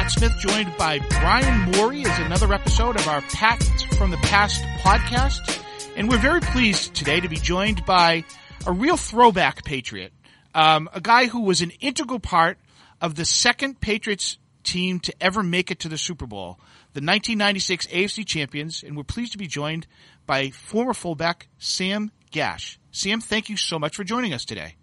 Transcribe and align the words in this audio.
Matt 0.00 0.12
Smith, 0.12 0.38
joined 0.38 0.74
by 0.78 0.98
Brian 0.98 1.72
Morey, 1.72 2.00
is 2.00 2.18
another 2.20 2.54
episode 2.54 2.96
of 2.96 3.06
our 3.06 3.20
Pat 3.20 3.62
from 3.98 4.10
the 4.10 4.16
Past 4.16 4.64
podcast. 4.78 5.62
And 5.94 6.08
we're 6.08 6.16
very 6.16 6.40
pleased 6.40 6.94
today 6.94 7.20
to 7.20 7.28
be 7.28 7.36
joined 7.36 7.84
by 7.84 8.24
a 8.66 8.72
real 8.72 8.96
throwback 8.96 9.62
Patriot, 9.62 10.14
um, 10.54 10.88
a 10.94 11.02
guy 11.02 11.26
who 11.26 11.42
was 11.42 11.60
an 11.60 11.70
integral 11.80 12.18
part 12.18 12.56
of 13.02 13.14
the 13.14 13.26
second 13.26 13.82
Patriots 13.82 14.38
team 14.64 15.00
to 15.00 15.14
ever 15.20 15.42
make 15.42 15.70
it 15.70 15.80
to 15.80 15.90
the 15.90 15.98
Super 15.98 16.26
Bowl, 16.26 16.58
the 16.94 17.02
1996 17.02 17.86
AFC 17.88 18.26
champions. 18.26 18.82
And 18.82 18.96
we're 18.96 19.02
pleased 19.02 19.32
to 19.32 19.38
be 19.38 19.48
joined 19.48 19.86
by 20.24 20.48
former 20.48 20.94
fullback 20.94 21.48
Sam 21.58 22.10
Gash. 22.30 22.80
Sam, 22.90 23.20
thank 23.20 23.50
you 23.50 23.58
so 23.58 23.78
much 23.78 23.96
for 23.96 24.04
joining 24.04 24.32
us 24.32 24.46
today. 24.46 24.76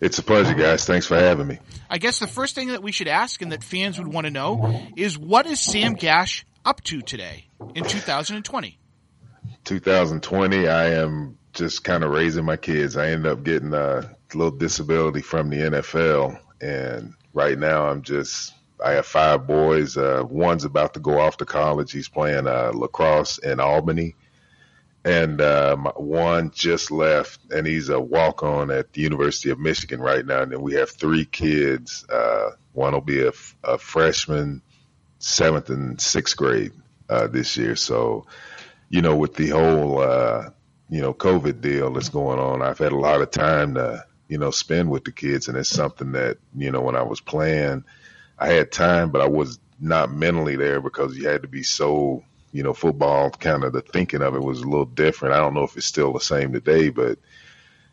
It's 0.00 0.18
a 0.18 0.22
pleasure, 0.22 0.54
guys. 0.54 0.86
Thanks 0.86 1.06
for 1.06 1.16
having 1.16 1.46
me. 1.46 1.58
I 1.90 1.98
guess 1.98 2.18
the 2.18 2.26
first 2.26 2.54
thing 2.54 2.68
that 2.68 2.82
we 2.82 2.90
should 2.90 3.08
ask 3.08 3.42
and 3.42 3.52
that 3.52 3.62
fans 3.62 3.98
would 3.98 4.08
want 4.08 4.26
to 4.26 4.30
know 4.30 4.82
is 4.96 5.18
what 5.18 5.46
is 5.46 5.60
Sam 5.60 5.92
Gash 5.92 6.46
up 6.64 6.82
to 6.84 7.02
today 7.02 7.46
in 7.74 7.84
2020? 7.84 8.78
2020, 9.64 10.68
I 10.68 10.90
am 10.92 11.36
just 11.52 11.84
kind 11.84 12.02
of 12.02 12.12
raising 12.12 12.46
my 12.46 12.56
kids. 12.56 12.96
I 12.96 13.10
ended 13.10 13.30
up 13.30 13.44
getting 13.44 13.74
a 13.74 14.16
little 14.32 14.56
disability 14.56 15.20
from 15.20 15.50
the 15.50 15.56
NFL, 15.58 16.38
and 16.60 17.14
right 17.34 17.58
now 17.58 17.88
I'm 17.88 18.02
just. 18.02 18.54
I 18.82 18.92
have 18.92 19.04
five 19.04 19.46
boys. 19.46 19.98
Uh, 19.98 20.24
one's 20.26 20.64
about 20.64 20.94
to 20.94 21.00
go 21.00 21.20
off 21.20 21.36
to 21.36 21.44
college. 21.44 21.92
He's 21.92 22.08
playing 22.08 22.46
uh, 22.46 22.72
lacrosse 22.72 23.36
in 23.36 23.60
Albany 23.60 24.14
and 25.04 25.40
uh, 25.40 25.76
one 25.96 26.50
just 26.50 26.90
left, 26.90 27.40
and 27.50 27.66
he's 27.66 27.88
a 27.88 27.98
walk 27.98 28.42
on 28.42 28.70
at 28.70 28.92
the 28.92 29.00
University 29.00 29.50
of 29.50 29.58
Michigan 29.58 30.00
right 30.00 30.24
now. 30.24 30.42
And 30.42 30.52
then 30.52 30.60
we 30.60 30.74
have 30.74 30.90
three 30.90 31.24
kids. 31.24 32.04
Uh, 32.08 32.50
one 32.72 32.92
will 32.92 33.00
be 33.00 33.26
a, 33.26 33.32
a, 33.64 33.78
freshman, 33.78 34.62
seventh 35.18 35.70
and 35.70 36.00
sixth 36.00 36.36
grade 36.36 36.72
uh, 37.08 37.28
this 37.28 37.56
year. 37.56 37.76
So, 37.76 38.26
you 38.90 39.00
know, 39.00 39.16
with 39.16 39.34
the 39.34 39.48
whole 39.48 40.00
uh, 40.00 40.50
you 40.90 41.00
know 41.00 41.14
COVID 41.14 41.62
deal 41.62 41.92
that's 41.92 42.10
going 42.10 42.38
on, 42.38 42.60
I've 42.60 42.78
had 42.78 42.92
a 42.92 42.98
lot 42.98 43.22
of 43.22 43.30
time 43.30 43.74
to 43.74 44.04
you 44.28 44.36
know 44.36 44.50
spend 44.50 44.90
with 44.90 45.04
the 45.04 45.12
kids, 45.12 45.48
and 45.48 45.56
it's 45.56 45.70
something 45.70 46.12
that 46.12 46.36
you 46.54 46.70
know 46.70 46.82
when 46.82 46.96
I 46.96 47.02
was 47.02 47.20
playing, 47.20 47.84
I 48.38 48.48
had 48.48 48.70
time, 48.70 49.10
but 49.10 49.22
I 49.22 49.28
was 49.28 49.58
not 49.80 50.12
mentally 50.12 50.56
there 50.56 50.82
because 50.82 51.16
you 51.16 51.26
had 51.26 51.42
to 51.42 51.48
be 51.48 51.62
so 51.62 52.22
you 52.52 52.62
know, 52.62 52.72
football 52.72 53.30
kind 53.30 53.64
of 53.64 53.72
the 53.72 53.80
thinking 53.80 54.22
of 54.22 54.34
it 54.34 54.42
was 54.42 54.60
a 54.60 54.68
little 54.68 54.86
different. 54.86 55.34
I 55.34 55.38
don't 55.38 55.54
know 55.54 55.64
if 55.64 55.76
it's 55.76 55.86
still 55.86 56.12
the 56.12 56.20
same 56.20 56.52
today, 56.52 56.88
but 56.90 57.18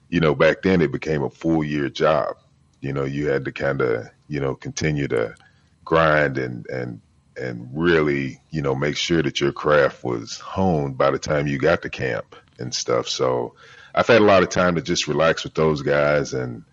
you 0.10 0.20
know, 0.20 0.34
back 0.34 0.62
then 0.62 0.82
it 0.82 0.92
became 0.92 1.24
a 1.24 1.30
full 1.30 1.64
year 1.64 1.90
job. 1.90 2.38
You 2.82 2.94
know, 2.94 3.04
you 3.04 3.28
had 3.28 3.46
to 3.46 3.52
kind 3.52 3.82
of, 3.82 4.10
you 4.28 4.40
know, 4.40 4.56
continue 4.56 5.08
to 5.10 5.36
grind 5.84 6.38
and 6.38 6.66
and 6.68 7.02
and 7.36 7.70
really, 7.72 8.42
you 8.50 8.62
know, 8.62 8.74
make 8.74 8.98
sure 8.98 9.22
that 9.22 9.40
your 9.40 9.52
craft 9.52 10.04
was 10.04 10.40
honed 10.40 10.98
by 10.98 11.12
the 11.12 11.20
time 11.20 11.48
you 11.48 11.60
got 11.60 11.82
to 11.84 11.90
camp 11.90 12.36
and 12.58 12.74
stuff. 12.74 13.08
So 13.08 13.56
I've 13.94 14.08
had 14.08 14.22
a 14.22 14.26
lot 14.26 14.44
of 14.44 14.50
time 14.50 14.76
to 14.76 14.82
just 14.82 15.08
relax 15.08 15.44
with 15.44 15.54
those 15.54 15.82
guys 15.82 16.34
and, 16.34 16.64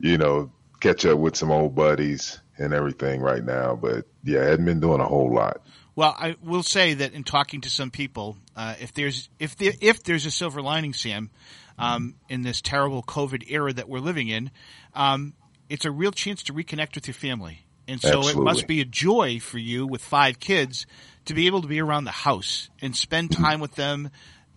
you 0.00 0.18
know, 0.18 0.50
catch 0.80 1.06
up 1.06 1.18
with 1.18 1.36
some 1.36 1.52
old 1.52 1.76
buddies 1.76 2.40
and 2.58 2.72
everything 2.72 3.20
right 3.20 3.44
now. 3.44 3.76
But 3.76 4.06
yeah, 4.24 4.40
I 4.40 4.44
hadn't 4.44 4.64
been 4.64 4.80
doing 4.80 5.00
a 5.00 5.06
whole 5.06 5.32
lot. 5.32 5.62
Well, 5.94 6.14
I 6.18 6.36
will 6.42 6.62
say 6.62 6.94
that 6.94 7.12
in 7.12 7.22
talking 7.24 7.60
to 7.62 7.70
some 7.70 7.90
people, 7.90 8.36
uh, 8.56 8.74
if 8.80 8.94
there's 8.94 9.28
if 9.38 9.56
there, 9.56 9.72
if 9.80 10.02
there's 10.02 10.24
a 10.24 10.30
silver 10.30 10.62
lining, 10.62 10.94
Sam, 10.94 11.30
um, 11.78 12.14
in 12.28 12.42
this 12.42 12.60
terrible 12.62 13.02
COVID 13.02 13.50
era 13.50 13.72
that 13.74 13.88
we're 13.88 13.98
living 14.00 14.28
in, 14.28 14.50
um, 14.94 15.34
it's 15.68 15.84
a 15.84 15.90
real 15.90 16.10
chance 16.12 16.44
to 16.44 16.54
reconnect 16.54 16.94
with 16.94 17.06
your 17.08 17.14
family, 17.14 17.66
and 17.86 18.00
so 18.00 18.18
Absolutely. 18.18 18.40
it 18.40 18.44
must 18.44 18.66
be 18.66 18.80
a 18.80 18.84
joy 18.86 19.38
for 19.38 19.58
you 19.58 19.86
with 19.86 20.02
five 20.02 20.40
kids 20.40 20.86
to 21.26 21.34
be 21.34 21.46
able 21.46 21.60
to 21.62 21.68
be 21.68 21.80
around 21.80 22.04
the 22.04 22.10
house 22.10 22.70
and 22.80 22.96
spend 22.96 23.30
time 23.32 23.60
with 23.60 23.74
them. 23.74 24.10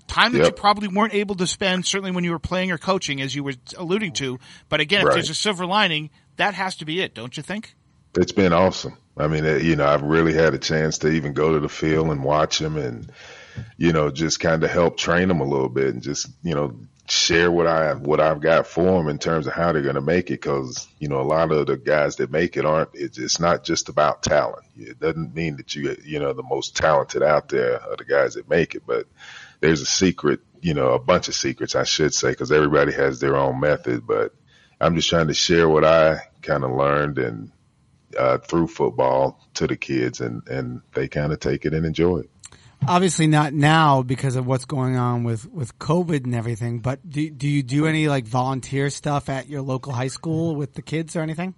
Time 0.07 0.33
that 0.33 0.39
Yep. 0.39 0.47
you 0.47 0.51
probably 0.53 0.87
weren't 0.87 1.15
able 1.15 1.33
to 1.35 1.47
spend, 1.47 1.85
certainly 1.85 2.11
when 2.11 2.23
you 2.23 2.29
were 2.31 2.37
playing 2.39 2.71
or 2.71 2.77
coaching, 2.77 3.21
as 3.21 3.33
you 3.33 3.43
were 3.43 3.55
alluding 3.75 4.13
to. 4.13 4.39
But 4.69 4.79
again, 4.79 5.01
if 5.01 5.07
Right. 5.07 5.13
there's 5.15 5.31
a 5.31 5.35
silver 5.35 5.65
lining, 5.65 6.11
that 6.37 6.53
has 6.53 6.75
to 6.77 6.85
be 6.85 7.01
it, 7.01 7.15
don't 7.15 7.35
you 7.35 7.41
think? 7.41 7.75
It's 8.15 8.31
been 8.31 8.53
awesome. 8.53 8.97
I 9.17 9.27
mean, 9.27 9.45
uh, 9.45 9.55
you 9.55 9.75
know, 9.75 9.85
I've 9.85 10.01
really 10.01 10.33
had 10.33 10.53
a 10.53 10.59
chance 10.59 10.99
to 10.99 11.09
even 11.09 11.33
go 11.33 11.53
to 11.53 11.59
the 11.59 11.69
field 11.69 12.09
and 12.09 12.23
watch 12.23 12.59
them 12.59 12.75
and, 12.77 13.11
you 13.77 13.93
know, 13.93 14.11
just 14.11 14.39
kind 14.39 14.63
of 14.63 14.69
help 14.69 14.97
train 14.97 15.29
them 15.29 15.39
a 15.39 15.45
little 15.45 15.69
bit 15.69 15.93
and 15.93 16.03
just, 16.03 16.27
you 16.43 16.53
know, 16.53 16.75
share 17.07 17.51
what 17.51 17.67
I, 17.67 17.93
what 17.93 18.19
I've 18.19 18.41
got 18.41 18.67
for 18.67 18.83
them 18.83 19.07
in 19.07 19.19
terms 19.19 19.47
of 19.47 19.53
how 19.53 19.71
they're 19.71 19.81
going 19.83 19.95
to 19.95 20.01
make 20.01 20.31
it. 20.31 20.41
Cause, 20.41 20.87
you 20.99 21.07
know, 21.07 21.21
a 21.21 21.23
lot 21.23 21.51
of 21.51 21.67
the 21.67 21.77
guys 21.77 22.17
that 22.17 22.31
make 22.31 22.57
it 22.57 22.65
aren't, 22.65 22.89
it's, 22.93 23.17
it's 23.17 23.39
not 23.39 23.63
just 23.63 23.87
about 23.87 24.23
talent. 24.23 24.65
It 24.75 24.99
doesn't 24.99 25.33
mean 25.33 25.57
that 25.57 25.75
you, 25.75 25.95
you 26.03 26.19
know, 26.19 26.33
the 26.33 26.43
most 26.43 26.75
talented 26.75 27.23
out 27.23 27.47
there 27.49 27.81
are 27.81 27.95
the 27.95 28.05
guys 28.05 28.33
that 28.33 28.49
make 28.49 28.75
it, 28.75 28.83
but 28.85 29.07
there's 29.61 29.81
a 29.81 29.85
secret, 29.85 30.41
you 30.61 30.73
know, 30.73 30.91
a 30.91 30.99
bunch 30.99 31.29
of 31.29 31.35
secrets, 31.35 31.75
I 31.75 31.83
should 31.83 32.13
say, 32.13 32.35
cause 32.35 32.51
everybody 32.51 32.91
has 32.91 33.19
their 33.19 33.37
own 33.37 33.61
method, 33.61 34.05
but 34.05 34.33
I'm 34.81 34.95
just 34.95 35.09
trying 35.09 35.27
to 35.27 35.33
share 35.33 35.69
what 35.69 35.85
I 35.85 36.19
kind 36.41 36.65
of 36.65 36.71
learned 36.71 37.19
and, 37.19 37.51
uh, 38.17 38.37
through 38.39 38.67
football 38.67 39.39
to 39.55 39.67
the 39.67 39.75
kids 39.75 40.21
and, 40.21 40.47
and 40.47 40.81
they 40.93 41.07
kind 41.07 41.33
of 41.33 41.39
take 41.39 41.65
it 41.65 41.73
and 41.73 41.85
enjoy 41.85 42.19
it. 42.19 42.29
Obviously 42.87 43.25
not 43.25 43.53
now 43.53 44.03
because 44.03 44.35
of 44.35 44.45
what's 44.45 44.65
going 44.65 44.95
on 44.95 45.23
with, 45.23 45.49
with 45.51 45.77
COVID 45.79 46.25
and 46.25 46.35
everything, 46.35 46.79
but 46.79 47.07
do, 47.09 47.29
do 47.29 47.47
you 47.47 47.63
do 47.63 47.87
any 47.87 48.07
like 48.07 48.25
volunteer 48.25 48.89
stuff 48.89 49.29
at 49.29 49.47
your 49.49 49.61
local 49.61 49.93
high 49.93 50.07
school 50.07 50.55
with 50.55 50.73
the 50.73 50.81
kids 50.81 51.15
or 51.15 51.21
anything? 51.21 51.55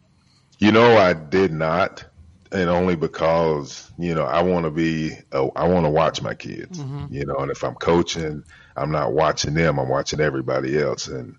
You 0.60 0.72
know, 0.72 0.98
I 0.98 1.14
did 1.14 1.52
not, 1.54 2.06
and 2.52 2.70
only 2.70 2.96
because 2.96 3.92
you 4.00 4.16
know 4.16 4.24
I 4.24 4.42
want 4.42 4.66
to 4.66 4.72
be, 4.72 5.16
uh, 5.32 5.48
I 5.56 5.68
want 5.68 5.86
to 5.86 5.90
watch 5.92 6.22
my 6.22 6.34
kids. 6.34 6.80
You 7.12 7.26
know, 7.26 7.36
and 7.36 7.52
if 7.52 7.64
I'm 7.64 7.76
coaching, 7.76 8.44
I'm 8.76 8.92
not 8.92 9.14
watching 9.14 9.54
them. 9.54 9.78
I'm 9.78 9.90
watching 9.90 10.20
everybody 10.20 10.80
else, 10.80 11.08
and 11.08 11.36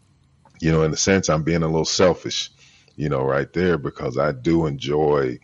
you 0.61 0.71
know, 0.71 0.83
in 0.83 0.93
a 0.93 0.97
sense, 0.97 1.29
I'm 1.29 1.43
being 1.43 1.63
a 1.63 1.67
little 1.67 1.85
selfish. 1.85 2.51
You 2.99 3.09
know, 3.09 3.23
right 3.23 3.51
there 3.53 3.79
because 3.79 4.19
I 4.19 4.33
do 4.33 4.67
enjoy, 4.67 5.39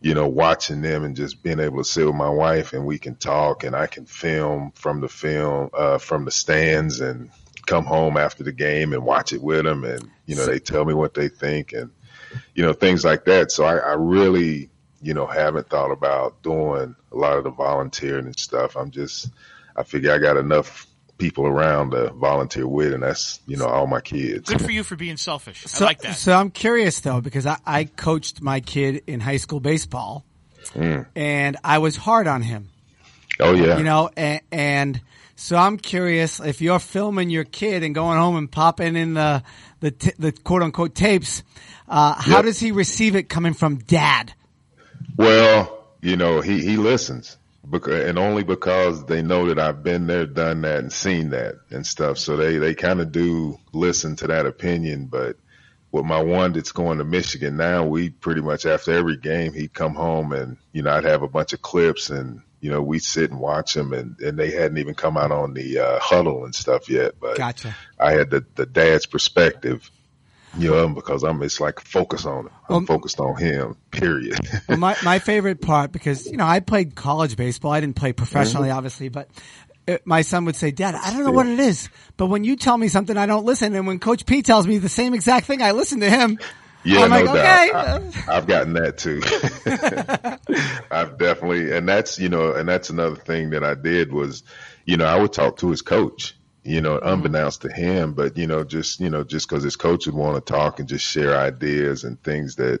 you 0.00 0.14
know, 0.14 0.28
watching 0.28 0.82
them 0.82 1.02
and 1.02 1.16
just 1.16 1.42
being 1.42 1.58
able 1.58 1.78
to 1.78 1.84
sit 1.84 2.06
with 2.06 2.14
my 2.14 2.28
wife 2.28 2.74
and 2.74 2.86
we 2.86 2.98
can 2.98 3.16
talk 3.16 3.64
and 3.64 3.74
I 3.74 3.88
can 3.88 4.06
film 4.06 4.70
from 4.76 5.00
the 5.00 5.08
film, 5.08 5.70
uh, 5.74 5.98
from 5.98 6.24
the 6.24 6.30
stands 6.30 7.00
and 7.00 7.30
come 7.66 7.84
home 7.86 8.16
after 8.16 8.44
the 8.44 8.52
game 8.52 8.92
and 8.92 9.04
watch 9.04 9.32
it 9.32 9.42
with 9.42 9.64
them 9.64 9.84
and 9.84 10.06
you 10.26 10.36
know 10.36 10.44
they 10.44 10.58
tell 10.58 10.84
me 10.84 10.92
what 10.92 11.14
they 11.14 11.28
think 11.28 11.72
and 11.72 11.90
you 12.54 12.62
know, 12.62 12.72
things 12.72 13.04
like 13.04 13.24
that. 13.26 13.52
So 13.52 13.64
I, 13.64 13.76
I 13.76 13.92
really, 13.94 14.70
you 15.02 15.14
know, 15.14 15.26
haven't 15.26 15.68
thought 15.68 15.90
about 15.90 16.42
doing 16.42 16.94
a 17.12 17.16
lot 17.16 17.38
of 17.38 17.44
the 17.44 17.50
volunteering 17.50 18.26
and 18.26 18.38
stuff. 18.38 18.76
I'm 18.76 18.90
just, 18.90 19.30
I 19.76 19.82
figure 19.82 20.12
I 20.12 20.18
got 20.18 20.36
enough 20.36 20.86
people 21.24 21.46
around 21.46 21.92
to 21.92 22.10
volunteer 22.10 22.66
with, 22.68 22.92
and 22.92 23.02
that's, 23.02 23.40
you 23.46 23.56
know, 23.56 23.66
all 23.66 23.86
my 23.86 24.00
kids. 24.02 24.50
Good 24.50 24.60
for 24.60 24.70
you 24.70 24.84
for 24.84 24.94
being 24.94 25.16
selfish. 25.16 25.62
So, 25.64 25.84
I 25.84 25.88
like 25.88 26.00
that. 26.02 26.16
so 26.16 26.34
I'm 26.34 26.50
curious 26.50 27.00
though, 27.00 27.22
because 27.22 27.46
I, 27.46 27.56
I 27.64 27.84
coached 27.84 28.42
my 28.42 28.60
kid 28.60 29.04
in 29.06 29.20
high 29.20 29.38
school 29.38 29.58
baseball 29.60 30.24
and 30.74 31.56
I 31.64 31.78
was 31.78 31.96
hard 31.96 32.26
on 32.26 32.42
him, 32.42 32.68
Oh 33.40 33.54
yeah. 33.54 33.78
you 33.78 33.84
know, 33.84 34.10
and, 34.16 34.40
and 34.52 35.00
so 35.36 35.56
I'm 35.56 35.78
curious 35.78 36.40
if 36.40 36.60
you're 36.60 36.78
filming 36.78 37.30
your 37.30 37.44
kid 37.44 37.82
and 37.82 37.94
going 37.94 38.18
home 38.18 38.36
and 38.36 38.50
popping 38.52 38.96
in 38.96 39.14
the, 39.14 39.42
the, 39.80 39.90
t- 39.92 40.12
the 40.18 40.32
quote 40.32 40.62
unquote 40.62 40.94
tapes, 40.94 41.42
uh, 41.88 42.14
how 42.20 42.36
Yep. 42.36 42.44
does 42.44 42.60
he 42.60 42.70
receive 42.72 43.16
it 43.16 43.30
coming 43.30 43.54
from 43.54 43.76
dad? 43.76 44.34
Well, 45.16 45.86
you 46.02 46.16
know, 46.16 46.40
he, 46.42 46.60
he 46.60 46.76
listens 46.76 47.36
because, 47.36 47.38
and 47.72 48.18
only 48.18 48.44
because 48.44 49.04
they 49.06 49.22
know 49.22 49.46
that 49.46 49.58
I've 49.58 49.82
been 49.82 50.06
there, 50.06 50.26
done 50.26 50.62
that 50.62 50.80
and 50.80 50.92
seen 50.92 51.30
that 51.30 51.56
and 51.70 51.86
stuff. 51.86 52.18
So 52.18 52.36
they, 52.36 52.58
they 52.58 52.74
kind 52.74 53.00
of 53.00 53.12
do 53.12 53.58
listen 53.72 54.16
to 54.16 54.26
that 54.28 54.46
opinion. 54.46 55.06
But 55.06 55.36
with 55.90 56.04
my 56.04 56.22
one 56.22 56.52
that's 56.52 56.72
going 56.72 56.98
to 56.98 57.04
Michigan 57.04 57.56
now, 57.56 57.86
we 57.86 58.10
pretty 58.10 58.40
much 58.40 58.66
after 58.66 58.92
every 58.92 59.16
game, 59.16 59.52
he'd 59.52 59.72
come 59.72 59.94
home 59.94 60.32
and, 60.32 60.56
you 60.72 60.82
know, 60.82 60.90
I'd 60.90 61.04
have 61.04 61.22
a 61.22 61.28
bunch 61.28 61.52
of 61.52 61.62
clips 61.62 62.10
and, 62.10 62.42
you 62.60 62.70
know, 62.70 62.82
we'd 62.82 63.02
sit 63.02 63.30
and 63.30 63.40
watch 63.40 63.74
them 63.74 63.92
and, 63.92 64.18
and 64.20 64.38
they 64.38 64.50
hadn't 64.50 64.78
even 64.78 64.94
come 64.94 65.16
out 65.16 65.32
on 65.32 65.54
the, 65.54 65.78
uh, 65.78 65.98
Hudl 66.00 66.44
and 66.44 66.54
stuff 66.54 66.88
yet. 66.88 67.14
But 67.20 67.36
Gotcha. 67.36 67.76
I 67.98 68.12
had 68.12 68.30
the, 68.30 68.44
the 68.54 68.66
dad's 68.66 69.06
perspective, 69.06 69.90
you 70.58 70.70
know, 70.70 70.88
because 70.88 71.22
I'm, 71.22 71.42
it's 71.42 71.60
like 71.60 71.80
focus 71.80 72.24
on 72.26 72.46
it. 72.46 72.52
I'm 72.68 72.76
Um, 72.76 72.86
focused 72.86 73.20
on 73.20 73.36
him, 73.36 73.76
period. 73.90 74.38
well, 74.68 74.78
my, 74.78 74.96
my 75.04 75.18
favorite 75.18 75.60
part 75.60 75.92
because 75.92 76.26
you 76.26 76.36
know 76.36 76.46
I 76.46 76.60
played 76.60 76.94
college 76.94 77.36
baseball. 77.36 77.72
I 77.72 77.80
didn't 77.80 77.96
play 77.96 78.12
professionally, 78.12 78.68
Mm-hmm. 78.68 78.76
obviously, 78.78 79.08
but 79.08 79.28
uh 79.86 79.98
my 80.04 80.22
son 80.22 80.44
would 80.46 80.56
say, 80.56 80.70
"Dad, 80.70 80.94
I 80.94 81.12
don't 81.12 81.24
know 81.24 81.32
what 81.32 81.46
it 81.46 81.58
is, 81.60 81.88
but 82.16 82.26
when 82.26 82.44
you 82.44 82.56
tell 82.56 82.76
me 82.78 82.88
something, 82.88 83.16
I 83.16 83.26
don't 83.26 83.44
listen, 83.44 83.74
and 83.74 83.86
when 83.86 83.98
Coach 83.98 84.24
P 84.26 84.42
tells 84.42 84.66
me 84.66 84.78
the 84.78 84.88
same 84.88 85.12
exact 85.14 85.46
thing, 85.46 85.60
I 85.62 85.72
listen 85.72 86.00
to 86.00 86.08
him." 86.10 86.38
Yeah, 86.86 87.00
I'm 87.04 87.10
no 87.10 87.16
like, 87.16 87.24
doubt. 87.26 88.02
okay. 88.02 88.20
I, 88.28 88.34
have 88.34 88.46
gotten 88.46 88.74
that 88.74 88.98
too. 88.98 89.22
I've 90.90 91.16
definitely, 91.18 91.72
and 91.76 91.88
that's 91.88 92.18
you 92.18 92.28
know, 92.28 92.52
and 92.52 92.68
that's 92.68 92.90
another 92.90 93.16
thing 93.16 93.50
that 93.50 93.64
I 93.64 93.74
did 93.74 94.12
was, 94.12 94.42
you 94.84 94.96
know, 94.98 95.06
I 95.06 95.16
would 95.16 95.32
talk 95.32 95.56
to 95.58 95.70
his 95.70 95.82
coach, 95.82 96.36
you 96.64 96.80
know, 96.80 96.98
unbeknownst 96.98 97.62
to 97.62 97.72
him, 97.72 98.14
but 98.14 98.36
you 98.38 98.46
know, 98.46 98.64
just 98.64 98.98
you 98.98 99.10
know, 99.10 99.22
just 99.22 99.48
because 99.48 99.62
his 99.62 99.76
coach 99.76 100.06
would 100.06 100.14
want 100.14 100.44
to 100.44 100.52
talk 100.52 100.80
and 100.80 100.88
just 100.88 101.04
share 101.04 101.36
ideas 101.36 102.04
and 102.04 102.20
things 102.22 102.56
that, 102.56 102.80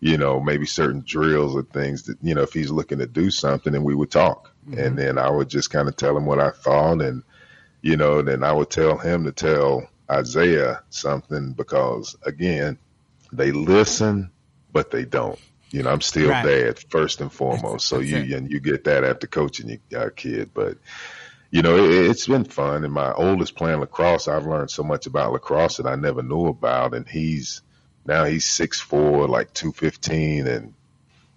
you 0.00 0.16
know, 0.16 0.40
maybe 0.40 0.64
certain 0.64 1.02
drills 1.06 1.54
or 1.54 1.62
things 1.62 2.04
that, 2.04 2.16
you 2.22 2.34
know, 2.34 2.42
if 2.42 2.52
he's 2.52 2.70
looking 2.70 2.98
to 2.98 3.06
do 3.06 3.30
something 3.30 3.74
and 3.74 3.84
we 3.84 3.94
would 3.94 4.10
talk. 4.10 4.50
Mm-hmm. 4.68 4.80
And 4.80 4.98
then 4.98 5.18
I 5.18 5.30
would 5.30 5.48
just 5.48 5.70
kind 5.70 5.88
of 5.88 5.96
tell 5.96 6.16
him 6.16 6.26
what 6.26 6.40
I 6.40 6.50
thought. 6.50 7.02
And, 7.02 7.22
you 7.82 7.96
know, 7.96 8.22
then 8.22 8.42
I 8.42 8.52
would 8.52 8.70
tell 8.70 8.96
him 8.96 9.24
to 9.24 9.32
tell 9.32 9.86
Isaiah 10.10 10.82
something 10.90 11.52
because, 11.52 12.16
again, 12.24 12.78
they 13.30 13.52
listen, 13.52 14.30
but 14.72 14.90
they 14.90 15.04
don't. 15.04 15.38
You 15.70 15.82
know, 15.82 15.90
I'm 15.90 16.02
still 16.02 16.30
right. 16.30 16.44
dad 16.44 16.78
first 16.90 17.20
and 17.20 17.32
foremost. 17.32 17.86
So 17.86 18.00
you 18.00 18.18
it. 18.18 18.32
and 18.32 18.50
you 18.50 18.60
get 18.60 18.84
that 18.84 19.04
after 19.04 19.26
coaching 19.26 19.80
your 19.88 20.10
kid, 20.10 20.50
but 20.52 20.76
you 21.52 21.60
know, 21.60 21.76
it, 21.76 22.06
has 22.06 22.26
been 22.26 22.44
fun. 22.44 22.82
And 22.82 22.92
my 22.92 23.12
oldest 23.12 23.54
playing 23.54 23.78
lacrosse, 23.78 24.26
I've 24.26 24.46
learned 24.46 24.70
so 24.70 24.82
much 24.82 25.06
about 25.06 25.32
lacrosse 25.32 25.76
that 25.76 25.86
I 25.86 25.94
never 25.94 26.22
knew 26.22 26.46
about. 26.46 26.94
And 26.94 27.06
he's 27.06 27.62
now 28.06 28.24
he's 28.24 28.46
six 28.46 28.80
four, 28.80 29.28
like 29.28 29.52
two 29.52 29.70
fifteen, 29.70 30.48
and 30.48 30.72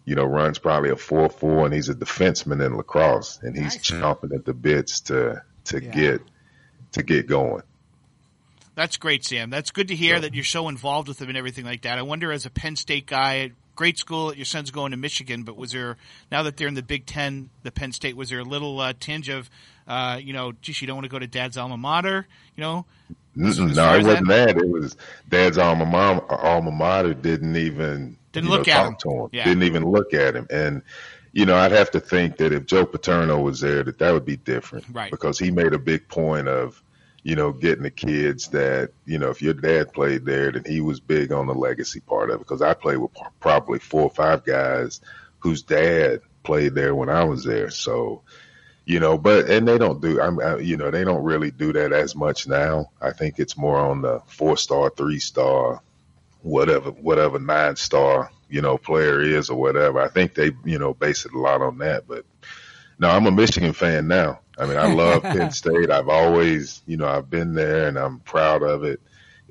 you 0.06 0.16
know 0.16 0.24
runs 0.24 0.58
probably 0.58 0.90
a 0.90 0.96
four 0.96 1.30
four, 1.30 1.66
and 1.66 1.74
he's 1.74 1.90
a 1.90 1.94
defenseman 1.94 2.66
in 2.66 2.78
lacrosse, 2.78 3.40
and 3.44 3.56
he's 3.56 3.76
nice. 3.76 3.92
chomping 3.92 4.34
at 4.34 4.46
the 4.46 4.54
bits 4.54 5.02
to 5.02 5.44
to 5.66 5.84
yeah. 5.84 5.92
get 5.92 6.22
to 6.94 7.04
get 7.04 7.28
going. 7.28 7.64
That's 8.74 8.98
great, 8.98 9.26
Sam. 9.26 9.50
That's 9.50 9.72
good 9.72 9.90
to 9.90 9.96
hear 9.96 10.16
yeah. 10.16 10.22
that 10.22 10.34
you're 10.34 10.44
so 10.44 10.70
involved 10.70 11.08
with 11.08 11.22
him 11.22 11.30
and 11.30 11.38
everything 11.38 11.66
like 11.66 11.84
that. 11.84 11.98
I 11.98 12.02
wonder, 12.02 12.32
as 12.32 12.46
a 12.46 12.50
Penn 12.50 12.76
State 12.76 13.06
guy, 13.06 13.52
great 13.76 13.98
school. 13.98 14.34
Your 14.34 14.46
son's 14.46 14.72
going 14.72 14.92
to 14.92 14.98
Michigan, 14.98 15.44
but 15.44 15.56
was 15.56 15.72
there 15.72 15.98
now 16.32 16.44
that 16.44 16.58
they're 16.58 16.68
in 16.68 16.74
the 16.74 16.84
Big 16.84 17.06
Ten, 17.06 17.50
the 17.64 17.72
Penn 17.72 17.92
State, 17.92 18.18
was 18.18 18.30
there 18.30 18.40
a 18.40 18.44
little 18.46 18.80
uh, 18.80 18.94
tinge 19.00 19.30
of, 19.30 19.50
uh, 19.88 20.20
you 20.22 20.34
know, 20.34 20.54
geez, 20.62 20.82
you 20.82 20.88
don't 20.88 20.98
want 20.98 21.06
to 21.06 21.10
go 21.10 21.20
to 21.20 21.28
Dad's 21.28 21.58
alma 21.58 21.78
mater, 21.78 22.28
you 22.56 22.62
know? 22.62 22.86
no, 23.36 23.96
it 23.96 24.04
wasn't 24.04 24.28
that. 24.30 24.56
that. 24.56 24.58
It 24.58 24.70
was 24.70 24.96
Dad's 25.30 25.58
alma 25.58 25.86
mater, 25.86 26.32
alma 26.32 26.72
mater 26.72 27.14
didn't 27.14 27.56
even 27.56 28.18
didn't 28.32 28.50
look 28.50 28.68
know, 28.68 28.74
at 28.74 28.88
him. 28.88 28.96
To 29.00 29.10
him. 29.10 29.30
Yeah. 29.32 29.44
Didn't 29.46 29.64
even 29.64 29.84
look 29.84 30.14
at 30.14 30.36
him, 30.36 30.48
and 30.50 30.82
you 31.34 31.46
know, 31.46 31.56
I'd 31.56 31.74
have 31.74 31.92
to 31.92 32.00
think 32.00 32.38
that 32.38 32.54
if 32.54 32.66
Joe 32.66 32.86
Paterno 32.86 33.42
was 33.42 33.60
there, 33.60 33.84
that 33.84 34.00
that 34.00 34.14
would 34.14 34.26
be 34.26 34.38
different, 34.38 34.86
right? 34.92 35.12
Because 35.12 35.38
he 35.38 35.52
made 35.52 35.74
a 35.74 35.80
big 35.80 36.08
point 36.08 36.48
of 36.48 36.82
you 37.26 37.36
know, 37.36 37.52
getting 37.52 37.82
the 37.82 37.90
kids 37.90 38.50
that, 38.50 38.92
you 39.08 39.18
know, 39.18 39.32
if 39.32 39.42
your 39.42 39.56
dad 39.56 39.92
played 39.92 40.26
there, 40.26 40.52
then 40.52 40.64
he 40.64 40.80
was 40.80 41.00
big 41.00 41.32
on 41.32 41.48
the 41.48 41.56
legacy 41.56 42.00
part 42.00 42.30
of 42.30 42.40
it. 42.40 42.46
Cause 42.46 42.62
I 42.62 42.76
played 42.76 42.98
with 42.98 43.10
probably 43.40 43.80
four 43.80 44.04
or 44.04 44.12
five 44.12 44.46
guys 44.46 45.02
whose 45.40 45.64
dad 45.64 46.22
played 46.44 46.76
there 46.76 46.94
when 46.94 47.10
I 47.10 47.24
was 47.24 47.44
there. 47.44 47.72
So, 47.72 48.22
you 48.86 49.00
know, 49.00 49.18
but, 49.18 49.50
and 49.50 49.68
they 49.68 49.78
don't 49.78 50.00
do, 50.00 50.22
I'm, 50.22 50.40
I, 50.40 50.58
you 50.58 50.78
know, 50.78 50.92
they 50.92 51.04
don't 51.04 51.24
really 51.24 51.52
do 51.52 51.74
that 51.74 51.92
as 51.92 52.16
much 52.16 52.48
now. 52.48 52.92
I 53.02 53.12
think 53.12 53.40
it's 53.40 53.58
more 53.58 53.78
on 53.78 54.02
the 54.02 54.22
four 54.28 54.58
star, 54.58 54.92
three 54.92 55.20
star, 55.20 55.82
whatever, 56.44 56.92
whatever 56.92 57.40
nine 57.40 57.76
star, 57.76 58.30
you 58.48 58.62
know, 58.62 58.78
player 58.78 59.22
is 59.22 59.50
or 59.50 59.60
whatever. 59.60 60.00
I 60.00 60.10
think 60.10 60.36
they, 60.36 60.52
you 60.64 60.78
know, 60.78 60.94
base 60.94 61.26
it 61.26 61.34
a 61.34 61.40
lot 61.40 61.62
on 61.62 61.80
that. 61.80 62.08
But 62.08 62.26
no, 63.00 63.10
I'm 63.10 63.26
a 63.26 63.32
Michigan 63.32 63.74
fan 63.74 64.08
now. 64.08 64.40
I 64.58 64.68
mean, 64.68 64.78
I 64.78 64.94
love 64.94 65.24
Penn 65.24 65.52
State. 65.52 65.90
I've 65.90 66.10
always, 66.10 66.82
you 66.86 66.98
know, 66.98 67.08
I've 67.08 67.30
been 67.30 67.56
there 67.56 67.88
and 67.88 67.98
I'm 67.98 68.20
proud 68.20 68.62
of 68.62 68.84
it. 68.84 69.02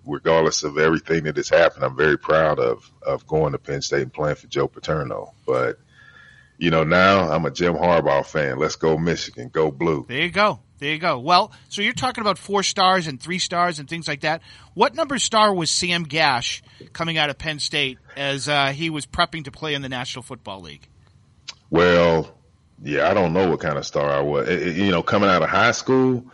Regardless 0.06 0.64
of 0.64 0.76
everything 0.76 1.24
that 1.24 1.36
has 1.36 1.48
happened, 1.48 1.82
I'm 1.82 1.96
very 1.96 2.18
proud 2.18 2.58
of, 2.58 2.88
of 3.06 3.26
going 3.26 3.52
to 3.52 3.58
Penn 3.58 3.80
State 3.80 4.02
and 4.02 4.12
playing 4.12 4.36
for 4.36 4.46
Joe 4.46 4.68
Paterno. 4.68 5.32
But, 5.46 5.78
you 6.58 6.70
know, 6.70 6.84
now 6.84 7.30
I'm 7.30 7.44
a 7.46 7.50
Jim 7.50 7.74
Harbaugh 7.74 8.24
fan. 8.24 8.58
Let's 8.58 8.76
go 8.76 8.96
Michigan. 8.96 9.48
Go 9.52 9.70
blue. 9.70 10.06
There 10.08 10.22
you 10.22 10.30
go. 10.30 10.60
There 10.78 10.92
you 10.92 10.98
go. 10.98 11.18
Well, 11.18 11.52
so 11.68 11.82
you're 11.82 11.92
talking 11.92 12.20
about 12.20 12.36
four 12.36 12.62
stars 12.62 13.06
and 13.06 13.20
three 13.20 13.38
stars 13.38 13.78
and 13.78 13.88
things 13.88 14.06
like 14.06 14.20
that. 14.20 14.42
What 14.74 14.94
number 14.94 15.18
star 15.18 15.54
was 15.54 15.70
Sam 15.70 16.02
Gash 16.02 16.62
coming 16.92 17.16
out 17.16 17.30
of 17.30 17.38
Penn 17.38 17.58
State 17.58 17.98
as 18.16 18.48
uh, 18.48 18.68
he 18.68 18.90
was 18.90 19.06
prepping 19.06 19.44
to 19.44 19.50
play 19.50 19.74
in 19.74 19.82
the 19.82 19.88
National 19.88 20.22
Football 20.22 20.60
League? 20.60 20.88
Well, 21.70 22.36
yeah, 22.82 23.08
I 23.08 23.14
don't 23.14 23.32
know 23.32 23.48
what 23.48 23.60
kind 23.60 23.78
of 23.78 23.86
star 23.86 24.10
I 24.10 24.20
was. 24.20 24.48
It, 24.48 24.68
it, 24.68 24.76
you 24.76 24.90
know, 24.90 25.02
coming 25.02 25.30
out 25.30 25.42
of 25.42 25.48
high 25.48 25.70
school, 25.70 26.24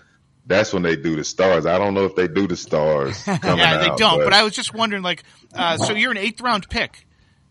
that's 0.46 0.72
when 0.72 0.82
they 0.82 0.96
do 0.96 1.16
the 1.16 1.24
stars. 1.24 1.66
I 1.66 1.78
don't 1.78 1.94
know 1.94 2.06
if 2.06 2.16
they 2.16 2.26
do 2.26 2.46
the 2.46 2.56
stars. 2.56 3.24
yeah, 3.26 3.38
they 3.38 3.90
out, 3.90 3.98
don't. 3.98 4.18
But, 4.18 4.24
but, 4.24 4.32
I 4.32 4.42
was 4.42 4.52
just 4.52 4.74
wondering, 4.74 5.02
like, 5.02 5.22
uh, 5.54 5.76
so 5.76 5.92
you're 5.92 6.10
an 6.10 6.18
eighth 6.18 6.40
round 6.40 6.68
pick. 6.68 7.06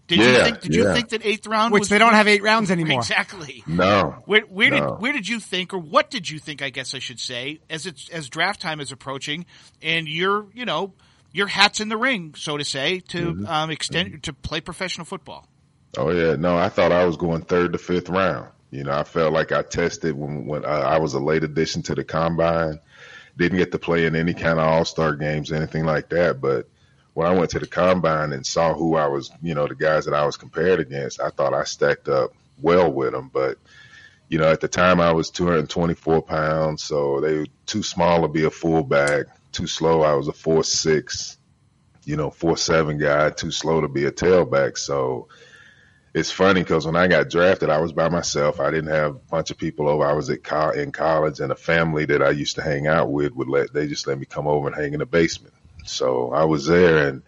Did 0.09 0.19
yeah, 0.19 0.25
you 0.25 0.43
think? 0.43 0.61
Did 0.61 0.75
yeah. 0.75 0.81
you 0.81 0.93
think 0.93 1.09
that 1.09 1.23
eighth 1.23 1.45
round? 1.45 1.71
Which 1.71 1.81
was, 1.81 1.89
they 1.89 1.99
don't 1.99 2.13
have 2.13 2.27
eight 2.27 2.41
rounds 2.41 2.71
anymore. 2.71 2.97
Exactly. 2.97 3.63
No. 3.67 4.23
Where, 4.25 4.41
where 4.41 4.71
no. 4.71 4.75
did 4.75 5.01
where 5.01 5.13
did 5.13 5.27
you 5.27 5.39
think, 5.39 5.71
or 5.71 5.77
what 5.77 6.09
did 6.09 6.27
you 6.27 6.39
think? 6.39 6.63
I 6.63 6.71
guess 6.71 6.95
I 6.95 6.99
should 6.99 7.19
say, 7.19 7.59
as 7.69 7.85
it's 7.85 8.09
as 8.09 8.27
draft 8.27 8.59
time 8.59 8.79
is 8.79 8.91
approaching, 8.91 9.45
and 9.83 10.07
you're 10.07 10.47
you 10.51 10.65
know 10.65 10.93
your 11.31 11.45
hat's 11.45 11.79
in 11.79 11.89
the 11.89 11.97
ring, 11.97 12.33
so 12.35 12.57
to 12.57 12.65
say, 12.65 13.01
to 13.09 13.33
mm-hmm. 13.33 13.45
um, 13.45 13.69
extend 13.69 14.09
mm-hmm. 14.09 14.19
to 14.21 14.33
play 14.33 14.61
professional 14.61 15.05
football. 15.05 15.47
Oh 15.95 16.09
yeah, 16.09 16.35
no, 16.35 16.57
I 16.57 16.69
thought 16.69 16.91
I 16.91 17.05
was 17.05 17.15
going 17.15 17.43
third 17.43 17.73
to 17.73 17.77
fifth 17.77 18.09
round. 18.09 18.49
You 18.71 18.85
know, 18.85 18.93
I 18.93 19.03
felt 19.03 19.31
like 19.31 19.51
I 19.51 19.61
tested 19.61 20.15
when 20.15 20.47
when 20.47 20.65
I, 20.65 20.79
I 20.79 20.97
was 20.97 21.13
a 21.13 21.19
late 21.19 21.43
addition 21.43 21.83
to 21.83 21.93
the 21.93 22.03
combine. 22.03 22.79
Didn't 23.37 23.59
get 23.59 23.71
to 23.73 23.79
play 23.79 24.07
in 24.07 24.15
any 24.15 24.33
kind 24.33 24.59
of 24.59 24.67
All 24.67 24.85
Star 24.85 25.15
games, 25.15 25.51
anything 25.51 25.85
like 25.85 26.09
that. 26.09 26.41
But 26.41 26.67
when 27.13 27.27
I 27.27 27.33
went 27.33 27.51
to 27.51 27.59
the 27.59 27.67
combine 27.67 28.33
and 28.33 28.45
saw 28.45 28.73
who 28.73 28.95
I 28.95 29.07
was, 29.07 29.31
you 29.41 29.55
know, 29.55 29.67
the 29.67 29.75
guys 29.75 30.05
that 30.05 30.13
I 30.13 30.25
was 30.25 30.37
compared 30.37 30.79
against, 30.79 31.19
I 31.19 31.29
thought 31.29 31.53
I 31.53 31.63
stacked 31.63 32.07
up 32.07 32.33
well 32.61 32.91
with 32.91 33.11
them. 33.11 33.29
But 33.33 33.57
you 34.29 34.37
know, 34.37 34.49
at 34.51 34.61
the 34.61 34.67
time 34.67 35.01
I 35.01 35.11
was 35.11 35.31
224 35.31 36.21
pounds, 36.21 36.83
so 36.83 37.19
they 37.19 37.39
were 37.39 37.47
too 37.65 37.81
small 37.81 38.21
to 38.21 38.27
be 38.27 38.43
a 38.43 38.51
fullback, 38.51 39.25
too 39.51 39.65
slow. 39.65 40.03
I 40.03 40.13
was 40.13 40.27
a 40.27 40.33
four 40.33 40.63
six, 40.63 41.37
you 42.05 42.15
know, 42.15 42.29
four 42.29 42.55
seven 42.55 42.99
guy, 42.99 43.31
too 43.31 43.51
slow 43.51 43.81
to 43.81 43.87
be 43.87 44.05
a 44.05 44.11
tailback. 44.11 44.77
So 44.77 45.29
it's 46.13 46.31
funny 46.31 46.61
because 46.61 46.85
when 46.85 46.95
I 46.95 47.07
got 47.07 47.29
drafted, 47.29 47.71
I 47.71 47.79
was 47.79 47.91
by 47.91 48.07
myself. 48.09 48.59
I 48.59 48.69
didn't 48.69 48.91
have 48.91 49.15
a 49.15 49.19
bunch 49.31 49.49
of 49.49 49.57
people 49.57 49.89
over. 49.89 50.05
I 50.05 50.13
was 50.13 50.29
at 50.29 50.43
co- 50.43 50.71
in 50.71 50.91
college, 50.91 51.39
and 51.39 51.51
a 51.51 51.55
family 51.55 52.05
that 52.05 52.21
I 52.21 52.29
used 52.29 52.55
to 52.55 52.61
hang 52.61 52.85
out 52.85 53.11
with 53.11 53.33
would 53.33 53.49
let 53.49 53.73
they 53.73 53.87
just 53.87 54.05
let 54.05 54.19
me 54.19 54.25
come 54.25 54.47
over 54.47 54.67
and 54.67 54.75
hang 54.75 54.93
in 54.93 54.99
the 54.99 55.05
basement. 55.07 55.53
So 55.89 56.31
I 56.31 56.45
was 56.45 56.65
there, 56.65 57.07
and 57.07 57.23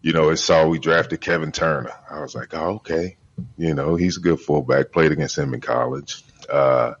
you 0.00 0.12
know, 0.12 0.30
it 0.30 0.38
saw 0.38 0.66
we 0.66 0.78
drafted 0.78 1.20
Kevin 1.20 1.52
Turner. 1.52 1.92
I 2.10 2.20
was 2.20 2.34
like, 2.34 2.54
oh, 2.54 2.76
okay, 2.76 3.16
you 3.56 3.74
know, 3.74 3.94
he's 3.96 4.16
a 4.16 4.20
good 4.20 4.40
fullback. 4.40 4.92
Played 4.92 5.12
against 5.12 5.38
him 5.38 5.54
in 5.54 5.60
college. 5.60 6.22
Uh, 6.48 6.94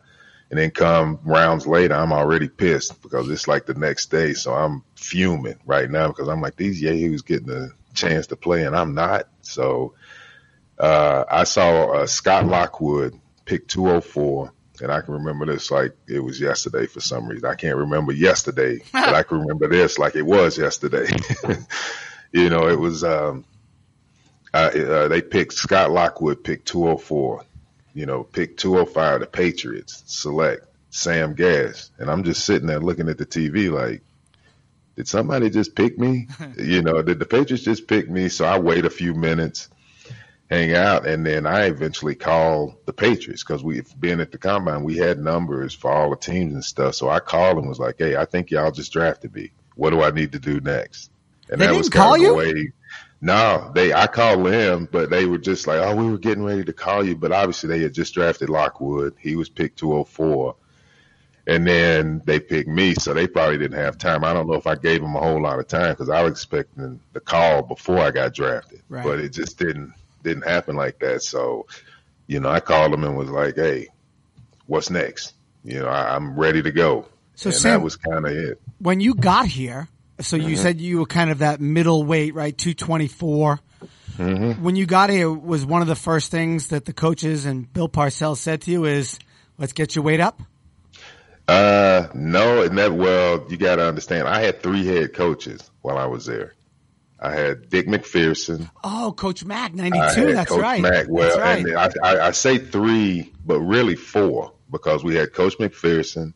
and 0.50 0.58
then 0.58 0.70
come 0.70 1.18
rounds 1.24 1.66
later, 1.66 1.94
I'm 1.94 2.12
already 2.12 2.46
pissed 2.46 3.00
because 3.00 3.30
it's 3.30 3.48
like 3.48 3.64
the 3.64 3.74
next 3.74 4.10
day. 4.10 4.34
So 4.34 4.52
I'm 4.52 4.84
fuming 4.96 5.58
right 5.64 5.90
now 5.90 6.08
because 6.08 6.28
I'm 6.28 6.42
like, 6.42 6.56
these 6.56 6.80
yahoos 6.80 7.22
getting 7.22 7.50
a 7.50 7.68
chance 7.94 8.26
to 8.28 8.36
play 8.36 8.64
and 8.64 8.76
I'm 8.76 8.94
not. 8.94 9.28
So 9.40 9.94
uh, 10.78 11.24
I 11.30 11.44
saw 11.44 11.92
uh, 11.92 12.06
Scott 12.06 12.46
Lockwood 12.46 13.18
pick 13.46 13.66
204, 13.66 14.52
and 14.80 14.90
I 14.90 15.00
can 15.00 15.14
remember 15.14 15.46
this 15.46 15.70
like 15.70 15.94
it 16.06 16.20
was 16.20 16.40
yesterday 16.40 16.86
for 16.86 17.00
some 17.00 17.26
reason. 17.26 17.46
I 17.46 17.54
can't 17.54 17.76
remember 17.76 18.12
yesterday, 18.12 18.80
but 18.92 19.14
I 19.14 19.22
can 19.22 19.40
remember 19.46 19.68
this 19.68 19.98
like 19.98 20.16
it 20.16 20.22
was 20.22 20.56
yesterday. 20.56 21.08
you 22.32 22.48
know, 22.48 22.68
it 22.68 22.78
was 22.78 23.04
um, 23.04 23.44
uh, 24.54 25.08
they 25.08 25.22
picked 25.22 25.54
Scott 25.54 25.90
Lockwood 25.90 26.44
picked 26.44 26.66
204. 26.68 27.44
You 27.94 28.06
know, 28.06 28.24
pick 28.24 28.56
205. 28.56 29.20
The 29.20 29.26
Patriots 29.26 30.02
select 30.06 30.66
Sam 30.90 31.34
Gash, 31.34 31.88
and 31.98 32.10
I'm 32.10 32.24
just 32.24 32.44
sitting 32.44 32.66
there 32.66 32.80
looking 32.80 33.08
at 33.08 33.18
the 33.18 33.26
TV 33.26 33.70
like, 33.70 34.02
did 34.96 35.08
somebody 35.08 35.50
just 35.50 35.74
pick 35.74 35.98
me? 35.98 36.28
you 36.58 36.82
know, 36.82 37.02
did 37.02 37.18
the 37.18 37.26
Patriots 37.26 37.64
just 37.64 37.86
pick 37.86 38.08
me? 38.08 38.28
So 38.28 38.46
I 38.46 38.58
wait 38.58 38.84
a 38.86 38.90
few 38.90 39.14
minutes 39.14 39.68
hang 40.52 40.74
out. 40.74 41.06
And 41.06 41.24
then 41.24 41.46
I 41.46 41.64
eventually 41.64 42.14
called 42.14 42.74
the 42.84 42.92
Patriots 42.92 43.42
because 43.42 43.64
we, 43.64 43.82
been 43.98 44.20
at 44.20 44.32
the 44.32 44.38
combine, 44.38 44.84
we 44.84 44.96
had 44.96 45.18
numbers 45.18 45.72
for 45.74 45.90
all 45.90 46.10
the 46.10 46.16
teams 46.16 46.52
and 46.52 46.64
stuff. 46.64 46.94
So 46.94 47.08
I 47.08 47.20
called 47.20 47.58
and 47.58 47.68
was 47.68 47.78
like, 47.78 47.96
Hey, 47.98 48.16
I 48.16 48.26
think 48.26 48.50
y'all 48.50 48.70
just 48.70 48.92
drafted 48.92 49.34
me. 49.34 49.52
What 49.76 49.90
do 49.90 50.02
I 50.02 50.10
need 50.10 50.32
to 50.32 50.38
do 50.38 50.60
next? 50.60 51.10
And 51.50 51.60
they 51.60 51.66
that 51.66 51.74
was 51.74 51.88
call 51.88 52.16
you? 52.16 52.34
Way, 52.34 52.72
no, 53.20 53.70
they, 53.74 53.92
I 53.92 54.06
called 54.06 54.44
them, 54.44 54.88
but 54.90 55.08
they 55.08 55.24
were 55.24 55.38
just 55.38 55.66
like, 55.66 55.80
Oh, 55.80 55.96
we 55.96 56.10
were 56.10 56.18
getting 56.18 56.44
ready 56.44 56.64
to 56.64 56.72
call 56.72 57.04
you. 57.04 57.16
But 57.16 57.32
obviously 57.32 57.68
they 57.68 57.80
had 57.80 57.94
just 57.94 58.14
drafted 58.14 58.50
Lockwood. 58.50 59.14
He 59.18 59.36
was 59.36 59.48
picked 59.48 59.78
204 59.78 60.56
and 61.44 61.66
then 61.66 62.22
they 62.24 62.38
picked 62.38 62.68
me, 62.68 62.94
so 62.94 63.12
they 63.12 63.26
probably 63.26 63.58
didn't 63.58 63.76
have 63.76 63.98
time. 63.98 64.22
I 64.22 64.32
don't 64.32 64.46
know 64.46 64.54
if 64.54 64.68
I 64.68 64.76
gave 64.76 65.00
them 65.00 65.16
a 65.16 65.20
whole 65.20 65.42
lot 65.42 65.58
of 65.58 65.66
time 65.66 65.90
because 65.90 66.08
I 66.08 66.22
was 66.22 66.32
expecting 66.32 67.00
the 67.14 67.20
call 67.20 67.62
before 67.62 67.98
I 67.98 68.12
got 68.12 68.32
drafted, 68.32 68.80
right. 68.88 69.02
but 69.02 69.18
it 69.18 69.30
just 69.30 69.58
didn't 69.58 69.92
didn't 70.22 70.46
happen 70.46 70.76
like 70.76 70.98
that. 71.00 71.22
So, 71.22 71.66
you 72.26 72.40
know, 72.40 72.48
I 72.48 72.60
called 72.60 72.92
him 72.92 73.04
and 73.04 73.16
was 73.16 73.30
like, 73.30 73.56
"Hey, 73.56 73.88
what's 74.66 74.90
next? 74.90 75.34
You 75.64 75.80
know, 75.80 75.88
I, 75.88 76.16
am 76.16 76.36
ready 76.36 76.62
to 76.62 76.72
go." 76.72 77.06
So 77.34 77.48
and 77.48 77.56
Sam, 77.56 77.70
that 77.72 77.84
was 77.84 77.96
kind 77.96 78.26
of 78.26 78.32
it. 78.32 78.60
When 78.78 79.00
you 79.00 79.14
got 79.14 79.46
here, 79.46 79.88
so 80.20 80.36
you 80.36 80.54
mm-hmm. 80.54 80.62
said 80.62 80.80
you 80.80 81.00
were 81.00 81.06
kind 81.06 81.30
of 81.30 81.38
that 81.38 81.60
middle 81.60 82.04
weight, 82.04 82.34
right? 82.34 82.56
Two 82.56 82.74
twenty 82.74 83.08
four. 83.08 83.60
Mm-hmm. 84.16 84.62
When 84.62 84.76
you 84.76 84.84
got 84.84 85.10
here, 85.10 85.32
was 85.32 85.64
one 85.64 85.80
of 85.80 85.88
the 85.88 85.96
first 85.96 86.30
things 86.30 86.68
that 86.68 86.84
the 86.84 86.92
coaches 86.92 87.46
and 87.46 87.72
Bill 87.72 87.88
Parcells 87.88 88.38
said 88.38 88.62
to 88.62 88.70
you 88.70 88.84
is, 88.84 89.18
"Let's 89.58 89.72
get 89.72 89.96
your 89.96 90.04
weight 90.04 90.20
up." 90.20 90.40
Uh, 91.48 92.08
no, 92.14 92.62
and 92.62 92.78
that 92.78 92.92
well, 92.92 93.46
you 93.48 93.56
got 93.56 93.76
to 93.76 93.86
understand. 93.86 94.28
I 94.28 94.40
had 94.40 94.62
three 94.62 94.86
head 94.86 95.14
coaches 95.14 95.70
while 95.80 95.98
I 95.98 96.06
was 96.06 96.26
there. 96.26 96.54
I 97.24 97.30
had 97.36 97.68
Dick 97.70 97.86
MacPherson. 97.86 98.68
Oh, 98.82 99.14
Coach 99.16 99.44
Mack, 99.44 99.74
ninety 99.74 100.00
two. 100.14 100.32
That's 100.34 100.50
right. 100.50 100.56
Coach 100.56 100.60
right. 100.60 100.82
Mack. 100.82 101.06
Well, 101.08 101.38
right. 101.38 101.64
and 101.64 101.76
I, 101.78 101.90
I, 102.02 102.26
I 102.26 102.30
say 102.32 102.58
three, 102.58 103.32
but 103.46 103.60
really 103.60 103.94
four 103.94 104.54
because 104.70 105.04
we 105.04 105.14
had 105.14 105.32
Coach 105.32 105.56
MacPherson. 105.58 106.34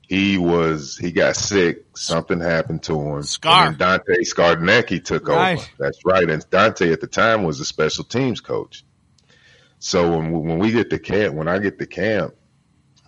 He 0.00 0.38
was 0.38 0.96
he 0.96 1.12
got 1.12 1.36
sick. 1.36 1.84
Something 1.94 2.40
happened 2.40 2.84
to 2.84 2.98
him. 2.98 3.22
Scar. 3.24 3.66
And 3.68 3.76
Dante 3.78 4.14
Scarnecchia 4.22 5.04
took 5.04 5.28
Right. 5.28 5.58
over. 5.58 5.66
That's 5.78 5.98
right. 6.06 6.28
And 6.30 6.48
Dante 6.48 6.90
at 6.92 7.02
the 7.02 7.06
time 7.06 7.42
was 7.44 7.60
a 7.60 7.66
special 7.66 8.04
teams 8.04 8.40
coach. 8.40 8.84
So 9.80 10.16
when 10.16 10.32
we- 10.32 10.48
when 10.48 10.58
we 10.58 10.72
get 10.72 10.88
to 10.90 10.98
camp, 10.98 11.34
when 11.34 11.46
I 11.48 11.58
get 11.58 11.78
to 11.80 11.86
camp, 11.86 12.34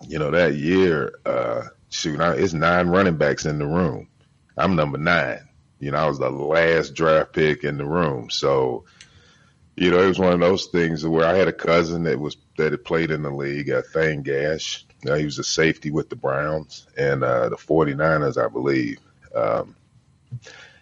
you 0.07 0.19
know 0.19 0.31
that 0.33 0.55
year, 0.57 1.19
uh, 1.25 1.63
shoot, 1.89 2.21
I, 2.21 2.35
it's 2.35 2.53
nine 2.53 2.89
running 2.89 3.17
backs 3.17 3.47
in 3.47 3.59
the 3.59 3.67
room. 3.67 4.09
I'm 4.59 4.77
number 4.77 4.99
nine. 4.99 5.49
You 5.81 5.91
know, 5.91 5.99
I 5.99 6.07
was 6.07 6.19
the 6.19 6.31
last 6.31 6.95
draft 6.95 7.33
pick 7.33 7.65
in 7.65 7.79
the 7.79 7.85
room. 7.85 8.31
So, 8.31 8.85
you 9.77 9.91
know, 9.91 10.01
it 10.01 10.09
was 10.09 10.19
one 10.19 10.35
of 10.35 10.41
those 10.41 10.67
things 10.67 11.07
where 11.07 11.27
I 11.27 11.35
had 11.35 11.49
a 11.49 11.53
cousin 11.53 12.05
that 12.05 12.21
was 12.21 12.37
that 12.59 12.73
had 12.73 12.85
played 12.85 13.11
in 13.11 13.23
the 13.23 13.31
league, 13.31 13.71
uh, 13.71 13.83
Thane 13.93 14.23
Gash. 14.23 14.87
Know, 15.03 15.15
he 15.15 15.25
was 15.25 15.39
a 15.39 15.45
safety 15.45 15.91
with 15.91 16.11
the 16.11 16.17
Browns 16.17 16.87
and 16.97 17.25
uh, 17.25 17.49
the 17.49 17.57
49ers, 17.57 18.37
I 18.37 18.49
believe. 18.49 18.99
Um, 19.35 19.75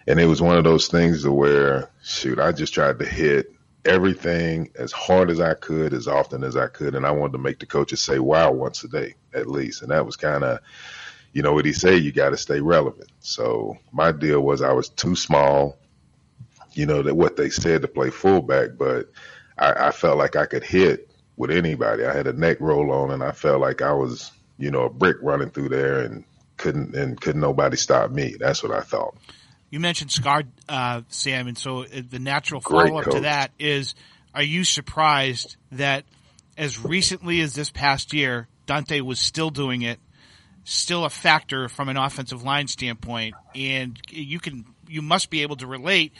and 0.08 0.18
it 0.18 0.26
was 0.26 0.42
one 0.42 0.58
of 0.58 0.64
those 0.64 0.88
things 0.88 1.24
where, 1.26 1.90
shoot, 2.02 2.40
I 2.40 2.50
just 2.50 2.74
tried 2.74 2.98
to 2.98 3.06
hit 3.06 3.52
everything 3.84 4.70
as 4.74 4.90
hard 4.90 5.30
as 5.30 5.40
I 5.40 5.54
could, 5.54 5.94
as 5.94 6.08
often 6.08 6.42
as 6.42 6.56
I 6.56 6.66
could, 6.66 6.94
and 6.94 7.06
I 7.06 7.12
wanted 7.12 7.32
to 7.32 7.38
make 7.38 7.60
the 7.60 7.66
coaches 7.66 8.00
say 8.00 8.18
"Wow" 8.18 8.52
once 8.52 8.82
a 8.84 8.88
day 8.88 9.14
at 9.32 9.46
least, 9.46 9.82
and 9.82 9.90
that 9.90 10.04
was 10.04 10.16
kind 10.16 10.42
of, 10.42 10.58
you 11.32 11.42
know, 11.42 11.52
what 11.52 11.64
he 11.64 11.72
said. 11.72 12.02
You 12.02 12.12
got 12.12 12.30
to 12.30 12.36
stay 12.36 12.60
relevant. 12.60 13.10
So 13.20 13.78
my 13.92 14.12
deal 14.12 14.40
was 14.40 14.62
I 14.62 14.72
was 14.72 14.88
too 14.88 15.16
small, 15.16 15.78
you 16.72 16.86
know, 16.86 17.02
that 17.02 17.14
what 17.14 17.36
they 17.36 17.50
said 17.50 17.82
to 17.82 17.88
play 17.88 18.10
fullback, 18.10 18.70
but 18.78 19.10
I, 19.58 19.88
I 19.88 19.90
felt 19.90 20.18
like 20.18 20.36
I 20.36 20.46
could 20.46 20.64
hit 20.64 21.10
with 21.36 21.50
anybody. 21.50 22.04
I 22.04 22.14
had 22.14 22.26
a 22.26 22.32
neck 22.32 22.60
roll 22.60 22.92
on, 22.92 23.10
and 23.10 23.22
I 23.22 23.32
felt 23.32 23.60
like 23.60 23.82
I 23.82 23.92
was, 23.92 24.30
you 24.58 24.70
know, 24.70 24.84
a 24.84 24.90
brick 24.90 25.16
running 25.22 25.50
through 25.50 25.68
there, 25.70 26.00
and 26.00 26.24
couldn't 26.56 26.94
and 26.94 27.20
couldn't 27.20 27.40
nobody 27.40 27.76
stop 27.76 28.10
me. 28.10 28.36
That's 28.38 28.62
what 28.62 28.72
I 28.72 28.80
thought. 28.80 29.16
You 29.70 29.80
mentioned 29.80 30.10
Scar, 30.10 30.42
uh, 30.68 31.02
Sam, 31.08 31.46
and 31.46 31.56
so 31.56 31.84
the 31.84 32.18
natural 32.18 32.60
follow 32.60 32.98
up 32.98 33.10
to 33.10 33.20
that 33.20 33.52
is: 33.58 33.94
Are 34.34 34.42
you 34.42 34.64
surprised 34.64 35.56
that 35.72 36.04
as 36.56 36.82
recently 36.82 37.40
as 37.40 37.54
this 37.54 37.70
past 37.70 38.12
year, 38.12 38.48
Dante 38.66 39.00
was 39.00 39.18
still 39.18 39.50
doing 39.50 39.82
it, 39.82 40.00
still 40.68 41.04
a 41.04 41.10
factor 41.10 41.68
from 41.68 41.88
an 41.88 41.96
offensive 41.96 42.42
line 42.42 42.68
standpoint, 42.68 43.34
and 43.54 43.98
you 44.10 44.38
can 44.40 44.64
you 44.88 45.02
must 45.02 45.30
be 45.30 45.42
able 45.42 45.56
to 45.56 45.66
relate, 45.66 46.12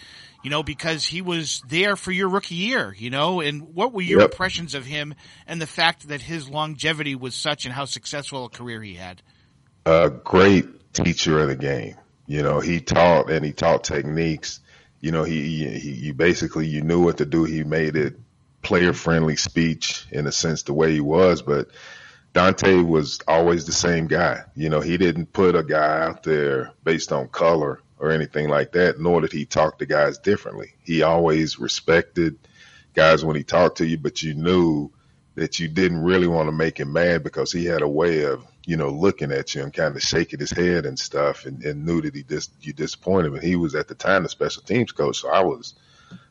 you 0.42 0.50
know, 0.50 0.62
because 0.62 1.06
he 1.06 1.22
was 1.22 1.62
there 1.68 1.96
for 1.96 2.12
your 2.12 2.28
rookie 2.28 2.54
year, 2.56 2.94
you 2.96 3.10
know, 3.10 3.40
and 3.40 3.74
what 3.74 3.92
were 3.92 4.02
your 4.02 4.20
Yep. 4.20 4.30
impressions 4.30 4.74
of 4.74 4.84
him 4.84 5.14
and 5.46 5.60
the 5.60 5.66
fact 5.66 6.08
that 6.08 6.22
his 6.22 6.48
longevity 6.48 7.14
was 7.14 7.34
such 7.34 7.64
and 7.64 7.74
how 7.74 7.84
successful 7.86 8.44
a 8.46 8.48
career 8.50 8.82
he 8.82 8.94
had? 8.94 9.22
a 9.86 10.10
great 10.10 10.92
teacher 10.92 11.38
of 11.40 11.48
the 11.48 11.56
game. 11.56 11.96
You 12.26 12.42
know, 12.42 12.60
he 12.60 12.80
taught 12.80 13.30
and 13.30 13.44
he 13.44 13.52
taught 13.52 13.84
techniques. 13.84 14.60
You 15.00 15.12
know, 15.12 15.24
he, 15.24 15.64
he, 15.78 15.90
he 15.94 16.12
basically, 16.12 16.66
you 16.66 16.82
knew 16.82 17.00
what 17.02 17.18
to 17.18 17.24
do. 17.26 17.44
He 17.44 17.64
made 17.64 17.96
it 17.96 18.16
player 18.62 18.92
friendly 18.92 19.36
speech 19.36 20.06
in 20.10 20.26
a 20.26 20.32
sense 20.32 20.64
the 20.64 20.74
way 20.74 20.92
he 20.92 21.00
was, 21.00 21.42
but 21.42 21.68
Dante 22.32 22.82
was 22.82 23.20
always 23.26 23.66
the 23.66 23.72
same 23.72 24.06
guy. 24.06 24.44
You 24.54 24.68
know, 24.68 24.80
he 24.80 24.96
didn't 24.96 25.32
put 25.32 25.56
a 25.56 25.62
guy 25.62 26.02
out 26.02 26.22
there 26.22 26.72
based 26.84 27.12
on 27.12 27.28
color 27.28 27.80
or 27.98 28.10
anything 28.10 28.48
like 28.48 28.72
that, 28.72 29.00
nor 29.00 29.20
did 29.20 29.32
he 29.32 29.44
talk 29.44 29.78
to 29.78 29.86
guys 29.86 30.18
differently. 30.18 30.74
He 30.82 31.02
always 31.02 31.58
respected 31.58 32.38
guys 32.94 33.24
when 33.24 33.36
he 33.36 33.42
talked 33.42 33.78
to 33.78 33.86
you, 33.86 33.98
but 33.98 34.22
you 34.22 34.34
knew 34.34 34.90
that 35.34 35.58
you 35.58 35.68
didn't 35.68 36.02
really 36.02 36.26
want 36.26 36.48
to 36.48 36.52
make 36.52 36.78
him 36.78 36.92
mad 36.92 37.22
because 37.22 37.52
he 37.52 37.64
had 37.64 37.82
a 37.82 37.88
way 37.88 38.24
of, 38.24 38.44
you 38.66 38.76
know, 38.76 38.90
looking 38.90 39.32
at 39.32 39.54
you 39.54 39.62
and 39.62 39.72
kind 39.72 39.94
of 39.96 40.02
shaking 40.02 40.40
his 40.40 40.50
head 40.50 40.84
and 40.84 40.98
stuff 40.98 41.46
and, 41.46 41.64
and 41.64 41.86
knew 41.86 42.02
that 42.02 42.14
he 42.14 42.22
dis- 42.22 42.50
you 42.60 42.72
disappointed 42.72 43.28
him. 43.28 43.34
And 43.34 43.42
he 43.42 43.56
was 43.56 43.74
at 43.74 43.88
the 43.88 43.94
time 43.94 44.24
the 44.24 44.28
special 44.28 44.62
teams 44.62 44.92
coach. 44.92 45.20
So 45.20 45.30
I 45.30 45.42
was, 45.42 45.74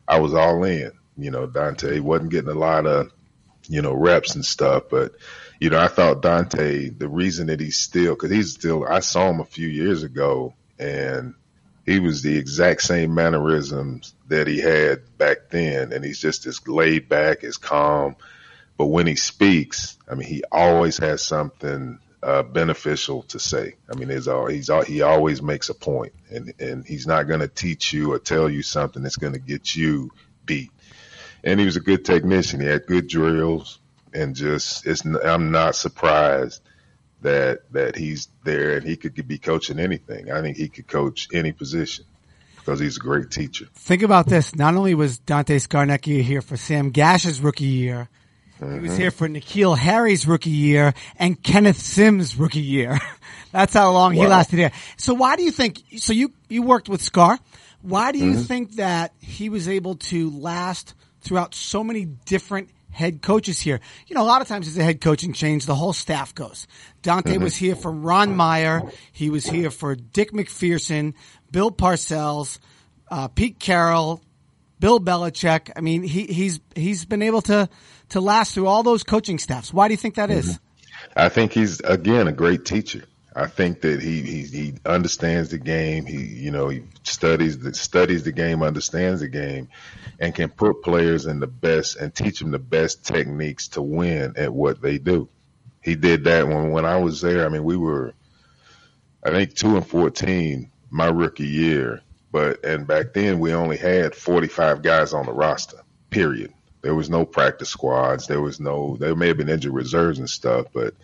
I 0.07 0.19
was 0.19 0.33
all 0.33 0.63
in, 0.63 0.91
you 1.17 1.31
know, 1.31 1.47
Dante 1.47 1.99
wasn't 1.99 2.31
getting 2.31 2.51
a 2.51 2.53
lot 2.53 2.85
of, 2.85 3.11
you 3.69 3.81
know, 3.81 3.93
reps 3.93 4.35
and 4.35 4.45
stuff, 4.45 4.83
but 4.89 5.15
you 5.59 5.69
know, 5.69 5.79
I 5.79 5.87
thought 5.87 6.21
Dante, 6.21 6.89
the 6.89 7.07
reason 7.07 7.47
that 7.47 7.59
he's 7.59 7.77
still, 7.77 8.15
cause 8.15 8.29
he's 8.29 8.53
still, 8.53 8.85
I 8.87 8.99
saw 8.99 9.29
him 9.29 9.39
a 9.39 9.45
few 9.45 9.67
years 9.67 10.03
ago 10.03 10.53
and 10.77 11.33
he 11.85 11.99
was 11.99 12.21
the 12.21 12.37
exact 12.37 12.81
same 12.81 13.15
mannerisms 13.15 14.13
that 14.27 14.45
he 14.47 14.59
had 14.59 15.17
back 15.17 15.49
then. 15.49 15.93
And 15.93 16.03
he's 16.03 16.19
just 16.19 16.45
as 16.45 16.67
laid 16.67 17.07
back, 17.09 17.43
as 17.43 17.57
calm. 17.57 18.17
But 18.77 18.87
when 18.87 19.07
he 19.07 19.15
speaks, 19.15 19.97
I 20.09 20.15
mean, 20.15 20.27
he 20.27 20.43
always 20.51 20.97
has 20.97 21.23
something 21.23 21.97
uh, 22.21 22.43
beneficial 22.43 23.23
to 23.23 23.39
say. 23.39 23.75
I 23.89 23.95
mean, 23.95 24.09
there's 24.09 24.27
all, 24.27 24.47
he's 24.47 24.69
all, 24.69 24.83
he 24.83 25.01
always 25.01 25.41
makes 25.41 25.69
a 25.69 25.73
point, 25.73 26.13
and 26.29 26.53
and 26.59 26.85
he's 26.85 27.07
not 27.07 27.23
going 27.23 27.39
to 27.39 27.47
teach 27.47 27.93
you 27.93 28.13
or 28.13 28.19
tell 28.19 28.49
you 28.49 28.63
something 28.63 29.01
that's 29.01 29.17
going 29.17 29.33
to 29.33 29.39
get 29.39 29.75
you 29.75 30.11
beat. 30.45 30.71
And 31.43 31.59
he 31.59 31.65
was 31.65 31.77
a 31.77 31.81
good 31.81 32.05
technician. 32.05 32.59
He 32.59 32.67
had 32.67 32.85
good 32.85 33.07
drills, 33.07 33.79
and 34.13 34.35
just 34.35 34.85
it's. 34.85 35.05
I'm 35.05 35.51
not 35.51 35.75
surprised 35.75 36.61
that 37.21 37.71
that 37.71 37.95
he's 37.95 38.29
there 38.43 38.77
and 38.77 38.85
he 38.85 38.95
could 38.95 39.27
be 39.27 39.37
coaching 39.37 39.79
anything. 39.79 40.31
I 40.31 40.41
think 40.41 40.57
he 40.57 40.69
could 40.69 40.87
coach 40.87 41.27
any 41.33 41.51
position 41.51 42.05
because 42.57 42.79
he's 42.79 42.97
a 42.97 43.01
great 43.01 43.31
teacher. 43.31 43.67
Think 43.73 44.03
about 44.03 44.27
this. 44.27 44.55
Not 44.55 44.75
only 44.75 44.93
was 44.93 45.19
Dante 45.19 45.57
Scarnecchia 45.57 46.21
here 46.21 46.41
for 46.41 46.57
Sam 46.57 46.91
Gash's 46.91 47.39
rookie 47.41 47.65
year, 47.65 48.09
he 48.59 48.65
was 48.65 48.73
mm-hmm. 48.73 48.97
here 48.97 49.11
for 49.11 49.27
N'Keal 49.29 49.77
Harry's 49.77 50.27
rookie 50.27 50.49
year 50.49 50.93
and 51.17 51.41
Kenneth 51.41 51.77
Sims' 51.77 52.35
rookie 52.35 52.59
year. 52.59 52.99
That's 53.51 53.73
how 53.73 53.91
long 53.91 54.13
he 54.13 54.25
lasted 54.25 54.57
here. 54.57 54.71
So 54.97 55.13
why 55.13 55.35
do 55.35 55.43
you 55.43 55.51
think, 55.51 55.81
so 55.97 56.11
you, 56.11 56.33
you 56.49 56.63
worked 56.63 56.89
with 56.89 57.01
Scar. 57.01 57.39
Why 57.83 58.11
do 58.11 58.17
you 58.17 58.31
mm-hmm. 58.31 58.41
think 58.41 58.75
that 58.75 59.13
he 59.19 59.49
was 59.49 59.67
able 59.67 59.95
to 59.95 60.31
last 60.31 60.95
throughout 61.21 61.53
so 61.53 61.83
many 61.83 62.05
different 62.05 62.69
head 62.91 63.22
coaches 63.22 63.60
here? 63.60 63.79
You 64.08 64.15
know, 64.15 64.24
a 64.24 64.25
lot 64.25 64.41
of 64.41 64.48
times 64.48 64.67
as 64.67 64.77
a 64.77 64.84
head 64.84 65.01
coaching 65.01 65.34
change, 65.34 65.65
the 65.65 65.75
whole 65.75 65.94
staff 65.94 66.34
goes. 66.34 66.67
Dante 67.01 67.38
was 67.38 67.56
here 67.56 67.75
for 67.75 67.91
Ron 67.91 68.36
Meyer. 68.36 68.82
He 69.12 69.29
was 69.29 69.46
here 69.46 69.72
for 69.72 69.96
Dick 69.96 70.32
MacPherson, 70.32 71.13
Bill 71.51 71.72
Parcells, 71.72 72.60
uh, 73.10 73.27
Pete 73.29 73.60
Carroll, 73.60 74.22
Bill 74.79 75.00
Belichick. 75.00 75.72
I 75.75 75.82
mean, 75.82 76.03
he, 76.03 76.25
he's 76.25 76.60
he's 76.75 77.06
been 77.06 77.22
able 77.22 77.41
to 77.44 77.70
to 78.10 78.22
last 78.22 78.53
through 78.53 78.67
all 78.67 78.84
those 78.84 79.03
coaching 79.03 79.39
staffs. 79.39 79.74
Why 79.74 79.88
do 79.88 79.94
you 79.94 79.98
think 79.98 80.15
that 80.15 80.29
is? 80.29 80.60
I 81.15 81.29
think 81.29 81.53
he's 81.53 81.79
again 81.82 82.27
a 82.27 82.32
great 82.32 82.65
teacher. 82.65 83.03
I 83.38 83.46
think 83.46 83.82
that 83.82 84.01
he 84.01 84.24
he, 84.24 84.44
he 84.46 84.74
understands 84.84 85.50
the 85.50 85.60
game. 85.60 86.08
He 86.08 86.17
you 86.17 86.50
know 86.50 86.70
he 86.70 86.84
studies 87.03 87.60
the 87.60 87.72
studies 87.75 88.24
the 88.24 88.32
game, 88.32 88.63
understands 88.63 89.22
the 89.22 89.27
game, 89.27 89.70
and 90.20 90.34
can 90.34 90.50
put 90.50 90.82
players 90.82 91.27
in 91.27 91.39
the 91.39 91.46
best 91.48 91.98
and 91.98 92.13
teach 92.13 92.39
them 92.39 92.50
the 92.50 92.58
best 92.58 93.06
techniques 93.06 93.67
to 93.70 93.82
win 93.84 94.34
at 94.38 94.51
what 94.51 94.82
they 94.82 94.98
do. 94.98 95.29
He 95.84 95.94
did 95.94 96.24
that 96.24 96.48
when 96.48 96.72
when 96.72 96.86
I 96.86 96.98
was 96.98 97.22
there. 97.22 97.46
I 97.46 97.50
mean, 97.50 97.63
we 97.63 97.77
were 97.77 98.15
I 99.24 99.29
think 99.29 99.53
two 99.53 99.75
and 99.75 99.86
fourteen 99.86 100.72
my 100.89 101.08
rookie 101.08 101.46
year, 101.46 102.01
but 102.32 102.65
and 102.65 102.88
back 102.88 103.13
then 103.13 103.39
we 103.39 103.53
only 103.53 103.77
had 103.77 104.15
forty 104.15 104.48
five 104.48 104.82
guys 104.82 105.13
on 105.13 105.27
the 105.27 105.34
roster. 105.34 105.77
Period. 106.10 106.53
There 106.82 106.96
was 106.96 107.10
no 107.10 107.24
practice 107.24 107.70
squads. 107.70 108.25
There 108.25 108.41
was 108.41 108.60
no. 108.60 108.98
There 109.00 109.15
may 109.15 109.27
have 109.27 109.38
been 109.38 109.50
injured 109.50 109.74
reserves 109.74 110.17
and 110.17 110.29
stuff, 110.29 110.67
but 110.74 110.96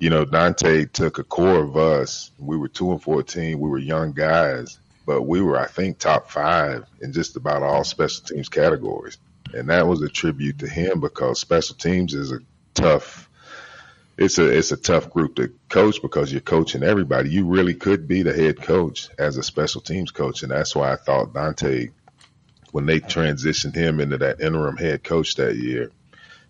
you 0.00 0.08
know, 0.08 0.24
Dante 0.24 0.86
took 0.86 1.18
a 1.18 1.24
core 1.24 1.62
of 1.62 1.76
us. 1.76 2.30
We 2.38 2.56
were 2.56 2.68
two 2.68 2.90
and 2.90 3.02
fourteen. 3.02 3.60
We 3.60 3.68
were 3.68 3.78
young 3.78 4.12
guys, 4.12 4.80
but 5.06 5.22
we 5.22 5.42
were, 5.42 5.60
I 5.60 5.66
think, 5.66 5.98
top 5.98 6.30
five 6.30 6.86
in 7.02 7.12
just 7.12 7.36
about 7.36 7.62
all 7.62 7.84
special 7.84 8.24
teams 8.24 8.48
categories, 8.48 9.18
and 9.52 9.68
that 9.68 9.86
was 9.86 10.00
a 10.00 10.08
tribute 10.08 10.60
to 10.60 10.68
him 10.68 11.00
because 11.00 11.38
special 11.38 11.76
teams 11.76 12.14
is 12.14 12.32
a 12.32 12.38
tough. 12.72 13.28
It's 14.16 14.38
a 14.38 14.48
it's 14.48 14.72
a 14.72 14.78
tough 14.78 15.10
group 15.10 15.36
to 15.36 15.52
coach 15.68 16.00
because 16.00 16.32
you're 16.32 16.40
coaching 16.40 16.82
everybody. 16.82 17.28
You 17.28 17.44
really 17.44 17.74
could 17.74 18.08
be 18.08 18.22
the 18.22 18.32
head 18.32 18.62
coach 18.62 19.10
as 19.18 19.36
a 19.36 19.42
special 19.42 19.82
teams 19.82 20.12
coach, 20.12 20.42
and 20.42 20.50
that's 20.50 20.74
why 20.74 20.92
I 20.92 20.96
thought 20.96 21.34
Dante, 21.34 21.88
when 22.72 22.86
they 22.86 23.00
transitioned 23.00 23.74
him 23.74 24.00
into 24.00 24.16
that 24.16 24.40
interim 24.40 24.78
head 24.78 25.04
coach 25.04 25.34
that 25.34 25.56
year, 25.56 25.92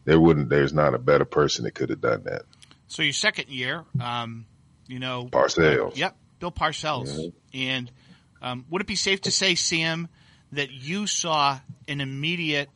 there 0.04 0.21
wouldn't 0.21 0.50
there's 0.50 0.73
not 0.73 0.95
a 0.95 0.99
better 0.99 1.25
person 1.25 1.64
that 1.64 1.75
could 1.75 1.90
have 1.90 2.00
done 2.00 2.23
that. 2.25 2.42
So 2.90 3.02
your 3.02 3.12
second 3.12 3.49
year, 3.50 3.85
um, 4.00 4.47
you 4.88 4.99
know, 4.99 5.28
Parcells. 5.30 5.97
Yep, 5.97 6.16
Bill 6.40 6.50
Parcells. 6.50 7.32
And 7.54 7.90
um, 8.42 8.64
would 8.68 8.82
it 8.82 8.88
be 8.88 8.97
safe 8.97 9.20
to 9.23 9.30
say, 9.30 9.54
Sam, 9.54 10.09
that 10.52 10.73
you 10.73 11.06
saw 11.06 11.61
an 11.87 12.00
immediate 12.00 12.68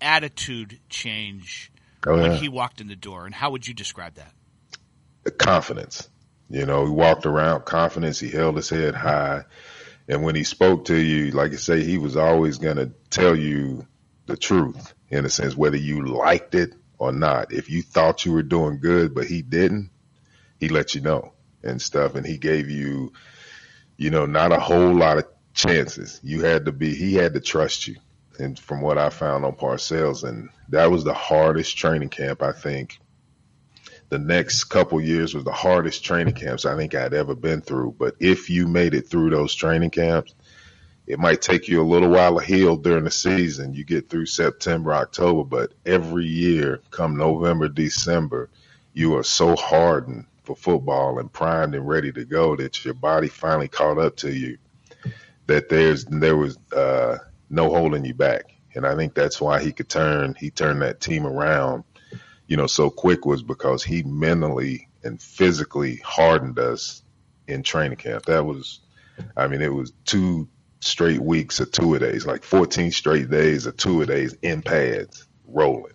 attitude 0.00 0.80
change 0.88 1.70
Oh, 2.06 2.16
when 2.16 2.32
yeah. 2.32 2.38
he 2.38 2.48
walked 2.48 2.80
in 2.80 2.88
the 2.88 2.96
door? 2.96 3.24
And 3.24 3.32
how 3.34 3.50
would 3.50 3.68
you 3.68 3.72
describe 3.72 4.14
that? 4.14 4.32
The 5.22 5.30
confidence. 5.30 6.10
You 6.48 6.66
know, 6.66 6.84
he 6.84 6.90
walked 6.90 7.24
around 7.24 7.64
confidence. 7.66 8.18
He 8.18 8.30
held 8.30 8.56
his 8.56 8.68
head 8.68 8.96
high, 8.96 9.44
And 10.08 10.24
when 10.24 10.34
he 10.34 10.42
spoke 10.42 10.86
to 10.86 10.96
you, 10.96 11.30
like 11.30 11.52
I 11.52 11.56
say, 11.56 11.84
he 11.84 11.98
was 11.98 12.16
always 12.16 12.58
going 12.58 12.78
to 12.78 12.90
tell 13.10 13.36
you 13.36 13.86
the 14.26 14.36
truth 14.36 14.92
in 15.08 15.24
a 15.24 15.28
sense, 15.28 15.56
whether 15.56 15.76
you 15.76 16.04
liked 16.04 16.56
it 16.56 16.74
or 17.00 17.12
not. 17.12 17.52
If 17.52 17.70
you 17.70 17.82
thought 17.82 18.26
you 18.26 18.32
were 18.32 18.42
doing 18.42 18.78
good, 18.78 19.14
but 19.14 19.26
he 19.26 19.40
didn't, 19.40 19.90
he 20.60 20.68
let 20.68 20.94
you 20.94 21.00
know 21.00 21.32
and 21.64 21.80
stuff. 21.80 22.14
And 22.14 22.26
he 22.26 22.36
gave 22.36 22.68
you, 22.68 23.12
you 23.96 24.10
know, 24.10 24.26
not 24.26 24.52
a 24.52 24.60
whole 24.60 24.94
lot 24.94 25.16
of 25.16 25.24
chances. 25.54 26.20
You 26.22 26.42
had 26.42 26.66
to 26.66 26.72
be, 26.72 26.94
he 26.94 27.14
had 27.14 27.32
to 27.34 27.40
trust 27.40 27.88
you. 27.88 27.96
And 28.38 28.58
from 28.58 28.82
what 28.82 28.98
I 28.98 29.08
found 29.08 29.46
on 29.46 29.56
Parcells, 29.56 30.24
and 30.24 30.50
that 30.68 30.90
was 30.90 31.02
the 31.02 31.14
hardest 31.14 31.76
training 31.76 32.10
camp, 32.10 32.42
I 32.42 32.52
think. 32.52 32.98
The 34.10 34.18
next 34.18 34.64
couple 34.64 35.00
years 35.00 35.34
was 35.34 35.44
the 35.44 35.52
hardest 35.52 36.04
training 36.04 36.34
camps 36.34 36.66
I 36.66 36.76
think 36.76 36.94
I'd 36.94 37.14
ever 37.14 37.34
been 37.34 37.62
through. 37.62 37.96
But 37.98 38.16
if 38.20 38.50
you 38.50 38.66
made 38.66 38.92
it 38.92 39.08
through 39.08 39.30
those 39.30 39.54
training 39.54 39.90
camps, 39.90 40.34
it 41.10 41.18
might 41.18 41.42
take 41.42 41.66
you 41.66 41.82
a 41.82 41.82
little 41.82 42.10
while 42.10 42.38
to 42.38 42.44
heal 42.44 42.76
during 42.76 43.02
the 43.02 43.10
season. 43.10 43.74
You 43.74 43.84
get 43.84 44.08
through 44.08 44.26
September, 44.26 44.94
October, 44.94 45.42
but 45.42 45.72
every 45.84 46.24
year, 46.24 46.80
come 46.90 47.16
November, 47.16 47.68
December, 47.68 48.48
you 48.92 49.16
are 49.16 49.24
so 49.24 49.56
hardened 49.56 50.26
for 50.44 50.54
football 50.54 51.18
and 51.18 51.32
primed 51.32 51.74
and 51.74 51.88
ready 51.88 52.12
to 52.12 52.24
go 52.24 52.54
that 52.54 52.84
your 52.84 52.94
body 52.94 53.26
finally 53.26 53.66
caught 53.66 53.98
up 53.98 54.16
to 54.18 54.32
you 54.32 54.56
that 55.46 55.68
there's 55.68 56.04
there 56.04 56.36
was 56.36 56.58
uh, 56.72 57.18
no 57.48 57.68
holding 57.70 58.04
you 58.04 58.14
back. 58.14 58.54
And 58.76 58.86
I 58.86 58.94
think 58.94 59.14
that's 59.14 59.40
why 59.40 59.60
he 59.60 59.72
could 59.72 59.88
turn 59.88 60.36
he 60.38 60.50
turned 60.50 60.80
that 60.82 61.00
team 61.00 61.26
around, 61.26 61.82
you 62.46 62.56
know, 62.56 62.68
so 62.68 62.88
quick 62.88 63.26
was 63.26 63.42
because 63.42 63.82
he 63.82 64.04
mentally 64.04 64.88
and 65.02 65.20
physically 65.20 65.96
hardened 66.04 66.60
us 66.60 67.02
in 67.48 67.64
training 67.64 67.96
camp. 67.96 68.26
That 68.26 68.46
was 68.46 68.78
I 69.36 69.48
mean, 69.48 69.60
it 69.60 69.74
was 69.74 69.92
two 70.04 70.48
straight 70.80 71.20
weeks 71.20 71.60
of 71.60 71.70
two 71.70 71.94
a 71.94 71.98
days, 71.98 72.26
like 72.26 72.42
14 72.42 72.90
straight 72.90 73.30
days 73.30 73.66
of 73.66 73.76
two 73.76 74.02
a 74.02 74.06
days 74.06 74.34
in 74.42 74.62
pads 74.62 75.26
rolling. 75.46 75.92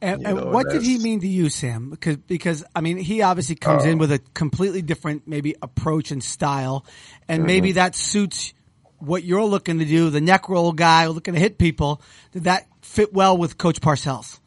And, 0.00 0.22
know, 0.22 0.46
what 0.46 0.70
and 0.70 0.80
did 0.80 0.82
he 0.82 0.98
mean 0.98 1.20
to 1.20 1.28
you, 1.28 1.50
Sam? 1.50 1.90
Because 1.90 2.16
because 2.18 2.64
I 2.74 2.80
mean, 2.80 2.98
he 2.98 3.22
obviously 3.22 3.56
comes 3.56 3.84
uh, 3.84 3.88
in 3.88 3.98
with 3.98 4.12
a 4.12 4.20
completely 4.32 4.80
different 4.80 5.26
maybe 5.26 5.56
approach 5.60 6.12
and 6.12 6.22
style, 6.22 6.86
and 7.26 7.40
mm-hmm. 7.40 7.46
maybe 7.46 7.72
that 7.72 7.96
suits 7.96 8.54
what 8.98 9.24
you're 9.24 9.44
looking 9.44 9.80
to 9.80 9.84
do. 9.84 10.10
The 10.10 10.20
neck 10.20 10.48
roll 10.48 10.72
guy 10.72 11.08
looking 11.08 11.34
to 11.34 11.40
hit 11.40 11.58
people. 11.58 12.00
Did 12.30 12.44
that 12.44 12.68
fit 12.80 13.12
well 13.12 13.36
with 13.36 13.58
Coach 13.58 13.80
Parcells? 13.80 14.38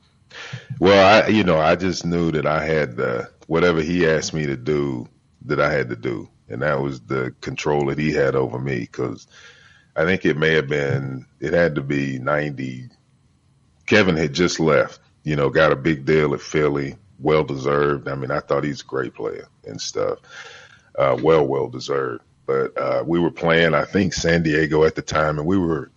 Well, 0.80 1.26
I 1.26 1.28
you 1.28 1.44
know 1.44 1.60
I 1.60 1.76
just 1.76 2.06
knew 2.06 2.32
that 2.32 2.46
I 2.46 2.64
had 2.64 2.96
the 2.96 3.30
whatever 3.48 3.82
he 3.82 4.08
asked 4.08 4.34
me 4.34 4.46
to 4.46 4.56
do 4.56 5.10
that 5.46 5.60
I 5.60 5.70
had 5.70 5.90
to 5.90 5.98
do, 5.98 6.30
and 6.48 6.62
that 6.62 6.82
was 6.82 7.02
the 7.02 7.36
control 7.42 7.88
that 7.88 7.98
he 7.98 8.14
had 8.14 8.36
over 8.38 8.58
me 8.58 8.80
because 8.80 9.28
I 9.96 10.06
think 10.06 10.26
it 10.26 10.38
may 10.38 10.54
have 10.54 10.68
been, 10.68 11.26
it 11.40 11.54
had 11.54 11.76
to 11.76 11.82
be 11.82 12.18
90. 12.20 12.90
Kevin 13.86 14.16
had 14.16 14.34
just 14.34 14.60
left, 14.60 15.00
you 15.24 15.36
know, 15.36 15.50
got 15.50 15.72
a 15.72 15.76
big 15.76 16.06
deal 16.06 16.34
at 16.34 16.42
Philly, 16.42 16.96
well 17.20 17.44
deserved. 17.44 18.08
I 18.08 18.16
mean, 18.16 18.32
I 18.32 18.40
thought 18.40 18.64
he's 18.64 18.82
a 18.82 18.86
great 18.86 19.14
player 19.14 19.48
and 19.66 19.80
stuff. 19.80 20.20
Uh, 20.98 21.18
well, 21.22 21.46
well 21.46 21.68
deserved. 21.68 22.24
But 22.46 22.78
uh, 22.78 23.04
we 23.06 23.20
were 23.20 23.32
playing, 23.32 23.74
I 23.74 23.86
think, 23.86 24.14
San 24.14 24.44
Diego 24.44 24.84
at 24.84 24.96
the 24.96 25.02
time, 25.02 25.38
and 25.38 25.48
we 25.48 25.58
were 25.58 25.92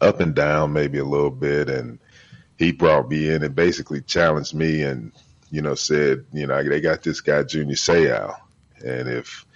up 0.00 0.20
and 0.20 0.34
down 0.34 0.72
maybe 0.72 0.98
a 0.98 1.04
little 1.04 1.30
bit. 1.30 1.68
And 1.68 1.98
he 2.58 2.72
brought 2.72 3.08
me 3.08 3.30
in 3.30 3.42
and 3.42 3.54
basically 3.54 4.00
challenged 4.00 4.54
me 4.54 4.82
and, 4.82 5.12
you 5.50 5.62
know, 5.62 5.74
said, 5.74 6.26
you 6.32 6.46
know, 6.46 6.62
they 6.62 6.80
got 6.80 7.02
this 7.02 7.20
guy, 7.20 7.42
Junior 7.42 7.74
Seau. 7.74 8.36
And 8.84 9.08
if, 9.08 9.46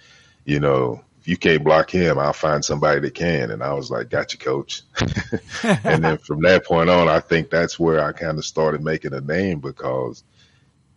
you 0.45 0.59
know, 0.59 1.03
you 1.25 1.37
can't 1.37 1.63
block 1.63 1.89
him, 1.89 2.19
I'll 2.19 2.33
find 2.33 2.63
somebody 2.63 2.99
that 3.01 3.15
can. 3.15 3.51
And 3.51 3.63
I 3.63 3.73
was 3.73 3.89
like, 3.89 4.09
got 4.09 4.33
you, 4.33 4.39
coach. 4.39 4.81
and 5.63 6.03
then 6.03 6.17
from 6.17 6.41
that 6.41 6.65
point 6.65 6.89
on, 6.89 7.07
I 7.07 7.19
think 7.19 7.49
that's 7.49 7.79
where 7.79 8.03
I 8.03 8.11
kind 8.11 8.37
of 8.37 8.45
started 8.45 8.83
making 8.83 9.13
a 9.13 9.21
name 9.21 9.59
because 9.59 10.23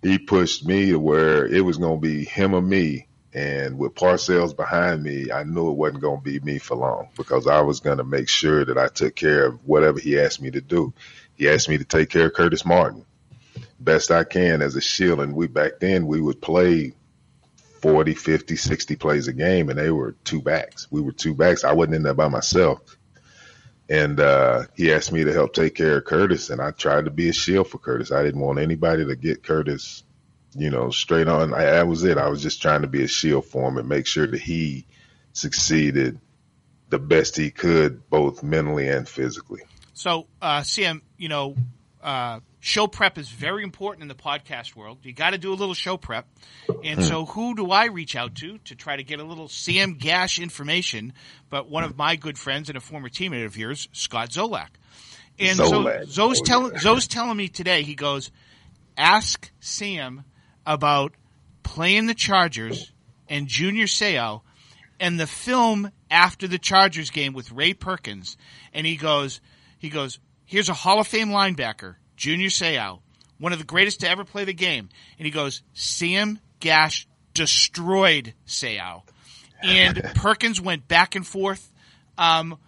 he 0.03 0.19
pushed 0.19 0.65
me 0.67 0.91
to 0.91 0.99
where 0.99 1.47
it 1.47 1.65
was 1.65 1.77
going 1.77 2.01
to 2.01 2.07
be 2.07 2.25
him 2.25 2.55
or 2.55 2.63
me. 2.63 3.07
And 3.33 3.79
with 3.79 3.95
Parcells 3.95 4.57
behind 4.57 5.03
me, 5.03 5.31
I 5.31 5.45
knew 5.45 5.69
it 5.69 5.77
wasn't 5.77 6.01
going 6.01 6.19
to 6.19 6.25
be 6.25 6.41
me 6.41 6.59
for 6.59 6.75
long 6.75 7.11
because 7.17 7.47
I 7.47 7.61
was 7.61 7.81
going 7.81 7.99
to 7.99 8.05
make 8.05 8.29
sure 8.29 8.65
that 8.65 8.79
I 8.79 8.89
took 8.89 9.15
care 9.15 9.47
of 9.47 9.67
whatever 9.67 9.99
he 9.99 10.19
asked 10.19 10.41
me 10.41 10.51
to 10.53 10.61
do. 10.61 10.95
He 11.35 11.49
asked 11.49 11.69
me 11.69 11.77
to 11.77 11.85
take 11.85 12.09
care 12.09 12.27
of 12.27 12.33
Curtis 12.33 12.65
Martin 12.65 13.05
best 13.79 14.11
I 14.11 14.25
can 14.25 14.63
as 14.63 14.77
a 14.77 14.81
shield. 14.81 15.21
And 15.21 15.35
we 15.35 15.47
back 15.47 15.81
then 15.81 16.07
we 16.07 16.21
would 16.21 16.41
play 16.41 16.95
40, 17.87 18.15
50, 18.15 18.57
60 18.57 18.97
plays 18.97 19.29
a 19.29 19.33
game, 19.33 19.69
and 19.69 19.79
they 19.79 19.91
were 19.91 20.17
two 20.25 20.43
backs. 20.43 20.89
We 20.91 21.01
were 21.01 21.13
two 21.13 21.35
backs. 21.35 21.63
I 21.63 21.73
wasn't 21.73 21.95
in 21.95 22.03
there 22.03 22.15
by 22.15 22.27
myself. 22.27 22.81
And 23.89 24.19
uh, 24.19 24.65
he 24.75 24.93
asked 24.93 25.13
me 25.13 25.23
to 25.23 25.33
help 25.33 25.55
take 25.55 25.77
care 25.77 25.99
of 25.99 26.05
Curtis, 26.05 26.51
and 26.51 26.61
I 26.61 26.73
tried 26.73 27.05
to 27.05 27.13
be 27.13 27.29
a 27.29 27.33
shield 27.33 27.69
for 27.69 27.79
Curtis. 27.79 28.11
I 28.11 28.25
didn't 28.25 28.41
want 28.41 28.59
anybody 28.59 29.07
to 29.07 29.15
get 29.15 29.45
Curtis, 29.45 30.03
you 30.57 30.71
know, 30.71 30.91
straight 30.91 31.29
on. 31.29 31.55
I, 31.55 31.67
that 31.67 31.87
was 31.87 32.03
it. 32.03 32.19
I 32.19 32.29
was 32.29 32.43
just 32.43 32.61
trying 32.61 32.83
to 32.83 32.89
be 32.89 33.05
a 33.05 33.09
shield 33.09 33.45
for 33.45 33.69
him 33.69 33.79
and 33.79 33.89
make 33.89 34.09
sure 34.09 34.27
that 34.27 34.41
he 34.41 34.89
succeeded 35.33 36.19
the 36.89 36.99
best 36.99 37.37
he 37.37 37.53
could, 37.53 38.11
both 38.11 38.43
mentally 38.43 38.89
and 38.89 39.09
physically. 39.09 39.63
So, 39.95 40.27
uh, 40.43 40.63
Sam, 40.63 41.03
you 41.19 41.29
know, 41.29 41.55
uh, 42.03 42.41
show 42.67 42.89
prep 42.89 43.17
is 43.17 43.29
very 43.29 43.63
important 43.63 44.03
in 44.03 44.09
the 44.09 44.15
podcast 44.15 44.75
world. 44.75 44.99
You 45.05 45.13
got 45.13 45.31
to 45.31 45.39
do 45.39 45.53
a 45.53 45.55
little 45.55 45.73
show 45.73 45.97
prep. 45.97 46.27
And 46.83 47.03
so, 47.05 47.25
hmm. 47.25 47.31
who 47.31 47.55
do 47.55 47.71
I 47.71 47.87
reach 47.87 48.17
out 48.17 48.35
to 48.37 48.59
to 48.59 48.75
try 48.75 48.97
to 48.97 49.05
get 49.05 49.21
a 49.21 49.25
little 49.25 49.47
Sam 49.47 49.95
Gash 49.95 50.41
information? 50.41 51.13
But 51.49 51.71
one 51.71 51.85
of 51.85 51.97
my 51.97 52.17
good 52.17 52.37
friends 52.37 52.69
and 52.69 52.77
a 52.77 52.81
former 52.81 53.09
teammate 53.09 53.47
of 53.47 53.57
yours, 53.57 53.89
Scott 53.93 54.31
Zolak. 54.31 54.71
And 55.39 55.61
Zolak. 55.61 56.07
so 56.07 56.33
Zo's, 56.33 56.41
oh, 56.41 56.45
telling 56.45 57.01
telling 57.09 57.37
me 57.37 57.49
today, 57.49 57.83
he 57.83 57.95
goes, 57.95 58.33
ask 58.97 59.49
Sam 59.61 60.25
about 60.67 61.13
playing 61.63 62.07
the 62.07 62.15
Chargers 62.15 62.93
and 63.29 63.47
Junior 63.47 63.87
Seau 63.87 64.41
and 64.99 65.21
the 65.21 65.29
film 65.29 65.93
after 66.11 66.49
the 66.49 66.59
Chargers 66.59 67.11
game 67.11 67.33
with 67.33 67.53
Ray 67.53 67.75
Perkins. 67.75 68.37
And 68.75 68.85
he 68.85 68.97
goes, 68.97 69.41
he 69.79 69.89
goes, 69.89 70.19
here's 70.47 70.69
a 70.69 70.75
Hall 70.75 70.99
of 70.99 71.07
Fame 71.07 71.29
linebacker 71.29 71.95
Junior 72.17 72.49
Seau, 72.49 73.01
one 73.39 73.53
of 73.53 73.59
the 73.59 73.65
greatest 73.65 74.01
to 74.01 74.09
ever 74.09 74.25
play 74.25 74.45
the 74.45 74.55
game. 74.55 74.89
And 75.19 75.27
he 75.27 75.31
goes, 75.31 75.63
Sam 75.75 76.39
Gash 76.61 77.07
destroyed 77.35 78.35
Seau. 78.47 79.03
And 79.63 80.03
Perkins 80.15 80.61
went 80.61 80.89
back 80.89 81.15
and 81.15 81.27
forth 81.27 81.71
um, 82.19 82.59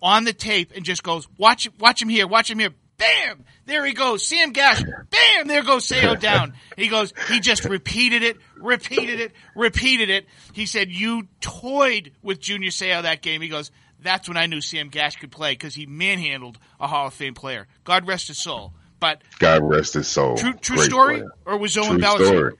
on 0.00 0.24
the 0.24 0.32
tape 0.32 0.72
and 0.74 0.84
just 0.84 1.02
goes, 1.02 1.28
watch, 1.38 1.68
watch 1.78 2.00
him 2.00 2.08
here, 2.08 2.26
watch 2.26 2.50
him 2.50 2.58
here. 2.58 2.70
Bam! 2.96 3.44
There 3.66 3.84
he 3.84 3.92
goes. 3.92 4.24
Sam 4.24 4.52
Gash. 4.52 4.82
Bam! 4.82 5.48
There 5.48 5.64
goes 5.64 5.88
Seau 5.88 6.18
down. 6.20 6.54
he 6.76 6.88
goes, 6.88 7.12
he 7.28 7.40
just 7.40 7.64
repeated 7.64 8.22
it, 8.22 8.36
repeated 8.56 9.18
it, 9.18 9.32
repeated 9.56 10.10
it. 10.10 10.26
He 10.52 10.66
said, 10.66 10.90
you 10.90 11.26
toyed 11.40 12.12
with 12.22 12.40
Junior 12.40 12.70
Seau 12.70 13.02
that 13.02 13.20
game. 13.20 13.40
He 13.40 13.48
goes, 13.48 13.72
that's 14.00 14.28
when 14.28 14.36
I 14.36 14.46
knew 14.46 14.60
Sam 14.60 14.90
Gash 14.90 15.16
could 15.16 15.32
play 15.32 15.52
because 15.52 15.74
he 15.74 15.86
manhandled 15.86 16.58
a 16.78 16.86
Hall 16.86 17.08
of 17.08 17.14
Fame 17.14 17.34
player. 17.34 17.66
God 17.82 18.06
rest 18.06 18.28
his 18.28 18.38
soul. 18.38 18.74
But 19.00 19.22
God 19.38 19.62
rest 19.62 19.94
his 19.94 20.08
soul. 20.08 20.36
True, 20.36 20.54
true 20.54 20.78
story, 20.78 21.16
player. 21.18 21.30
or 21.44 21.58
was 21.58 21.76
Owen 21.76 22.00
story. 22.02 22.54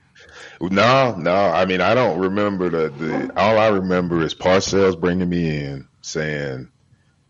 No, 0.61 1.15
no. 1.15 1.33
I 1.33 1.65
mean, 1.65 1.81
I 1.81 1.95
don't 1.95 2.19
remember 2.19 2.69
the, 2.69 2.89
the. 2.89 3.39
All 3.39 3.57
I 3.57 3.67
remember 3.67 4.21
is 4.21 4.33
Parcells 4.33 4.99
bringing 4.99 5.29
me 5.29 5.63
in 5.63 5.87
saying, 6.01 6.69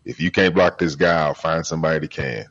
"If 0.04 0.20
you 0.20 0.30
can't 0.30 0.54
block 0.54 0.78
this 0.78 0.94
guy, 0.94 1.24
I'll 1.24 1.34
find 1.34 1.66
somebody 1.66 2.00
that 2.00 2.10
can." 2.10 2.46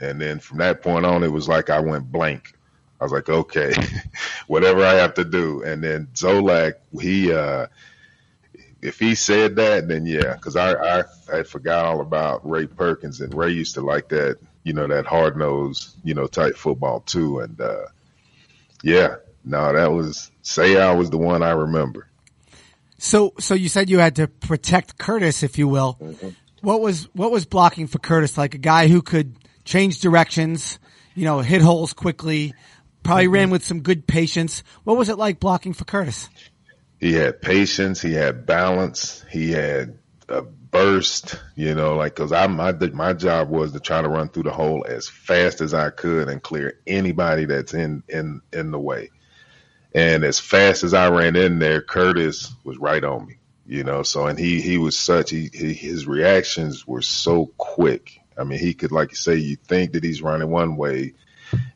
And 0.00 0.20
then 0.20 0.40
from 0.40 0.58
that 0.58 0.82
point 0.82 1.06
on, 1.06 1.22
it 1.22 1.30
was 1.30 1.48
like 1.48 1.70
I 1.70 1.80
went 1.80 2.10
blank. 2.10 2.54
I 3.00 3.04
was 3.04 3.12
like, 3.12 3.28
okay, 3.28 3.72
whatever 4.46 4.84
I 4.84 4.94
have 4.94 5.14
to 5.14 5.24
do. 5.24 5.62
And 5.62 5.82
then 5.82 6.08
Zolak, 6.14 6.74
he, 6.98 7.32
uh, 7.32 7.66
if 8.82 8.98
he 8.98 9.14
said 9.14 9.56
that, 9.56 9.86
then 9.86 10.06
yeah, 10.06 10.34
because 10.34 10.56
I, 10.56 10.72
I 10.72 11.04
I 11.32 11.42
forgot 11.42 11.84
all 11.84 12.00
about 12.00 12.48
Ray 12.48 12.66
Perkins 12.66 13.20
and 13.20 13.34
Ray 13.34 13.52
used 13.52 13.74
to 13.74 13.80
like 13.80 14.08
that 14.08 14.38
you 14.66 14.72
know, 14.72 14.88
that 14.88 15.06
hard 15.06 15.36
nosed, 15.36 15.94
you 16.02 16.12
know, 16.12 16.26
type 16.26 16.56
football 16.56 16.98
too. 16.98 17.38
And 17.38 17.60
uh, 17.60 17.86
yeah, 18.82 19.14
no, 19.44 19.72
that 19.72 19.92
was 19.92 20.32
say 20.42 20.76
I 20.76 20.92
was 20.92 21.08
the 21.08 21.18
one 21.18 21.44
I 21.44 21.52
remember. 21.52 22.08
So, 22.98 23.34
so 23.38 23.54
you 23.54 23.68
said 23.68 23.88
you 23.88 24.00
had 24.00 24.16
to 24.16 24.26
protect 24.26 24.98
Curtis, 24.98 25.44
if 25.44 25.56
you 25.56 25.68
will. 25.68 25.96
Mm-hmm. 26.00 26.30
What 26.62 26.80
was 26.80 27.04
what 27.12 27.30
was 27.30 27.46
blocking 27.46 27.86
for 27.86 28.00
Curtis 28.00 28.36
like? 28.36 28.54
A 28.54 28.58
guy 28.58 28.88
who 28.88 29.02
could 29.02 29.36
change 29.64 30.00
directions, 30.00 30.80
you 31.14 31.26
know, 31.26 31.38
hit 31.38 31.62
holes 31.62 31.92
quickly. 31.92 32.52
Probably 33.04 33.26
mm-hmm. 33.26 33.34
ran 33.34 33.50
with 33.50 33.64
some 33.64 33.82
good 33.82 34.08
patience. 34.08 34.64
What 34.82 34.96
was 34.96 35.08
it 35.08 35.16
like 35.16 35.38
blocking 35.38 35.74
for 35.74 35.84
Curtis? 35.84 36.28
He 36.98 37.12
had 37.12 37.40
patience. 37.40 38.02
He 38.02 38.14
had 38.14 38.46
balance. 38.46 39.24
He 39.30 39.52
had 39.52 39.96
a 40.28 40.42
burst, 40.42 41.36
you 41.56 41.74
know, 41.74 41.96
like 41.96 42.14
because 42.16 42.32
I 42.32 42.46
my 42.48 42.72
my 42.72 43.12
job 43.14 43.50
was 43.50 43.72
to 43.72 43.80
try 43.80 44.02
to 44.02 44.08
run 44.08 44.28
through 44.28 44.44
the 44.44 44.52
hole 44.52 44.84
as 44.88 45.08
fast 45.08 45.60
as 45.60 45.74
I 45.74 45.90
could 45.90 46.28
and 46.28 46.42
clear 46.42 46.80
anybody 46.86 47.44
that's 47.46 47.74
in 47.74 48.02
in 48.08 48.42
in 48.52 48.70
the 48.72 48.80
way. 48.80 49.12
And 49.94 50.24
as 50.24 50.38
fast 50.40 50.84
as 50.84 50.94
I 50.94 51.08
ran 51.10 51.36
in 51.36 51.58
there, 51.58 51.82
Curtis 51.82 52.54
was 52.64 52.78
right 52.78 53.02
on 53.04 53.26
me. 53.26 53.36
you 53.66 53.84
know. 53.84 54.02
So 54.02 54.26
and 54.26 54.38
he 54.38 54.60
he 54.60 54.78
was 54.78 54.98
such 54.98 55.30
he, 55.30 55.50
he 55.52 55.74
his 55.74 56.06
reactions 56.06 56.86
were 56.86 57.02
so 57.02 57.52
quick. 57.58 58.20
I 58.38 58.44
mean, 58.44 58.58
he 58.58 58.74
could 58.74 58.92
like 58.92 59.10
you 59.12 59.16
say, 59.16 59.36
you 59.36 59.56
think 59.56 59.92
that 59.92 60.04
he's 60.04 60.22
running 60.22 60.50
one 60.50 60.76
way, 60.76 61.14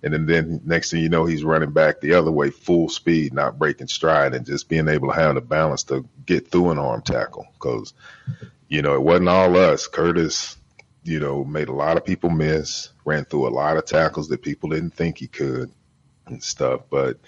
and 0.02 0.12
then, 0.12 0.26
then 0.26 0.60
next 0.64 0.90
thing 0.90 1.02
you 1.02 1.08
know, 1.08 1.24
he's 1.24 1.44
running 1.44 1.72
back 1.72 2.00
the 2.00 2.14
other 2.14 2.30
way, 2.30 2.50
full 2.50 2.88
speed, 2.88 3.34
not 3.34 3.58
breaking 3.58 3.88
stride, 3.88 4.34
and 4.34 4.46
just 4.46 4.68
being 4.68 4.88
able 4.88 5.08
to 5.08 5.14
have 5.14 5.34
the 5.34 5.40
balance 5.40 5.84
to 5.84 6.06
get 6.26 6.50
through 6.50 6.70
an 6.70 6.78
arm 6.78 7.02
tackle. 7.02 7.46
Because 7.54 7.92
you 8.70 8.82
know, 8.82 8.94
it 8.94 9.02
wasn't 9.02 9.28
all 9.28 9.56
us. 9.56 9.88
Curtis, 9.88 10.56
you 11.02 11.20
know, 11.20 11.44
made 11.44 11.68
a 11.68 11.74
lot 11.74 11.96
of 11.96 12.04
people 12.04 12.30
miss, 12.30 12.90
ran 13.04 13.24
through 13.24 13.48
a 13.48 13.50
lot 13.50 13.76
of 13.76 13.84
tackles 13.84 14.28
that 14.28 14.42
people 14.42 14.70
didn't 14.70 14.94
think 14.94 15.18
he 15.18 15.26
could 15.26 15.70
and 16.26 16.42
stuff. 16.42 16.82
But 16.88 17.18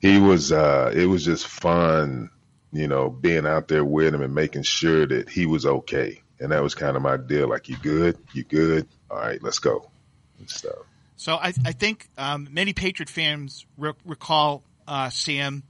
he 0.00 0.18
was, 0.18 0.52
uh, 0.52 0.92
it 0.94 1.06
was 1.06 1.24
just 1.24 1.46
fun, 1.46 2.30
you 2.72 2.86
know, 2.86 3.10
being 3.10 3.46
out 3.46 3.66
there 3.66 3.84
with 3.84 4.14
him 4.14 4.22
and 4.22 4.34
making 4.34 4.62
sure 4.62 5.06
that 5.06 5.28
he 5.28 5.44
was 5.44 5.66
okay. 5.66 6.22
And 6.38 6.52
that 6.52 6.62
was 6.62 6.76
kind 6.76 6.96
of 6.96 7.02
my 7.02 7.16
deal. 7.16 7.48
Like, 7.48 7.68
you 7.68 7.76
good? 7.76 8.16
You 8.32 8.44
good? 8.44 8.86
All 9.10 9.18
right, 9.18 9.42
let's 9.42 9.58
go 9.58 9.90
and 10.38 10.48
stuff. 10.48 10.78
So 11.20 11.34
I, 11.34 11.52
I 11.66 11.72
think 11.72 12.08
um, 12.16 12.48
many 12.50 12.72
Patriot 12.72 13.10
fans 13.10 13.66
re- 13.76 13.92
recall 14.06 14.64
uh, 14.88 15.10
Sam 15.10 15.64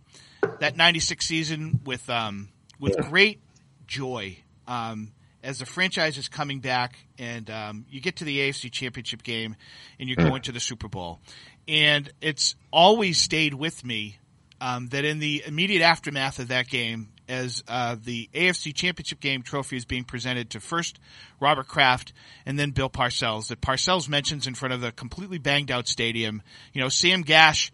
that 0.61 0.77
'96 0.77 1.27
season 1.27 1.81
with 1.85 2.09
um, 2.09 2.51
with 2.79 2.97
great 3.09 3.41
joy. 3.89 4.39
Um, 4.69 5.11
as 5.43 5.59
the 5.59 5.67
franchise 5.67 6.19
is 6.19 6.29
coming 6.29 6.61
back 6.61 6.95
and 7.19 7.51
um, 7.51 7.85
you 7.91 8.01
get 8.01 8.17
to 8.17 8.25
the 8.25 8.39
AFC 8.39 8.71
Championship 8.71 9.25
game 9.25 9.57
and 9.99 10.09
you're 10.09 10.15
going 10.15 10.43
to 10.43 10.53
the 10.53 10.61
Super 10.61 10.87
Bowl. 10.87 11.19
And 11.67 12.09
it's 12.21 12.55
always 12.71 13.19
stayed 13.19 13.55
with 13.55 13.85
me 13.85 14.20
um, 14.61 14.89
that 14.89 15.05
in 15.05 15.19
the 15.19 15.43
immediate 15.47 15.83
aftermath 15.83 16.39
of 16.39 16.49
that 16.49 16.69
game, 16.69 17.09
as 17.29 17.63
uh, 17.69 17.97
the 18.03 18.29
AFC 18.35 18.75
Championship 18.75 19.21
game 19.21 19.43
trophy 19.43 19.77
is 19.77 19.85
being 19.85 20.05
presented 20.05 20.51
to 20.51 20.61
first 20.61 20.99
Robert 21.39 21.69
Kraft 21.69 22.13
and 22.45 22.59
then 22.59 22.71
Bill 22.71 22.91
Parcells, 22.91 23.49
that 23.49 23.61
Parcells 23.61 24.09
mentions 24.09 24.47
in 24.47 24.55
front 24.55 24.75
of 24.75 24.81
the 24.81 24.91
completely 24.93 25.39
banged 25.39 25.71
out 25.71 25.87
stadium, 25.87 26.43
you 26.73 26.81
know, 26.83 26.89
Sam 26.89 27.23
Gash, 27.23 27.73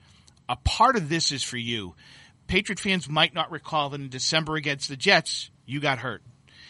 a 0.49 0.57
part 0.57 0.97
of 0.97 1.09
this 1.09 1.33
is 1.33 1.43
for 1.43 1.57
you. 1.57 1.95
Patriot 2.47 2.79
fans 2.79 3.09
might 3.09 3.35
not 3.35 3.51
recall 3.51 3.91
that 3.91 4.01
in 4.01 4.09
December 4.09 4.55
against 4.57 4.89
the 4.89 4.97
Jets, 4.97 5.51
you 5.65 5.81
got 5.81 5.99
hurt 5.99 6.23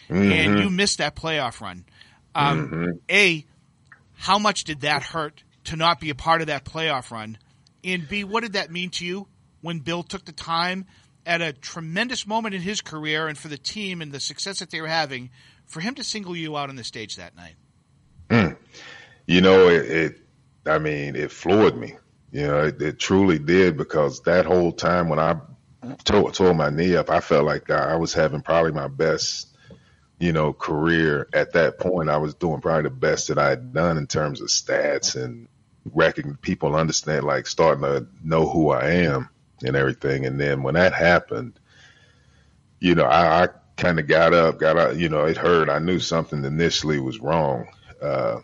Mm-hmm. 0.09 0.31
and 0.31 0.59
you 0.59 0.69
missed 0.69 0.99
that 0.99 1.17
playoff 1.17 1.59
run. 1.59 1.83
Um, 2.33 3.01
A, 3.11 3.45
how 4.13 4.39
much 4.39 4.63
did 4.63 4.81
that 4.81 5.03
hurt 5.03 5.43
to 5.65 5.75
not 5.75 5.99
be 5.99 6.09
a 6.09 6.15
part 6.15 6.39
of 6.39 6.47
that 6.47 6.63
playoff 6.63 7.11
run? 7.11 7.37
And 7.83 8.07
B, 8.07 8.23
what 8.23 8.43
did 8.43 8.53
that 8.53 8.71
mean 8.71 8.89
to 8.91 9.05
you 9.05 9.27
when 9.67 9.79
Bill 9.79 10.01
took 10.01 10.23
the 10.23 10.31
time 10.31 10.85
at 11.25 11.41
a 11.41 11.51
tremendous 11.51 12.25
moment 12.25 12.55
in 12.55 12.61
his 12.61 12.79
career 12.79 13.27
and 13.27 13.37
for 13.37 13.49
the 13.49 13.57
team 13.57 14.01
and 14.01 14.13
the 14.13 14.19
success 14.21 14.59
that 14.59 14.71
they 14.71 14.79
were 14.79 14.87
having 14.87 15.29
for 15.65 15.81
him 15.81 15.93
to 15.95 16.05
single 16.05 16.37
you 16.37 16.55
out 16.55 16.69
on 16.69 16.77
the 16.77 16.85
stage 16.85 17.17
that 17.17 17.35
night? 17.35 17.55
Mm. 18.29 18.55
you 19.25 19.41
know, 19.41 19.67
it, 19.67 19.91
it 19.91 20.19
I 20.65 20.79
mean, 20.79 21.17
it 21.17 21.33
floored 21.33 21.75
me. 21.75 21.97
You 22.31 22.47
know, 22.47 22.63
it, 22.63 22.81
it 22.81 22.97
truly 22.97 23.39
did 23.39 23.75
because 23.75 24.21
that 24.21 24.45
whole 24.45 24.71
time 24.71 25.09
when 25.09 25.19
I 25.19 25.35
tore, 26.05 26.31
tore 26.31 26.53
my 26.53 26.69
knee 26.69 26.95
up, 26.95 27.09
I 27.09 27.19
felt 27.19 27.45
like 27.45 27.69
I, 27.69 27.97
was 27.97 28.13
having 28.13 28.41
probably 28.41 28.71
my 28.71 28.87
best, 28.87 29.49
you 30.17 30.31
know, 30.31 30.53
career 30.53 31.27
at 31.33 31.51
that 31.53 31.77
point. 31.77 32.07
I 32.07 32.17
was 32.17 32.35
doing 32.35 32.61
probably 32.61 32.83
the 32.83 32.95
best 32.95 33.27
that 33.27 33.37
I 33.37 33.49
had 33.49 33.73
done 33.73 33.97
in 33.97 34.07
terms 34.07 34.39
of 34.39 34.47
stats 34.47 35.21
and 35.21 35.49
recognize 35.93 36.37
people 36.39 36.73
understand, 36.73 37.25
like 37.25 37.47
starting 37.47 37.83
to 37.83 38.07
know 38.23 38.47
who 38.47 38.69
I 38.69 38.91
am 38.91 39.29
and 39.63 39.75
everything. 39.75 40.25
And 40.25 40.39
then 40.39 40.63
when 40.63 40.75
that 40.75 40.93
happened, 40.93 41.59
you 42.79 42.95
know, 42.95 43.05
I, 43.05 43.43
I 43.43 43.47
kind 43.77 43.99
of 43.99 44.07
got 44.07 44.33
up, 44.33 44.59
got 44.59 44.77
up, 44.77 44.95
you 44.95 45.09
know, 45.09 45.25
it 45.25 45.37
hurt. 45.37 45.69
I 45.69 45.79
knew 45.79 45.99
something 45.99 46.43
initially 46.43 46.99
was 46.99 47.19
wrong. 47.19 47.67
Uh, 48.01 48.39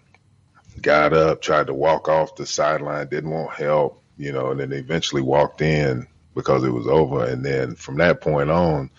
got 0.82 1.14
up, 1.14 1.42
tried 1.42 1.68
to 1.68 1.74
walk 1.74 2.10
off 2.10 2.36
the 2.36 2.46
sideline, 2.46 3.08
didn't 3.08 3.30
want 3.30 3.54
help, 3.54 4.02
you 4.18 4.32
know, 4.32 4.52
and 4.52 4.60
then 4.60 4.72
eventually 4.72 5.22
walked 5.22 5.62
in 5.62 6.08
because 6.36 6.64
it 6.64 6.72
was 6.72 6.88
over. 6.88 7.26
And 7.26 7.46
then 7.46 7.76
from 7.76 7.98
that 7.98 8.22
point 8.22 8.50
on, 8.50 8.90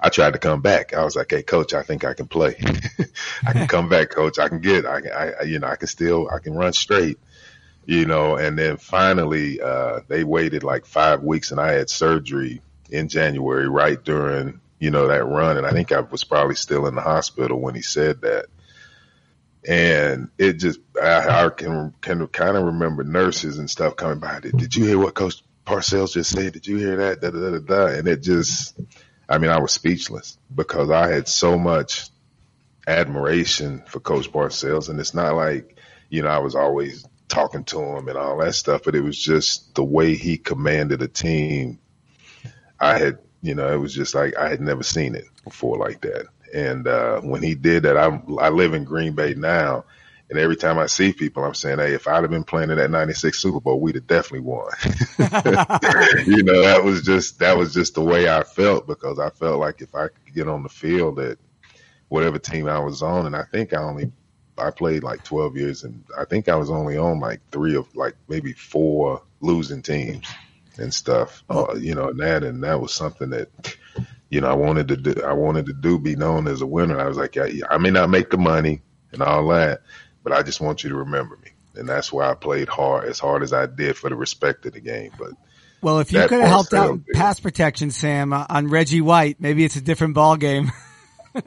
I 0.00 0.10
tried 0.10 0.34
to 0.34 0.38
come 0.38 0.60
back. 0.60 0.92
I 0.92 1.02
was 1.02 1.16
like, 1.16 1.30
"Hey, 1.30 1.42
coach, 1.42 1.72
I 1.72 1.82
think 1.82 2.04
I 2.04 2.12
can 2.12 2.26
play. 2.26 2.56
I 3.46 3.52
can 3.52 3.66
come 3.66 3.88
back, 3.88 4.10
coach. 4.10 4.38
I 4.38 4.48
can 4.48 4.60
get. 4.60 4.84
I. 4.84 4.98
I, 5.40 5.42
you 5.44 5.58
know, 5.58 5.66
I 5.66 5.76
can 5.76 5.88
still. 5.88 6.28
I 6.30 6.40
can 6.40 6.52
run 6.52 6.74
straight. 6.74 7.18
You 7.86 8.06
know." 8.06 8.36
And 8.36 8.58
then 8.58 8.76
finally, 8.76 9.60
uh, 9.60 10.00
they 10.08 10.24
waited 10.24 10.62
like 10.62 10.86
five 10.86 11.22
weeks, 11.22 11.50
and 11.50 11.60
I 11.60 11.72
had 11.72 11.90
surgery 11.90 12.60
in 12.90 13.08
January, 13.08 13.68
right 13.68 14.02
during 14.02 14.60
you 14.78 14.90
know 14.90 15.08
that 15.08 15.24
run. 15.24 15.56
And 15.56 15.66
I 15.66 15.70
think 15.70 15.92
I 15.92 16.00
was 16.00 16.24
probably 16.24 16.56
still 16.56 16.86
in 16.86 16.94
the 16.94 17.02
hospital 17.02 17.60
when 17.60 17.74
he 17.74 17.82
said 17.82 18.20
that 18.22 18.46
and 19.66 20.28
it 20.38 20.54
just 20.54 20.80
I, 21.00 21.46
I 21.46 21.48
can 21.48 21.94
can 22.00 22.26
kind 22.28 22.56
of 22.56 22.64
remember 22.64 23.02
nurses 23.02 23.58
and 23.58 23.70
stuff 23.70 23.96
coming 23.96 24.18
by. 24.18 24.40
Did, 24.40 24.56
did 24.56 24.76
you 24.76 24.84
hear 24.84 24.98
what 24.98 25.14
Coach 25.14 25.42
Parcells 25.66 26.12
just 26.12 26.30
said? 26.30 26.52
Did 26.52 26.66
you 26.66 26.76
hear 26.76 26.96
that? 26.96 27.20
Da, 27.20 27.30
da, 27.30 27.50
da, 27.50 27.58
da, 27.58 27.86
And 27.98 28.06
it 28.06 28.22
just, 28.22 28.78
I 29.28 29.38
mean, 29.38 29.50
I 29.50 29.58
was 29.58 29.72
speechless 29.72 30.36
because 30.54 30.90
I 30.90 31.08
had 31.08 31.28
so 31.28 31.58
much 31.58 32.10
admiration 32.86 33.82
for 33.86 34.00
Coach 34.00 34.30
Parcells, 34.30 34.90
and 34.90 35.00
it's 35.00 35.14
not 35.14 35.34
like 35.34 35.76
you 36.10 36.22
know 36.22 36.28
I 36.28 36.38
was 36.38 36.54
always 36.54 37.06
talking 37.34 37.64
to 37.64 37.80
him 37.80 38.08
and 38.08 38.16
all 38.16 38.38
that 38.38 38.54
stuff, 38.54 38.82
but 38.84 38.94
it 38.94 39.00
was 39.00 39.18
just 39.18 39.74
the 39.74 39.84
way 39.84 40.14
he 40.14 40.38
commanded 40.38 41.02
a 41.02 41.08
team. 41.08 41.78
I 42.78 42.98
had, 42.98 43.18
you 43.42 43.54
know, 43.54 43.72
it 43.72 43.78
was 43.78 43.92
just 43.92 44.14
like 44.14 44.36
I 44.36 44.48
had 44.48 44.60
never 44.60 44.84
seen 44.84 45.14
it 45.16 45.24
before 45.42 45.76
like 45.76 46.00
that. 46.02 46.26
And 46.54 46.86
uh, 46.86 47.20
when 47.20 47.42
he 47.42 47.56
did 47.56 47.82
that, 47.82 47.96
I 47.96 48.20
I 48.38 48.50
live 48.50 48.74
in 48.74 48.84
Green 48.84 49.14
Bay 49.14 49.34
now, 49.34 49.84
and 50.30 50.38
every 50.38 50.54
time 50.54 50.78
I 50.78 50.86
see 50.86 51.12
people, 51.12 51.42
I'm 51.42 51.54
saying, 51.54 51.78
hey, 51.78 51.94
if 51.94 52.06
I'd 52.06 52.22
have 52.22 52.30
been 52.30 52.44
playing 52.44 52.70
in 52.70 52.76
that 52.76 52.92
'96 52.92 53.36
Super 53.36 53.60
Bowl, 53.60 53.80
we'd 53.80 53.96
have 53.96 54.06
definitely 54.06 54.40
won. 54.40 54.70
you 56.26 56.44
know, 56.44 56.62
that 56.62 56.82
was 56.84 57.02
just 57.02 57.40
that 57.40 57.56
was 57.56 57.74
just 57.74 57.94
the 57.96 58.04
way 58.04 58.28
I 58.28 58.44
felt 58.44 58.86
because 58.86 59.18
I 59.18 59.30
felt 59.30 59.58
like 59.58 59.82
if 59.82 59.96
I 59.96 60.08
could 60.08 60.34
get 60.34 60.48
on 60.48 60.62
the 60.62 60.68
field 60.68 61.18
at 61.18 61.38
whatever 62.08 62.38
team 62.38 62.68
I 62.68 62.78
was 62.78 63.02
on, 63.02 63.26
and 63.26 63.34
I 63.34 63.42
think 63.42 63.72
I 63.72 63.78
only 63.78 64.12
I 64.58 64.70
played 64.70 65.02
like 65.02 65.24
12 65.24 65.56
years, 65.56 65.84
and 65.84 66.04
I 66.16 66.24
think 66.24 66.48
I 66.48 66.56
was 66.56 66.70
only 66.70 66.96
on 66.96 67.20
like 67.20 67.40
three 67.50 67.74
of 67.74 67.94
like 67.96 68.14
maybe 68.28 68.52
four 68.52 69.22
losing 69.40 69.82
teams 69.82 70.26
and 70.78 70.92
stuff. 70.92 71.42
Uh, 71.50 71.74
you 71.76 71.94
know, 71.94 72.08
and 72.08 72.20
that 72.20 72.44
and 72.44 72.62
that 72.62 72.80
was 72.80 72.92
something 72.92 73.30
that 73.30 73.48
you 74.30 74.40
know 74.40 74.48
I 74.48 74.54
wanted 74.54 74.88
to 74.88 74.96
do. 74.96 75.22
I 75.22 75.32
wanted 75.32 75.66
to 75.66 75.72
do 75.72 75.98
be 75.98 76.16
known 76.16 76.48
as 76.48 76.62
a 76.62 76.66
winner. 76.66 77.00
I 77.00 77.08
was 77.08 77.16
like, 77.16 77.36
I, 77.36 77.52
I 77.70 77.78
may 77.78 77.90
not 77.90 78.10
make 78.10 78.30
the 78.30 78.38
money 78.38 78.82
and 79.12 79.22
all 79.22 79.48
that, 79.48 79.82
but 80.22 80.32
I 80.32 80.42
just 80.42 80.60
want 80.60 80.84
you 80.84 80.90
to 80.90 80.96
remember 80.96 81.36
me, 81.42 81.50
and 81.74 81.88
that's 81.88 82.12
why 82.12 82.30
I 82.30 82.34
played 82.34 82.68
hard 82.68 83.08
as 83.08 83.18
hard 83.18 83.42
as 83.42 83.52
I 83.52 83.66
did 83.66 83.96
for 83.96 84.10
the 84.10 84.16
respect 84.16 84.66
of 84.66 84.72
the 84.72 84.80
game. 84.80 85.12
But 85.18 85.32
Well, 85.82 86.00
if 86.00 86.12
you 86.12 86.20
could 86.26 86.40
have 86.40 86.48
helped 86.48 86.74
out 86.74 86.90
in 86.90 87.04
pass 87.14 87.40
protection, 87.40 87.90
Sam, 87.90 88.32
uh, 88.32 88.46
on 88.48 88.68
Reggie 88.68 89.00
White, 89.00 89.40
maybe 89.40 89.64
it's 89.64 89.76
a 89.76 89.82
different 89.82 90.14
ball 90.14 90.36
game. 90.36 90.70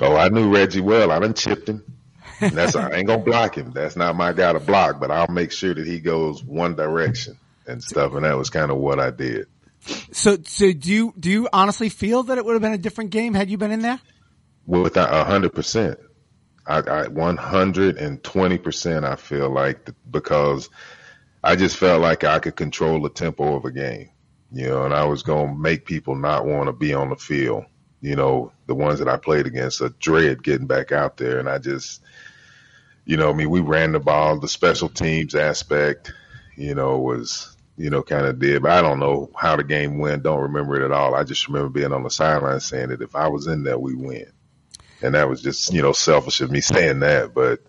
oh, 0.00 0.16
I 0.16 0.28
knew 0.28 0.54
Reggie 0.54 0.80
well. 0.80 1.10
I 1.10 1.18
done 1.18 1.34
chipped 1.34 1.68
him. 1.68 1.82
That's 2.52 2.74
I 2.76 2.90
ain't 2.92 3.06
gonna 3.06 3.22
block 3.22 3.56
him. 3.56 3.72
That's 3.72 3.96
not 3.96 4.16
my 4.16 4.32
guy 4.32 4.52
to 4.52 4.60
block, 4.60 5.00
but 5.00 5.10
I'll 5.10 5.30
make 5.30 5.52
sure 5.52 5.74
that 5.74 5.86
he 5.86 6.00
goes 6.00 6.42
one 6.42 6.74
direction 6.74 7.38
and 7.66 7.82
stuff. 7.82 8.14
And 8.14 8.24
that 8.24 8.36
was 8.36 8.50
kind 8.50 8.70
of 8.70 8.78
what 8.78 8.98
I 8.98 9.10
did. 9.10 9.46
so, 10.12 10.36
so 10.44 10.72
do 10.72 10.90
you 10.92 11.14
do 11.18 11.30
you 11.30 11.48
honestly 11.52 11.88
feel 11.88 12.22
that 12.24 12.38
it 12.38 12.44
would 12.44 12.54
have 12.54 12.62
been 12.62 12.72
a 12.72 12.78
different 12.78 13.10
game 13.10 13.34
had 13.34 13.50
you 13.50 13.58
been 13.58 13.70
in 13.70 13.80
there? 13.80 14.00
with 14.66 14.96
a 14.96 15.24
hundred 15.24 15.52
percent. 15.52 15.98
I 16.66 17.08
one 17.08 17.36
hundred 17.36 17.96
and 17.96 18.22
twenty 18.22 18.58
percent. 18.58 19.04
I 19.04 19.16
feel 19.16 19.50
like 19.50 19.90
because 20.08 20.70
I 21.42 21.56
just 21.56 21.76
felt 21.76 22.00
like 22.02 22.22
I 22.22 22.38
could 22.38 22.54
control 22.54 23.02
the 23.02 23.08
tempo 23.08 23.56
of 23.56 23.64
a 23.64 23.72
game, 23.72 24.10
you 24.52 24.68
know, 24.68 24.84
and 24.84 24.94
I 24.94 25.04
was 25.04 25.22
gonna 25.22 25.54
make 25.54 25.86
people 25.86 26.14
not 26.14 26.46
want 26.46 26.68
to 26.68 26.72
be 26.72 26.94
on 26.94 27.08
the 27.08 27.16
field. 27.16 27.64
You 28.00 28.14
know, 28.16 28.52
the 28.66 28.74
ones 28.74 29.00
that 29.00 29.08
I 29.08 29.16
played 29.16 29.46
against, 29.46 29.80
a 29.80 29.90
dread 29.90 30.42
getting 30.42 30.66
back 30.66 30.92
out 30.92 31.16
there, 31.16 31.38
and 31.38 31.48
I 31.48 31.58
just, 31.58 32.00
you 33.10 33.16
know, 33.16 33.30
I 33.30 33.32
mean, 33.32 33.50
we 33.50 33.60
ran 33.60 33.92
the 33.92 34.00
ball. 34.00 34.38
The 34.38 34.48
special 34.48 34.88
teams 34.88 35.34
aspect, 35.34 36.12
you 36.56 36.74
know, 36.74 36.98
was 36.98 37.56
you 37.76 37.90
know 37.90 38.02
kind 38.02 38.26
of 38.26 38.38
did, 38.38 38.62
but 38.62 38.70
I 38.70 38.82
don't 38.82 39.00
know 39.00 39.30
how 39.36 39.56
the 39.56 39.64
game 39.64 39.98
went. 39.98 40.22
Don't 40.22 40.42
remember 40.42 40.80
it 40.80 40.84
at 40.84 40.92
all. 40.92 41.14
I 41.14 41.24
just 41.24 41.48
remember 41.48 41.68
being 41.68 41.92
on 41.92 42.02
the 42.02 42.10
sideline 42.10 42.60
saying 42.60 42.88
that 42.88 43.02
if 43.02 43.16
I 43.16 43.28
was 43.28 43.46
in 43.46 43.64
there, 43.64 43.78
we 43.78 43.94
win 43.94 44.32
and 45.02 45.14
that 45.14 45.28
was 45.28 45.42
just 45.42 45.72
you 45.72 45.82
know 45.82 45.92
selfish 45.92 46.40
of 46.40 46.50
me 46.50 46.60
saying 46.60 47.00
that, 47.00 47.34
but 47.34 47.60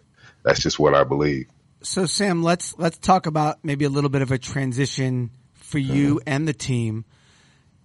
that's 0.44 0.62
just 0.62 0.80
what 0.80 0.96
I 0.96 1.04
believe. 1.04 1.48
So, 1.82 2.06
Sam, 2.06 2.44
let's 2.44 2.78
let's 2.78 2.98
talk 2.98 3.26
about 3.26 3.64
maybe 3.64 3.86
a 3.86 3.90
little 3.90 4.10
bit 4.10 4.22
of 4.22 4.32
a 4.32 4.38
transition 4.38 5.32
for 5.54 5.80
you 5.80 6.16
mm-hmm. 6.16 6.30
and 6.30 6.48
the 6.48 6.54
team. 6.54 7.06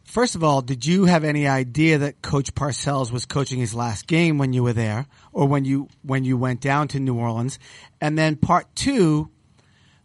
First 0.06 0.34
of 0.34 0.42
all, 0.42 0.62
did 0.62 0.86
you 0.86 1.04
have 1.04 1.24
any 1.24 1.46
idea 1.46 1.98
that 1.98 2.22
Coach 2.22 2.54
Parcells 2.54 3.10
was 3.10 3.26
coaching 3.26 3.58
his 3.58 3.74
last 3.74 4.06
game 4.06 4.38
when 4.38 4.52
you 4.52 4.62
were 4.62 4.72
there, 4.72 5.06
or 5.32 5.46
when 5.46 5.64
you 5.64 5.88
when 6.02 6.24
you 6.24 6.38
went 6.38 6.60
down 6.60 6.88
to 6.88 7.00
New 7.00 7.18
Orleans? 7.18 7.58
And 8.00 8.16
then 8.16 8.36
part 8.36 8.74
two, 8.74 9.30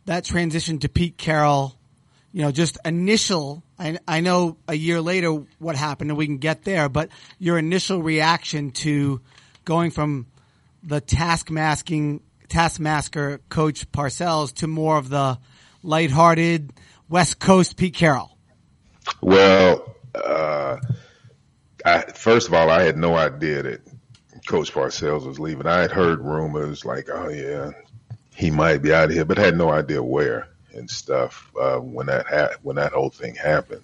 that 0.06 0.26
transition 0.26 0.80
to 0.80 0.90
Pete 0.90 1.18
Carroll, 1.18 1.78
you 2.34 2.42
know, 2.42 2.52
just 2.52 2.78
initial 2.84 3.64
I, 3.82 3.98
I 4.08 4.20
know 4.20 4.58
a 4.68 4.76
year 4.76 5.02
later 5.02 5.44
what 5.58 5.76
happened, 5.76 6.12
and 6.12 6.18
we 6.18 6.28
can 6.28 6.38
get 6.38 6.64
there. 6.64 6.88
But 6.88 7.10
your 7.40 7.58
initial 7.58 8.04
reaction 8.04 8.72
to 8.72 9.22
going 9.66 9.90
from 9.90 10.28
the 10.84 11.02
taskmasking 11.02 12.22
taskmaster 12.48 13.40
coach 13.50 13.92
Parcells 13.92 14.54
to 14.56 14.68
more 14.68 14.98
of 14.98 15.10
the 15.10 15.40
lighthearted 15.82 16.74
West 17.10 17.40
Coast 17.40 17.76
Pete 17.76 17.96
Carroll. 17.96 18.38
Well, 19.20 19.91
I, 21.86 22.02
first 22.02 22.48
of 22.48 22.54
all, 22.54 22.70
I 22.70 22.84
had 22.84 22.98
no 22.98 23.16
idea 23.16 23.64
that 23.64 23.82
Coach 24.46 24.74
Parcells 24.74 25.26
was 25.26 25.40
leaving. 25.40 25.68
I 25.68 25.82
had 25.82 25.92
heard 25.92 26.20
rumors 26.20 26.86
like, 26.86 27.10
"Oh 27.10 27.30
yeah, 27.30 27.72
he 28.36 28.52
might 28.52 28.80
be 28.82 28.94
out 28.94 29.06
of 29.06 29.12
here," 29.12 29.26
but 29.26 29.38
had 29.38 29.58
no 29.58 29.70
idea 29.70 30.02
where 30.02 30.48
and 30.74 30.90
stuff 30.90 31.52
uh, 31.60 31.78
when 31.78 32.08
that 32.08 32.26
ha- 32.28 32.56
when 32.62 32.76
that 32.78 32.94
whole 32.94 33.10
thing 33.10 33.36
happened. 33.36 33.84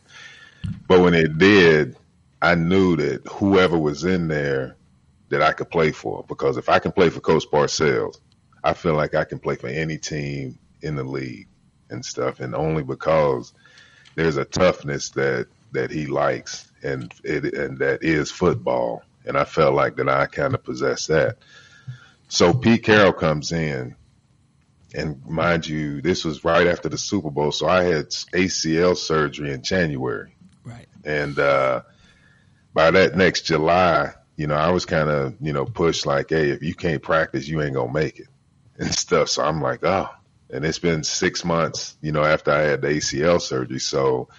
But 0.88 1.02
when 1.02 1.14
it 1.14 1.38
did, 1.38 1.98
I 2.42 2.56
knew 2.56 2.96
that 2.98 3.28
whoever 3.28 3.78
was 3.78 4.04
in 4.04 4.28
there 4.28 4.76
that 5.30 5.42
I 5.42 5.52
could 5.54 5.70
play 5.70 5.92
for, 5.92 6.24
because 6.28 6.58
if 6.58 6.70
I 6.70 6.80
can 6.80 6.92
play 6.92 7.10
for 7.10 7.20
Coach 7.20 7.46
Parcells, 7.52 8.20
I 8.64 8.74
feel 8.74 8.94
like 8.94 9.16
I 9.16 9.26
can 9.26 9.40
play 9.40 9.56
for 9.56 9.68
any 9.68 9.98
team 9.98 10.58
in 10.82 10.96
the 10.96 11.04
league 11.04 11.48
and 11.90 12.04
stuff, 12.04 12.40
and 12.40 12.56
only 12.56 12.84
because 12.84 13.54
there's 14.16 14.38
a 14.38 14.46
toughness 14.46 15.10
that 15.12 15.48
that 15.74 15.92
he 15.92 16.06
likes, 16.08 16.67
and 16.84 17.14
it 17.24 17.54
and 17.54 17.78
that 17.80 18.04
is 18.04 18.32
football, 18.32 19.04
and 19.26 19.38
I 19.38 19.44
felt 19.44 19.76
like 19.76 19.96
that 19.98 20.10
I 20.10 20.26
kind 20.28 20.54
of 20.54 20.64
possess 20.64 21.08
that. 21.08 21.38
So 22.30 22.54
Pete 22.54 22.84
Carroll 22.84 23.14
comes 23.14 23.52
in 23.52 23.96
and 24.94 25.26
mind 25.26 25.68
you, 25.68 26.02
this 26.02 26.24
was 26.24 26.44
right 26.44 26.68
after 26.68 26.90
the 26.90 26.98
Super 26.98 27.30
Bowl, 27.30 27.52
so 27.52 27.68
I 27.68 27.84
had 27.84 28.08
ACL 28.08 28.96
surgery 28.96 29.52
in 29.52 29.62
January. 29.62 30.36
Right. 30.64 30.88
And 31.04 31.38
uh, 31.38 31.82
by 32.74 32.92
that 32.92 33.16
next 33.16 33.42
July, 33.42 34.14
you 34.38 34.48
know, 34.48 34.56
I 34.56 34.72
was 34.72 34.86
kind 34.86 35.10
of, 35.10 35.36
you 35.42 35.54
know, 35.54 35.66
pushed 35.66 36.06
like, 36.06 36.30
hey, 36.30 36.50
if 36.50 36.64
you 36.64 36.74
can't 36.74 37.02
practice, 37.02 37.48
you 37.48 37.62
ain't 37.62 37.76
gonna 37.76 37.92
make 37.92 38.20
it 38.20 38.28
and 38.78 38.94
stuff. 38.94 39.30
So 39.30 39.44
I'm 39.44 39.62
like, 39.62 39.84
oh. 39.84 40.10
And 40.50 40.64
it's 40.64 40.80
been 40.80 41.04
six 41.04 41.44
months, 41.44 41.98
you 42.02 42.14
know, 42.14 42.24
after 42.24 42.52
I 42.52 42.62
had 42.62 42.82
the 42.82 42.88
ACL 42.88 43.42
surgery. 43.42 43.80
So, 43.80 44.30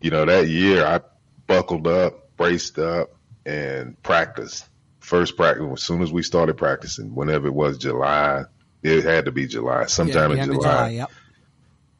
you 0.00 0.10
know, 0.10 0.24
that 0.24 0.46
year 0.46 0.86
I 0.86 1.00
buckled 1.46 1.86
up, 1.86 2.36
braced 2.36 2.78
up, 2.78 3.14
and 3.44 4.00
practiced. 4.02 4.66
First 5.00 5.36
practice, 5.36 5.64
as 5.72 5.82
soon 5.82 6.02
as 6.02 6.12
we 6.12 6.22
started 6.22 6.56
practicing, 6.56 7.14
whenever 7.14 7.46
it 7.46 7.54
was 7.54 7.78
July, 7.78 8.42
it 8.82 9.04
had 9.04 9.26
to 9.26 9.32
be 9.32 9.46
July, 9.46 9.86
sometime 9.86 10.36
yeah, 10.36 10.42
in 10.42 10.52
July. 10.52 10.60
July 10.60 10.88
yep. 10.90 11.10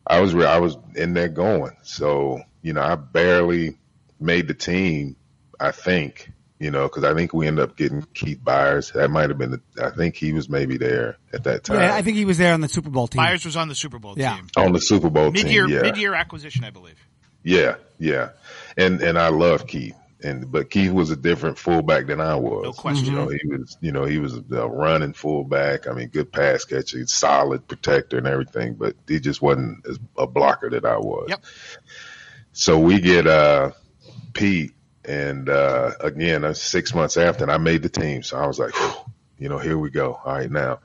I 0.07 0.21
was 0.21 0.35
I 0.35 0.59
was 0.59 0.77
in 0.95 1.15
there 1.15 1.29
going. 1.29 1.77
So 1.83 2.41
you 2.63 2.73
know, 2.73 2.83
I 2.83 2.95
barely 2.97 3.77
made 4.21 4.49
the 4.49 4.55
team. 4.55 5.17
I 5.59 5.71
think 5.71 6.31
you 6.59 6.71
know 6.71 6.89
because 6.89 7.05
I 7.05 7.15
think 7.15 7.33
we 7.33 7.47
ended 7.47 7.69
up 7.69 7.77
getting 7.77 8.03
Keith 8.15 8.41
Byars. 8.43 8.93
That 8.93 9.11
might 9.11 9.31
have 9.31 9.39
been. 9.39 9.53
The, 9.53 9.61
I 9.85 9.91
think 9.91 10.17
he 10.17 10.33
was 10.33 10.49
maybe 10.49 10.77
there 10.77 11.17
at 11.33 11.45
that 11.45 11.65
time. 11.65 11.81
Yeah, 11.81 11.95
I 11.95 12.03
think 12.03 12.17
he 12.17 12.25
was 12.25 12.39
there 12.39 12.55
on 12.55 12.61
the 12.61 12.69
Super 12.69 12.91
Bowl 12.91 13.09
team. 13.09 13.23
Byars 13.23 13.45
was 13.45 13.57
on 13.57 13.69
the 13.69 13.75
Super 13.75 13.99
Bowl 13.99 14.15
yeah. 14.17 14.37
team. 14.37 14.49
On 14.57 14.73
the 14.73 14.81
Super 14.81 15.11
Bowl 15.11 15.31
mid-year, 15.31 15.67
team. 15.67 15.77
Yeah. 15.77 15.83
Mid-year 15.83 16.15
acquisition, 16.15 16.65
I 16.65 16.71
believe. 16.71 16.99
Yeah, 17.47 17.77
yeah, 17.99 18.31
and 18.77 19.01
and 19.01 19.19
I 19.19 19.29
love 19.29 19.67
Keith 19.67 19.97
and 20.23 20.51
but 20.51 20.71
Keith 20.71 20.93
was 20.93 21.11
a 21.11 21.17
different 21.17 21.59
fullback 21.59 22.07
than 22.07 22.21
I 22.21 22.37
was. 22.37 22.65
No 22.65 22.73
question. 22.73 23.07
You 23.07 23.13
know, 23.13 23.29
he 23.29 23.47
was 23.47 23.79
you 23.81 23.93
know 23.93 24.05
he 24.05 24.19
was 24.19 24.35
a 24.35 24.69
running 24.69 25.13
fullback. 25.13 25.87
I 25.87 25.93
mean, 25.93 26.09
good 26.09 26.33
pass 26.33 26.65
catcher, 26.65 27.07
solid 27.07 27.67
protector, 27.69 28.19
and 28.19 28.27
everything. 28.27 28.75
But 28.75 28.97
he 29.07 29.21
just 29.21 29.43
wasn't 29.43 29.87
as 29.87 29.99
a 30.17 30.27
blocker 30.27 30.71
that 30.71 30.85
I 30.85 30.99
was. 30.99 31.27
Yep. 31.29 31.45
So 32.53 32.79
we 32.79 33.01
get 33.01 33.27
uh, 33.27 33.73
Pete, 34.33 34.73
and 35.05 35.49
uh, 35.49 35.93
again, 36.01 36.45
uh, 36.45 36.55
six 36.55 36.95
months 36.95 37.17
after, 37.17 37.45
and 37.45 37.53
I 37.53 37.59
made 37.59 37.83
the 37.83 37.91
team. 37.91 38.23
So 38.23 38.39
I 38.39 38.47
was 38.47 38.59
like, 38.59 38.75
you 39.39 39.49
know, 39.49 39.59
here 39.59 39.79
we 39.79 39.91
go. 39.91 40.19
All 40.25 40.33
right, 40.33 40.51
now. 40.51 40.81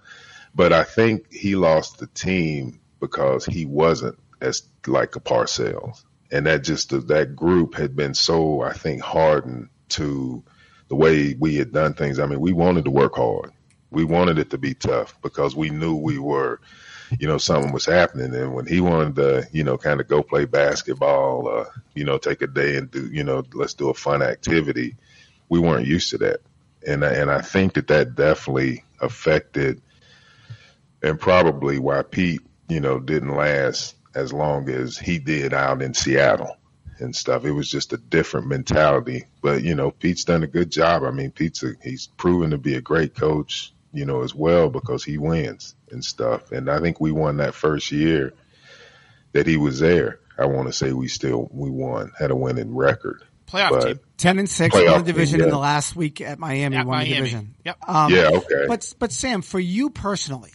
But 0.54 0.74
I 0.74 0.84
think 0.84 1.32
he 1.32 1.56
lost 1.56 2.00
the 2.00 2.08
team 2.08 2.82
because 3.00 3.46
he 3.46 3.66
wasn't 3.66 4.20
as 4.42 4.64
like 4.86 5.16
a 5.16 5.22
Parcells 5.22 6.04
and 6.32 6.46
that 6.46 6.64
just 6.64 6.90
that 7.08 7.36
group 7.36 7.76
had 7.76 7.96
been 7.96 8.14
so 8.14 8.62
I 8.62 8.74
think 8.74 9.02
hardened 9.02 9.70
to 9.90 10.44
the 10.88 10.96
way 10.96 11.36
we 11.38 11.56
had 11.56 11.72
done 11.72 11.94
things. 11.94 12.20
I 12.20 12.26
mean, 12.26 12.40
we 12.40 12.54
wanted 12.54 12.86
to 12.86 12.92
work 12.92 13.16
hard. 13.16 13.52
We 13.92 14.06
wanted 14.06 14.40
it 14.40 14.50
to 14.52 14.58
be 14.58 14.74
tough 14.74 15.22
because 15.22 15.56
we 15.56 15.70
knew 15.70 15.96
we 15.96 16.18
were, 16.18 16.62
you 17.20 17.28
know, 17.28 17.38
something 17.38 17.74
was 17.74 17.86
happening. 17.86 18.34
And 18.34 18.54
when 18.54 18.66
he 18.66 18.80
wanted 18.80 19.16
to, 19.16 19.48
you 19.52 19.66
know, 19.66 19.78
kind 19.78 20.00
of 20.00 20.08
go 20.08 20.24
play 20.24 20.46
basketball, 20.46 21.48
uh, 21.50 21.66
you 21.94 22.06
know, 22.06 22.18
take 22.18 22.42
a 22.42 22.48
day 22.48 22.78
and 22.78 22.90
do, 22.90 23.08
you 23.08 23.24
know, 23.26 23.44
let's 23.54 23.74
do 23.74 23.90
a 23.90 23.94
fun 23.94 24.22
activity, 24.22 24.96
we 25.50 25.60
weren't 25.60 25.88
used 25.88 26.12
to 26.12 26.18
that. 26.20 26.40
And 26.88 27.04
and 27.04 27.30
I 27.30 27.42
think 27.42 27.74
that 27.74 27.88
that 27.88 28.16
definitely 28.16 28.84
affected, 29.02 29.82
and 31.04 31.20
probably 31.20 31.78
why 31.78 32.02
Pete, 32.02 32.42
you 32.70 32.80
know, 32.80 33.00
didn't 33.00 33.36
last 33.36 33.96
as 34.16 34.34
long 34.34 34.70
as 34.70 34.98
he 34.98 35.20
did 35.20 35.54
out 35.54 35.82
in 35.82 35.94
Seattle 35.94 36.58
and 37.00 37.16
stuff. 37.16 37.46
It 37.46 37.52
was 37.52 37.70
just 37.70 37.94
a 37.94 37.98
different 37.98 38.48
mentality. 38.48 39.26
But 39.42 39.64
you 39.64 39.76
know, 39.76 39.92
Pete's 39.92 40.24
done 40.24 40.44
a 40.44 40.48
good 40.48 40.72
job. 40.72 41.04
I 41.04 41.12
mean, 41.12 41.32
Pete's 41.32 41.64
a, 41.64 41.74
he's 41.82 42.08
proven 42.18 42.52
to 42.52 42.58
be 42.58 42.76
a 42.76 42.82
great 42.82 43.16
coach, 43.16 43.74
you 43.94 44.06
know, 44.06 44.22
as 44.22 44.34
well 44.34 44.70
because 44.70 45.04
he 45.04 45.18
wins 45.18 45.76
and 45.90 46.04
stuff. 46.04 46.52
And 46.52 46.70
I 46.70 46.80
think 46.80 47.00
we 47.00 47.12
won 47.12 47.38
that 47.38 47.56
first 47.56 47.92
year 47.92 48.34
that 49.34 49.48
he 49.48 49.58
was 49.58 49.80
there. 49.80 50.20
I 50.38 50.46
want 50.46 50.68
to 50.68 50.74
say 50.74 50.94
we 50.94 51.08
still 51.08 51.50
we 51.52 51.70
won, 51.70 52.12
had 52.18 52.32
a 52.32 52.36
winning 52.36 52.76
record. 52.76 53.24
Playoff 53.48 53.70
but 53.70 53.86
team. 53.86 54.00
Ten 54.18 54.40
and 54.40 54.50
six 54.50 54.74
won 54.74 54.86
the 54.86 55.04
division 55.04 55.40
team, 55.40 55.40
yeah. 55.42 55.46
in 55.46 55.52
the 55.52 55.60
last 55.60 55.96
week 55.96 56.22
at 56.22 56.40
Miami. 56.40 56.78
At 56.78 56.86
won 56.86 56.98
Miami. 56.98 57.10
the 57.10 57.16
division. 57.16 57.56
Yep. 57.66 57.78
Um, 57.88 58.14
yeah. 58.14 58.30
Okay. 58.30 58.66
But 58.68 58.94
but 58.98 59.12
Sam, 59.12 59.42
for 59.42 59.60
you 59.60 59.90
personally, 59.90 60.54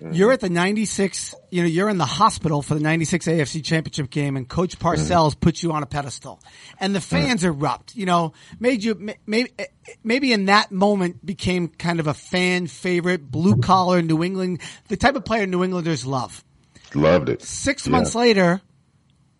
Mm-hmm. 0.00 0.14
You're 0.14 0.32
at 0.32 0.40
the 0.40 0.48
96, 0.48 1.34
you 1.50 1.62
know, 1.62 1.68
you're 1.68 1.90
in 1.90 1.98
the 1.98 2.06
hospital 2.06 2.62
for 2.62 2.74
the 2.74 2.80
96 2.80 3.26
AFC 3.26 3.62
championship 3.62 4.08
game 4.08 4.36
and 4.36 4.48
coach 4.48 4.78
Parcells 4.78 5.30
mm-hmm. 5.30 5.40
puts 5.40 5.62
you 5.62 5.72
on 5.72 5.82
a 5.82 5.86
pedestal 5.86 6.40
and 6.78 6.94
the 6.94 7.02
fans 7.02 7.42
mm-hmm. 7.42 7.60
erupt, 7.60 7.94
you 7.94 8.06
know, 8.06 8.32
made 8.58 8.82
you, 8.82 9.14
maybe, 9.26 9.50
maybe 10.02 10.32
in 10.32 10.46
that 10.46 10.72
moment 10.72 11.24
became 11.24 11.68
kind 11.68 12.00
of 12.00 12.06
a 12.06 12.14
fan 12.14 12.66
favorite, 12.66 13.30
blue 13.30 13.56
collar 13.58 14.00
New 14.00 14.24
England, 14.24 14.60
the 14.88 14.96
type 14.96 15.16
of 15.16 15.24
player 15.24 15.46
New 15.46 15.62
Englanders 15.62 16.06
love. 16.06 16.42
Loved 16.94 17.28
it. 17.28 17.42
Six 17.42 17.86
yeah. 17.86 17.92
months 17.92 18.14
later, 18.14 18.62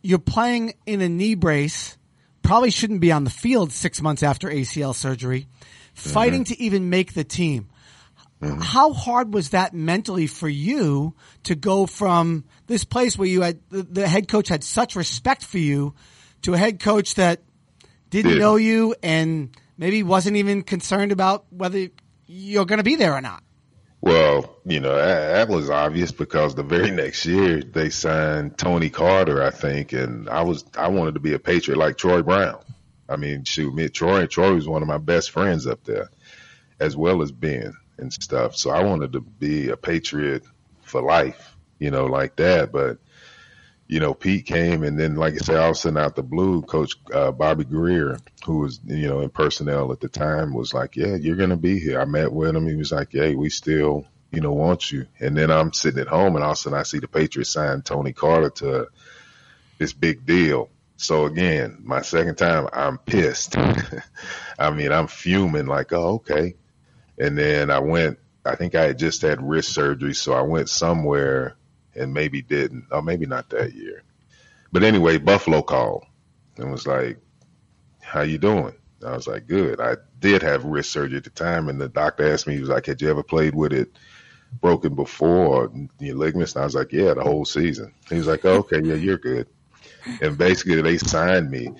you're 0.02 0.18
playing 0.18 0.74
in 0.84 1.00
a 1.00 1.08
knee 1.08 1.36
brace, 1.36 1.96
probably 2.42 2.70
shouldn't 2.70 3.00
be 3.00 3.12
on 3.12 3.24
the 3.24 3.30
field 3.30 3.72
six 3.72 4.02
months 4.02 4.22
after 4.22 4.48
ACL 4.48 4.94
surgery, 4.94 5.46
fighting 5.94 6.44
mm-hmm. 6.44 6.54
to 6.54 6.62
even 6.62 6.90
make 6.90 7.14
the 7.14 7.24
team. 7.24 7.70
Mm-hmm. 8.40 8.60
How 8.60 8.92
hard 8.94 9.34
was 9.34 9.50
that 9.50 9.74
mentally 9.74 10.26
for 10.26 10.48
you 10.48 11.14
to 11.44 11.54
go 11.54 11.86
from 11.86 12.44
this 12.66 12.84
place 12.84 13.18
where 13.18 13.28
you 13.28 13.42
had 13.42 13.60
the, 13.68 13.82
the 13.82 14.08
head 14.08 14.28
coach 14.28 14.48
had 14.48 14.64
such 14.64 14.96
respect 14.96 15.44
for 15.44 15.58
you 15.58 15.94
to 16.42 16.54
a 16.54 16.58
head 16.58 16.80
coach 16.80 17.16
that 17.16 17.42
didn't 18.08 18.38
know 18.38 18.56
you 18.56 18.94
and 19.02 19.54
maybe 19.76 20.02
wasn't 20.02 20.36
even 20.36 20.62
concerned 20.62 21.12
about 21.12 21.44
whether 21.50 21.88
you're 22.26 22.64
going 22.64 22.78
to 22.78 22.84
be 22.84 22.96
there 22.96 23.14
or 23.14 23.20
not? 23.20 23.42
Well, 24.00 24.56
you 24.64 24.80
know, 24.80 24.96
that, 24.96 25.32
that, 25.34 25.48
was 25.54 25.68
obvious 25.68 26.10
because 26.10 26.54
the 26.54 26.62
very 26.62 26.90
next 26.90 27.26
year 27.26 27.60
they 27.60 27.90
signed 27.90 28.56
Tony 28.56 28.88
Carter, 28.88 29.42
I 29.42 29.50
think, 29.50 29.92
and 29.92 30.28
I 30.30 30.42
was 30.42 30.64
I 30.74 30.88
wanted 30.88 31.14
to 31.14 31.20
be 31.20 31.34
a 31.34 31.38
Patriot 31.38 31.76
like 31.76 31.98
Troy 31.98 32.22
Brown. 32.22 32.60
I 33.06 33.16
mean, 33.16 33.44
shoot, 33.44 33.74
me 33.74 33.90
Troy 33.90 34.26
Troy 34.26 34.54
was 34.54 34.66
one 34.66 34.80
of 34.80 34.88
my 34.88 34.96
best 34.96 35.30
friends 35.30 35.66
up 35.66 35.84
there, 35.84 36.08
as 36.78 36.96
well 36.96 37.20
as 37.20 37.30
Ben 37.30 37.74
and 38.00 38.12
stuff. 38.12 38.56
So 38.56 38.70
I 38.70 38.82
wanted 38.82 39.12
to 39.12 39.20
be 39.20 39.68
a 39.68 39.76
patriot 39.76 40.44
for 40.82 41.02
life, 41.02 41.56
you 41.78 41.90
know, 41.90 42.06
like 42.06 42.36
that. 42.36 42.72
But 42.72 42.98
you 43.86 43.98
know, 43.98 44.14
Pete 44.14 44.46
came, 44.46 44.84
and 44.84 44.98
then, 44.98 45.16
like 45.16 45.34
I 45.34 45.38
said, 45.38 45.56
all 45.56 45.70
of 45.70 45.72
a 45.72 45.74
sudden, 45.74 45.98
out 45.98 46.14
the 46.14 46.22
blue, 46.22 46.62
Coach 46.62 46.94
uh, 47.12 47.32
Bobby 47.32 47.64
Grier, 47.64 48.18
who 48.46 48.58
was 48.58 48.78
you 48.84 49.08
know 49.08 49.20
in 49.20 49.30
personnel 49.30 49.90
at 49.90 50.00
the 50.00 50.08
time, 50.08 50.54
was 50.54 50.72
like, 50.72 50.94
"Yeah, 50.94 51.16
you're 51.16 51.36
gonna 51.36 51.56
be 51.56 51.80
here." 51.80 52.00
I 52.00 52.04
met 52.04 52.32
with 52.32 52.54
him. 52.54 52.68
He 52.68 52.76
was 52.76 52.92
like, 52.92 53.12
"Hey, 53.12 53.34
we 53.34 53.50
still." 53.50 54.06
You 54.32 54.40
know, 54.40 54.52
want 54.52 54.92
you. 54.92 55.06
And 55.18 55.36
then 55.36 55.50
I'm 55.50 55.72
sitting 55.72 55.98
at 55.98 56.06
home 56.06 56.36
and 56.36 56.44
all 56.44 56.52
of 56.52 56.56
a 56.56 56.60
sudden 56.60 56.78
I 56.78 56.84
see 56.84 57.00
the 57.00 57.08
Patriots 57.08 57.50
sign 57.50 57.82
Tony 57.82 58.12
Carter 58.12 58.50
to 58.50 58.86
this 59.76 59.92
big 59.92 60.24
deal. 60.24 60.70
So 61.00 61.24
again, 61.24 61.78
my 61.82 62.02
second 62.02 62.36
time, 62.36 62.68
I'm 62.72 62.98
pissed. 62.98 63.56
I 64.58 64.70
mean, 64.70 64.92
I'm 64.92 65.08
fuming 65.08 65.66
like, 65.66 65.92
oh, 65.92 66.16
okay. 66.16 66.54
And 67.20 67.36
then 67.36 67.70
I 67.70 67.78
went, 67.78 68.18
I 68.44 68.56
think 68.56 68.74
I 68.74 68.84
had 68.86 68.98
just 68.98 69.22
had 69.22 69.46
wrist 69.46 69.72
surgery. 69.74 70.14
So 70.14 70.32
I 70.32 70.40
went 70.40 70.68
somewhere 70.70 71.56
and 71.94 72.14
maybe 72.14 72.40
didn't, 72.40 72.86
or 72.90 73.02
maybe 73.02 73.26
not 73.26 73.50
that 73.50 73.74
year. 73.74 74.02
But 74.72 74.82
anyway, 74.82 75.18
Buffalo 75.18 75.62
called 75.62 76.06
and 76.56 76.70
was 76.70 76.86
like, 76.86 77.18
how 78.00 78.22
you 78.22 78.38
doing? 78.38 78.74
I 79.06 79.14
was 79.14 79.26
like, 79.26 79.46
good. 79.46 79.80
I 79.80 79.96
did 80.18 80.42
have 80.42 80.64
wrist 80.64 80.92
surgery 80.92 81.18
at 81.18 81.24
the 81.24 81.30
time. 81.30 81.68
And 81.68 81.80
the 81.80 81.88
doctor 81.88 82.32
asked 82.32 82.46
me, 82.46 82.54
he 82.54 82.60
was 82.60 82.70
like, 82.70 82.86
had 82.86 83.02
you 83.02 83.10
ever 83.10 83.22
played 83.22 83.54
with 83.54 83.72
it 83.72 83.90
broken 84.60 84.94
before 84.94 85.46
or 85.46 85.72
your 85.98 86.16
ligaments? 86.16 86.54
And 86.54 86.62
I 86.62 86.64
was 86.64 86.74
like, 86.74 86.92
yeah, 86.92 87.14
the 87.14 87.22
whole 87.22 87.44
season. 87.44 87.92
He 88.08 88.16
was 88.16 88.26
like, 88.26 88.44
oh, 88.44 88.58
okay, 88.58 88.80
yeah, 88.82 88.94
you're 88.94 89.18
good. 89.18 89.46
and 90.22 90.38
basically 90.38 90.80
they 90.82 90.98
signed 90.98 91.50
me. 91.50 91.70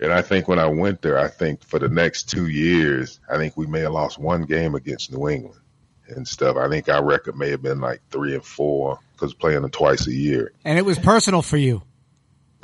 And 0.00 0.12
I 0.12 0.22
think 0.22 0.46
when 0.46 0.58
I 0.58 0.66
went 0.66 1.02
there, 1.02 1.18
I 1.18 1.28
think 1.28 1.62
for 1.64 1.78
the 1.78 1.88
next 1.88 2.30
two 2.30 2.46
years, 2.46 3.18
I 3.30 3.36
think 3.36 3.56
we 3.56 3.66
may 3.66 3.80
have 3.80 3.92
lost 3.92 4.18
one 4.18 4.42
game 4.42 4.74
against 4.74 5.12
New 5.12 5.28
England 5.28 5.60
and 6.08 6.26
stuff. 6.26 6.56
I 6.56 6.68
think 6.68 6.88
our 6.88 7.04
record 7.04 7.36
may 7.36 7.50
have 7.50 7.62
been 7.62 7.80
like 7.80 8.00
three 8.10 8.34
and 8.34 8.44
four 8.44 9.00
because 9.12 9.34
playing 9.34 9.62
them 9.62 9.70
twice 9.70 10.06
a 10.06 10.12
year. 10.12 10.52
And 10.64 10.78
it 10.78 10.84
was 10.84 10.98
personal 10.98 11.42
for 11.42 11.56
you. 11.56 11.82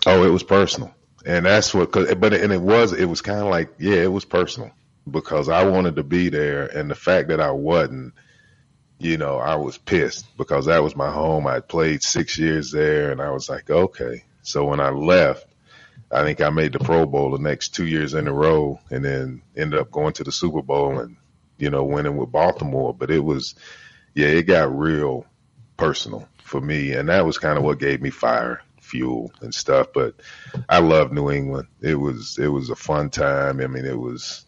Oh, 0.07 0.25
it 0.25 0.31
was 0.31 0.43
personal, 0.43 0.95
and 1.25 1.47
that's 1.47 1.73
what. 1.73 1.91
Cause, 1.93 2.15
but 2.17 2.35
and 2.35 2.53
it 2.53 2.61
was 2.61 2.93
it 2.93 3.05
was 3.07 3.21
kind 3.21 3.41
of 3.41 3.47
like 3.47 3.75
yeah, 3.79 3.97
it 3.97 4.13
was 4.13 4.25
personal 4.25 4.73
because 5.11 5.49
I 5.49 5.65
wanted 5.65 5.97
to 5.97 6.03
be 6.03 6.29
there, 6.31 6.67
and 6.67 6.91
the 6.91 6.95
fact 6.95 7.29
that 7.29 7.41
I 7.41 7.53
wasn't, 7.53 8.15
you 8.99 9.17
know, 9.19 9.39
I 9.39 9.57
was 9.57 9.79
pissed 9.79 10.37
because 10.37 10.67
that 10.67 10.83
was 10.83 10.97
my 10.97 11.11
home. 11.11 11.47
I 11.47 11.61
played 11.61 12.03
six 12.03 12.39
years 12.39 12.71
there, 12.73 13.13
and 13.13 13.21
I 13.21 13.31
was 13.31 13.49
like, 13.49 13.71
okay. 13.71 14.25
So 14.43 14.65
when 14.67 14.81
I 14.81 14.91
left, 14.91 15.47
I 16.15 16.23
think 16.23 16.41
I 16.41 16.51
made 16.51 16.73
the 16.73 16.79
Pro 16.79 17.07
Bowl 17.07 17.33
the 17.33 17.43
next 17.43 17.75
two 17.75 17.87
years 17.87 18.15
in 18.15 18.29
a 18.29 18.33
row, 18.33 18.79
and 18.91 19.05
then 19.05 19.43
ended 19.57 19.81
up 19.81 19.91
going 19.91 20.13
to 20.15 20.25
the 20.25 20.31
Super 20.31 20.63
Bowl 20.63 21.01
and 21.01 21.17
you 21.59 21.71
know 21.71 21.85
winning 21.85 22.17
with 22.17 22.31
Baltimore. 22.31 22.95
But 22.95 23.11
it 23.11 23.19
was, 23.19 23.57
yeah, 24.15 24.29
it 24.29 24.45
got 24.45 24.77
real 24.77 25.27
personal 25.77 26.29
for 26.39 26.61
me, 26.61 26.93
and 26.93 27.09
that 27.09 27.27
was 27.27 27.39
kind 27.39 27.59
of 27.59 27.65
what 27.65 27.81
gave 27.81 28.01
me 28.01 28.11
fire 28.11 28.63
fuel 28.81 29.33
and 29.41 29.53
stuff. 29.53 29.89
But 29.93 30.15
I 30.69 30.79
love 30.79 31.13
New 31.13 31.33
England. 31.33 31.67
It 31.81 31.97
was 31.97 32.39
it 32.39 32.49
was 32.49 32.71
a 32.71 32.77
fun 32.77 33.11
time. 33.11 33.61
I 33.61 33.67
mean, 33.67 33.85
it 33.85 33.99
was, 33.99 34.47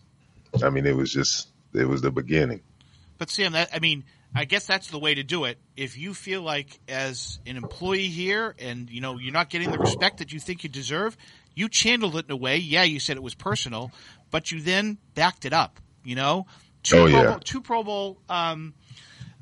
I 0.62 0.70
mean, 0.70 0.86
it 0.86 0.96
was 0.96 1.12
just 1.12 1.48
it 1.74 1.88
was 1.88 2.00
the 2.00 2.12
beginning. 2.12 2.62
But 3.18 3.30
Sam, 3.30 3.52
that 3.52 3.70
I 3.74 3.80
mean, 3.80 4.04
I 4.34 4.44
guess 4.44 4.66
that's 4.66 4.88
the 4.88 4.98
way 4.98 5.14
to 5.14 5.22
do 5.22 5.44
it. 5.44 5.58
If 5.76 5.98
you 5.98 6.14
feel 6.14 6.42
like 6.42 6.78
as 6.88 7.40
an 7.46 7.56
employee 7.56 8.08
here, 8.08 8.54
and 8.58 8.88
you 8.90 9.00
know 9.00 9.18
you're 9.18 9.32
not 9.32 9.50
getting 9.50 9.70
the 9.70 9.78
respect 9.78 10.18
that 10.18 10.32
you 10.32 10.38
think 10.38 10.62
you 10.62 10.68
deserve, 10.68 11.16
you 11.56 11.68
channeled 11.68 12.14
it 12.14 12.26
in 12.26 12.30
a 12.30 12.36
way. 12.36 12.58
Yeah, 12.58 12.84
you 12.84 13.00
said 13.00 13.16
it 13.16 13.22
was 13.22 13.34
personal, 13.34 13.90
but 14.30 14.52
you 14.52 14.60
then 14.60 14.98
backed 15.14 15.44
it 15.44 15.52
up. 15.52 15.80
You 16.04 16.14
know, 16.14 16.46
two 16.84 16.98
oh, 16.98 17.10
Pro 17.10 17.22
yeah. 17.22 17.30
Bowl, 17.30 17.38
two 17.40 17.60
Pro 17.62 17.82
Bowl 17.82 18.18
um, 18.28 18.74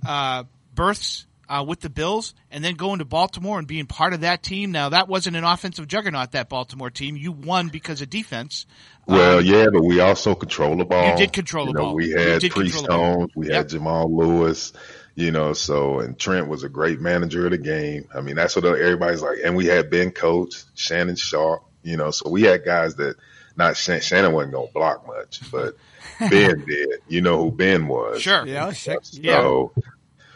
uh, 0.06 0.44
berths 0.74 1.26
uh, 1.48 1.64
with 1.66 1.80
the 1.80 1.90
Bills, 1.90 2.32
and 2.50 2.64
then 2.64 2.76
going 2.76 3.00
to 3.00 3.04
Baltimore 3.04 3.58
and 3.58 3.68
being 3.68 3.86
part 3.86 4.14
of 4.14 4.22
that 4.22 4.42
team. 4.42 4.70
Now 4.72 4.88
that 4.90 5.08
wasn't 5.08 5.36
an 5.36 5.44
offensive 5.44 5.86
juggernaut. 5.86 6.32
That 6.32 6.48
Baltimore 6.48 6.88
team, 6.88 7.16
you 7.16 7.32
won 7.32 7.68
because 7.68 8.00
of 8.00 8.08
defense. 8.08 8.64
Well, 9.06 9.40
Um, 9.40 9.44
yeah, 9.44 9.66
but 9.70 9.82
we 9.84 10.00
also 10.00 10.34
control 10.34 10.76
the 10.76 10.86
ball. 10.86 11.10
You 11.10 11.16
did 11.16 11.32
control 11.32 11.66
You 11.66 11.72
the 11.74 11.78
know, 11.78 11.84
ball. 11.86 11.94
We 11.94 12.10
had 12.12 12.40
Priest 12.48 12.78
control 12.78 13.26
the 13.26 13.28
we 13.36 13.48
Yep. 13.48 13.54
had 13.54 13.68
Jamal 13.68 14.16
Lewis, 14.16 14.72
you 15.14 15.30
know, 15.30 15.52
so 15.52 16.00
and 16.00 16.18
Trent 16.18 16.48
was 16.48 16.62
a 16.62 16.68
great 16.68 17.00
manager 17.00 17.44
of 17.44 17.50
the 17.50 17.58
game. 17.58 18.08
I 18.14 18.22
mean, 18.22 18.36
that's 18.36 18.56
what 18.56 18.64
everybody's 18.64 19.20
like. 19.20 19.38
And 19.44 19.56
we 19.56 19.66
had 19.66 19.90
Ben 19.90 20.12
Coates, 20.12 20.64
Shannon 20.74 21.16
Sharpe, 21.16 21.64
you 21.84 21.96
know, 21.96 22.10
so 22.10 22.28
we 22.28 22.42
had 22.42 22.64
guys 22.64 22.96
that 22.96 23.16
not 23.56 23.76
Shannon 23.76 24.32
wasn't 24.32 24.54
gonna 24.54 24.66
block 24.72 25.06
much, 25.06 25.40
but 25.52 25.76
Ben 26.18 26.64
did. 26.64 27.00
You 27.06 27.20
know 27.20 27.44
who 27.44 27.52
Ben 27.52 27.86
was. 27.86 28.20
Sure. 28.20 28.46
Yeah, 28.46 28.72
sure. 28.72 28.98
So, 29.02 29.72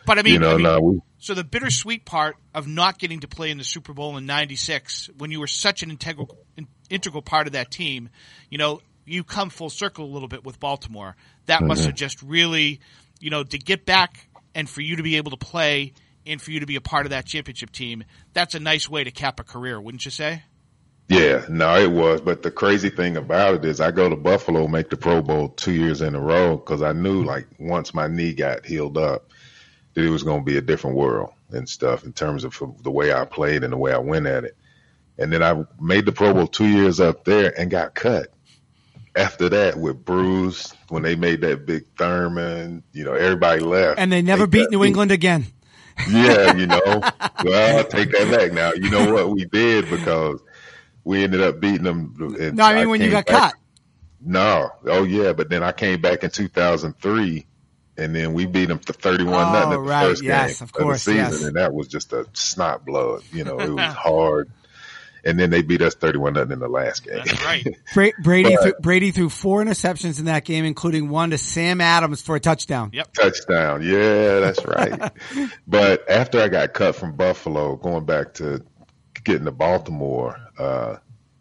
But 0.06 0.18
I 0.18 0.22
mean, 0.22 0.34
you 0.34 0.38
know, 0.38 0.52
I 0.52 0.54
mean, 0.54 0.62
no, 0.62 0.80
we, 0.80 1.00
So 1.18 1.34
the 1.34 1.44
bittersweet 1.44 2.04
part 2.04 2.36
of 2.54 2.68
not 2.68 2.98
getting 2.98 3.20
to 3.20 3.28
play 3.28 3.50
in 3.50 3.58
the 3.58 3.64
Super 3.64 3.92
Bowl 3.92 4.16
in 4.16 4.26
'96, 4.26 5.10
when 5.18 5.30
you 5.30 5.40
were 5.40 5.48
such 5.48 5.82
an 5.82 5.90
integral 5.90 6.36
in, 6.56 6.68
integral 6.90 7.22
part 7.22 7.46
of 7.46 7.54
that 7.54 7.70
team, 7.70 8.10
you 8.50 8.58
know, 8.58 8.80
you 9.04 9.24
come 9.24 9.50
full 9.50 9.70
circle 9.70 10.04
a 10.04 10.12
little 10.12 10.28
bit 10.28 10.44
with 10.44 10.60
Baltimore. 10.60 11.16
That 11.46 11.62
must 11.62 11.84
have 11.84 11.94
mm-hmm. 11.94 11.96
just 11.96 12.22
really, 12.22 12.80
you 13.20 13.30
know, 13.30 13.42
to 13.42 13.58
get 13.58 13.86
back 13.86 14.28
and 14.54 14.68
for 14.68 14.80
you 14.80 14.96
to 14.96 15.02
be 15.02 15.16
able 15.16 15.30
to 15.30 15.36
play 15.36 15.94
and 16.26 16.40
for 16.40 16.50
you 16.50 16.60
to 16.60 16.66
be 16.66 16.76
a 16.76 16.80
part 16.80 17.06
of 17.06 17.10
that 17.10 17.24
championship 17.24 17.72
team. 17.72 18.04
That's 18.34 18.54
a 18.54 18.60
nice 18.60 18.88
way 18.88 19.02
to 19.02 19.10
cap 19.10 19.40
a 19.40 19.44
career, 19.44 19.80
wouldn't 19.80 20.04
you 20.04 20.10
say? 20.10 20.42
Yeah, 21.08 21.46
no, 21.48 21.74
it 21.78 21.90
was. 21.90 22.20
But 22.20 22.42
the 22.42 22.50
crazy 22.50 22.90
thing 22.90 23.16
about 23.16 23.54
it 23.54 23.64
is, 23.64 23.80
I 23.80 23.90
go 23.90 24.08
to 24.10 24.16
Buffalo, 24.16 24.68
make 24.68 24.90
the 24.90 24.96
Pro 24.96 25.22
Bowl 25.22 25.48
two 25.48 25.72
years 25.72 26.02
in 26.02 26.14
a 26.14 26.20
row 26.20 26.56
because 26.56 26.82
I 26.82 26.92
knew, 26.92 27.24
like, 27.24 27.46
once 27.58 27.94
my 27.94 28.08
knee 28.08 28.34
got 28.34 28.66
healed 28.66 28.98
up, 28.98 29.30
that 29.94 30.04
it 30.04 30.10
was 30.10 30.22
going 30.22 30.40
to 30.40 30.44
be 30.44 30.58
a 30.58 30.62
different 30.62 30.96
world 30.96 31.32
and 31.50 31.66
stuff 31.66 32.04
in 32.04 32.12
terms 32.12 32.44
of 32.44 32.60
the 32.82 32.90
way 32.90 33.12
I 33.12 33.24
played 33.24 33.64
and 33.64 33.72
the 33.72 33.78
way 33.78 33.92
I 33.92 33.98
went 33.98 34.26
at 34.26 34.44
it. 34.44 34.56
And 35.16 35.32
then 35.32 35.42
I 35.42 35.64
made 35.80 36.04
the 36.04 36.12
Pro 36.12 36.34
Bowl 36.34 36.46
two 36.46 36.68
years 36.68 37.00
up 37.00 37.24
there 37.24 37.58
and 37.58 37.70
got 37.70 37.94
cut. 37.94 38.28
After 39.16 39.48
that, 39.48 39.76
with 39.78 40.04
Bruce, 40.04 40.72
when 40.90 41.02
they 41.02 41.16
made 41.16 41.40
that 41.40 41.66
big 41.66 41.86
Thurman, 41.96 42.84
you 42.92 43.04
know, 43.04 43.14
everybody 43.14 43.60
left. 43.60 43.98
And 43.98 44.12
they 44.12 44.22
never 44.22 44.46
They 44.46 44.58
beat 44.60 44.70
New 44.70 44.80
me. 44.80 44.88
England 44.88 45.10
again. 45.10 45.46
Yeah, 46.08 46.54
you 46.54 46.66
know. 46.66 46.78
well, 47.44 47.78
I'll 47.78 47.84
take 47.84 48.12
that 48.12 48.30
back 48.30 48.52
now. 48.52 48.72
You 48.74 48.90
know 48.90 49.12
what 49.12 49.30
we 49.30 49.46
did 49.46 49.90
because 49.90 50.40
we 51.08 51.24
ended 51.24 51.40
up 51.40 51.58
beating 51.58 51.84
them. 51.84 52.14
and 52.38 52.56
No, 52.56 52.64
I 52.64 52.74
mean 52.74 52.90
when 52.90 53.00
you 53.00 53.10
got 53.10 53.24
back- 53.26 53.52
cut. 53.52 53.54
No. 54.20 54.70
Oh 54.84 55.04
yeah, 55.04 55.32
but 55.32 55.48
then 55.48 55.62
I 55.62 55.72
came 55.72 56.00
back 56.02 56.22
in 56.22 56.30
2003 56.30 57.46
and 57.96 58.14
then 58.14 58.34
we 58.34 58.44
beat 58.46 58.66
them 58.66 58.78
to 58.80 58.92
31 58.92 59.32
Oh, 59.34 59.38
nothing 59.52 59.56
at 59.56 59.66
oh, 59.66 59.70
the 59.70 59.78
right. 59.80 60.06
first 60.06 60.22
Yes, 60.22 60.58
game 60.58 60.64
of 60.66 60.72
course, 60.72 61.04
the 61.06 61.12
season 61.12 61.24
yes. 61.32 61.42
and 61.44 61.56
that 61.56 61.72
was 61.72 61.88
just 61.88 62.12
a 62.12 62.26
snot 62.34 62.84
blood, 62.84 63.22
you 63.32 63.42
know, 63.44 63.58
it 63.58 63.70
was 63.70 63.94
hard. 63.94 64.50
And 65.24 65.38
then 65.38 65.50
they 65.50 65.62
beat 65.62 65.82
us 65.82 65.94
31 65.94 66.34
nothing 66.34 66.52
in 66.52 66.58
the 66.60 66.68
last 66.68 67.04
game. 67.04 67.16
That's 67.24 67.44
right. 67.44 67.66
Bra- 67.94 68.10
Brady 68.22 68.54
But- 68.54 68.62
threw, 68.62 68.72
Brady 68.80 69.10
threw 69.10 69.28
four 69.28 69.62
interceptions 69.64 70.18
in 70.18 70.26
that 70.26 70.44
game, 70.44 70.64
including 70.64 71.08
one 71.08 71.30
to 71.30 71.38
Sam 71.38 71.80
Adams 71.80 72.20
for 72.22 72.36
a 72.36 72.40
touchdown. 72.40 72.90
Yep. 72.92 73.12
touchdown. 73.14 73.82
Yeah, 73.82 74.38
that's 74.40 74.64
right. 74.64 75.12
but 75.66 76.08
after 76.08 76.40
I 76.40 76.48
got 76.48 76.72
cut 76.74 76.94
from 76.96 77.12
Buffalo, 77.16 77.76
going 77.76 78.04
back 78.04 78.34
to 78.34 78.62
getting 79.28 79.44
to 79.44 79.52
Baltimore, 79.52 80.40
uh, 80.58 80.96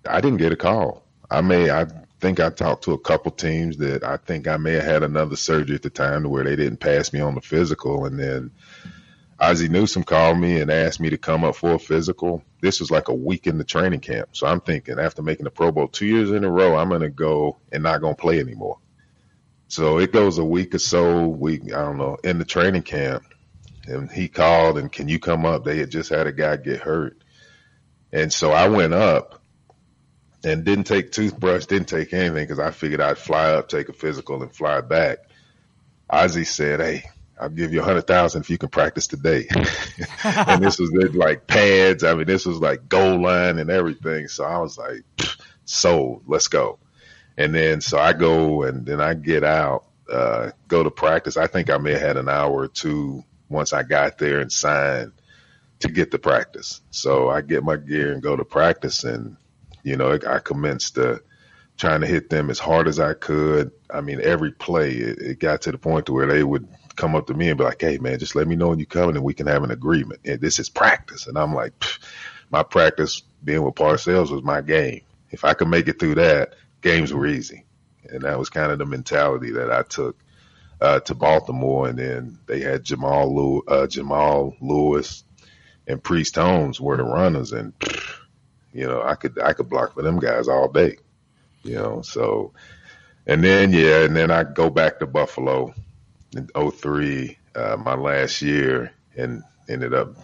I 0.07 0.19
didn't 0.21 0.39
get 0.39 0.51
a 0.51 0.57
call. 0.57 1.03
I 1.31 1.39
may, 1.39 1.71
I 1.71 1.87
think 2.19 2.39
I 2.39 2.49
talked 2.49 2.83
to 2.83 2.91
a 2.91 2.99
couple 2.99 3.31
teams 3.31 3.77
that 3.77 4.03
I 4.03 4.17
think 4.17 4.47
I 4.47 4.57
may 4.57 4.73
have 4.73 4.83
had 4.83 5.03
another 5.03 5.37
surgery 5.37 5.75
at 5.75 5.83
the 5.83 5.89
time 5.89 6.23
where 6.23 6.43
they 6.43 6.57
didn't 6.57 6.81
pass 6.81 7.13
me 7.13 7.21
on 7.21 7.35
the 7.35 7.41
physical. 7.41 8.05
And 8.05 8.19
then 8.19 8.51
Ozzie 9.39 9.69
Newsome 9.69 10.03
called 10.03 10.37
me 10.37 10.59
and 10.59 10.69
asked 10.69 10.99
me 10.99 11.09
to 11.09 11.17
come 11.17 11.45
up 11.45 11.55
for 11.55 11.75
a 11.75 11.79
physical. 11.79 12.43
This 12.61 12.81
was 12.81 12.91
like 12.91 13.07
a 13.07 13.13
week 13.13 13.47
in 13.47 13.57
the 13.57 13.63
training 13.63 14.01
camp. 14.01 14.29
So 14.33 14.47
I'm 14.47 14.59
thinking 14.59 14.99
after 14.99 15.21
making 15.21 15.45
the 15.45 15.51
Pro 15.51 15.71
Bowl 15.71 15.87
two 15.87 16.07
years 16.07 16.31
in 16.31 16.43
a 16.43 16.51
row, 16.51 16.75
I'm 16.75 16.89
going 16.89 17.01
to 17.01 17.09
go 17.09 17.57
and 17.71 17.83
not 17.83 18.01
going 18.01 18.15
to 18.15 18.21
play 18.21 18.41
anymore. 18.41 18.79
So 19.69 19.99
it 19.99 20.11
goes 20.11 20.39
a 20.39 20.45
week 20.45 20.75
or 20.75 20.79
so, 20.79 21.27
week, 21.27 21.63
I 21.73 21.83
don't 21.83 21.97
know, 21.97 22.17
in 22.23 22.37
the 22.37 22.45
training 22.45 22.83
camp. 22.83 23.23
And 23.85 24.11
he 24.11 24.27
called 24.27 24.77
and 24.77 24.91
can 24.91 25.07
you 25.07 25.19
come 25.19 25.45
up? 25.45 25.63
They 25.63 25.77
had 25.77 25.89
just 25.89 26.09
had 26.09 26.27
a 26.27 26.33
guy 26.33 26.57
get 26.57 26.81
hurt. 26.81 27.21
And 28.11 28.31
so 28.31 28.51
I 28.51 28.67
went 28.69 28.93
up 28.93 29.41
and 30.43 30.63
didn't 30.63 30.85
take 30.85 31.11
toothbrush, 31.11 31.65
didn't 31.65 31.89
take 31.89 32.13
anything 32.13 32.43
because 32.43 32.59
I 32.59 32.71
figured 32.71 33.01
I'd 33.01 33.17
fly 33.17 33.51
up, 33.51 33.69
take 33.69 33.89
a 33.89 33.93
physical 33.93 34.41
and 34.41 34.53
fly 34.53 34.81
back. 34.81 35.19
Ozzie 36.09 36.45
said, 36.45 36.79
Hey, 36.79 37.03
I'll 37.39 37.49
give 37.49 37.73
you 37.73 37.81
a 37.81 37.83
hundred 37.83 38.07
thousand 38.07 38.41
if 38.41 38.49
you 38.49 38.57
can 38.57 38.69
practice 38.69 39.07
today. 39.07 39.47
and 40.23 40.63
this 40.63 40.79
was 40.79 40.91
like 41.13 41.47
pads. 41.47 42.03
I 42.03 42.13
mean, 42.15 42.25
this 42.25 42.45
was 42.45 42.59
like 42.59 42.89
goal 42.89 43.21
line 43.21 43.59
and 43.59 43.69
everything. 43.69 44.27
So 44.27 44.43
I 44.43 44.59
was 44.59 44.77
like, 44.77 45.03
sold, 45.65 46.23
let's 46.27 46.47
go. 46.47 46.79
And 47.37 47.53
then 47.53 47.81
so 47.81 47.99
I 47.99 48.13
go 48.13 48.63
and 48.63 48.85
then 48.85 48.99
I 49.01 49.13
get 49.13 49.43
out, 49.43 49.85
uh, 50.11 50.51
go 50.67 50.81
to 50.81 50.89
practice. 50.89 51.37
I 51.37 51.47
think 51.47 51.69
I 51.69 51.77
may 51.77 51.91
have 51.91 52.01
had 52.01 52.17
an 52.17 52.29
hour 52.29 52.51
or 52.51 52.67
two 52.67 53.23
once 53.49 53.73
I 53.73 53.83
got 53.83 54.17
there 54.17 54.39
and 54.39 54.51
signed 54.51 55.11
to 55.79 55.89
get 55.89 56.11
to 56.11 56.19
practice. 56.19 56.81
So 56.91 57.29
I 57.29 57.41
get 57.41 57.63
my 57.63 57.77
gear 57.77 58.11
and 58.11 58.21
go 58.21 58.35
to 58.35 58.45
practice 58.45 59.03
and, 59.03 59.37
you 59.83 59.95
know, 59.95 60.17
I 60.27 60.39
commenced 60.39 60.95
to 60.95 61.21
trying 61.77 62.01
to 62.01 62.07
hit 62.07 62.29
them 62.29 62.49
as 62.49 62.59
hard 62.59 62.87
as 62.87 62.99
I 62.99 63.13
could. 63.13 63.71
I 63.89 64.01
mean, 64.01 64.19
every 64.21 64.51
play, 64.51 64.91
it, 64.91 65.19
it 65.19 65.39
got 65.39 65.61
to 65.63 65.71
the 65.71 65.77
point 65.77 66.07
to 66.07 66.13
where 66.13 66.25
they 66.25 66.43
would 66.43 66.67
come 66.95 67.15
up 67.15 67.27
to 67.27 67.33
me 67.33 67.49
and 67.49 67.57
be 67.57 67.63
like, 67.63 67.81
Hey 67.81 67.99
man, 67.99 68.17
just 68.17 68.35
let 68.35 68.47
me 68.47 68.55
know 68.55 68.69
when 68.69 68.79
you're 68.79 68.87
coming 68.87 69.15
and 69.15 69.23
we 69.23 69.35
can 69.35 69.47
have 69.47 69.63
an 69.63 69.71
agreement. 69.71 70.21
And 70.25 70.41
this 70.41 70.59
is 70.59 70.69
practice. 70.69 71.27
And 71.27 71.37
I'm 71.37 71.53
like, 71.53 71.73
my 72.49 72.63
practice 72.63 73.21
being 73.43 73.61
with 73.61 73.75
Parcells 73.75 74.31
was 74.31 74.43
my 74.43 74.61
game. 74.61 75.01
If 75.29 75.45
I 75.45 75.53
could 75.53 75.67
make 75.67 75.87
it 75.87 75.99
through 75.99 76.15
that, 76.15 76.55
games 76.81 77.13
were 77.13 77.27
easy. 77.27 77.65
And 78.09 78.21
that 78.23 78.39
was 78.39 78.49
kind 78.49 78.71
of 78.71 78.79
the 78.79 78.85
mentality 78.85 79.51
that 79.51 79.71
I 79.71 79.83
took 79.83 80.17
uh, 80.79 81.01
to 81.01 81.13
Baltimore. 81.13 81.89
And 81.89 81.99
then 81.99 82.39
they 82.47 82.61
had 82.61 82.83
Jamal 82.83 83.35
Lew- 83.35 83.63
uh, 83.67 83.87
Jamal 83.87 84.55
Lewis 84.61 85.23
and 85.87 86.03
Priest 86.03 86.35
Holmes 86.35 86.79
were 86.79 86.97
the 86.97 87.03
runners, 87.03 87.53
and 87.53 87.73
you 88.73 88.85
know 88.85 89.01
I 89.01 89.15
could 89.15 89.39
I 89.41 89.53
could 89.53 89.69
block 89.69 89.93
for 89.93 90.01
them 90.01 90.19
guys 90.19 90.47
all 90.47 90.67
day. 90.67 90.97
You 91.63 91.75
know, 91.75 92.01
so 92.01 92.53
and 93.25 93.43
then 93.43 93.73
yeah, 93.73 94.03
and 94.03 94.15
then 94.15 94.29
I 94.29 94.43
go 94.43 94.69
back 94.69 94.99
to 94.99 95.07
Buffalo 95.07 95.73
in 96.35 96.49
03, 96.55 97.37
uh, 97.55 97.77
my 97.77 97.95
last 97.95 98.41
year, 98.41 98.91
and 99.15 99.43
ended 99.69 99.93
up 99.93 100.15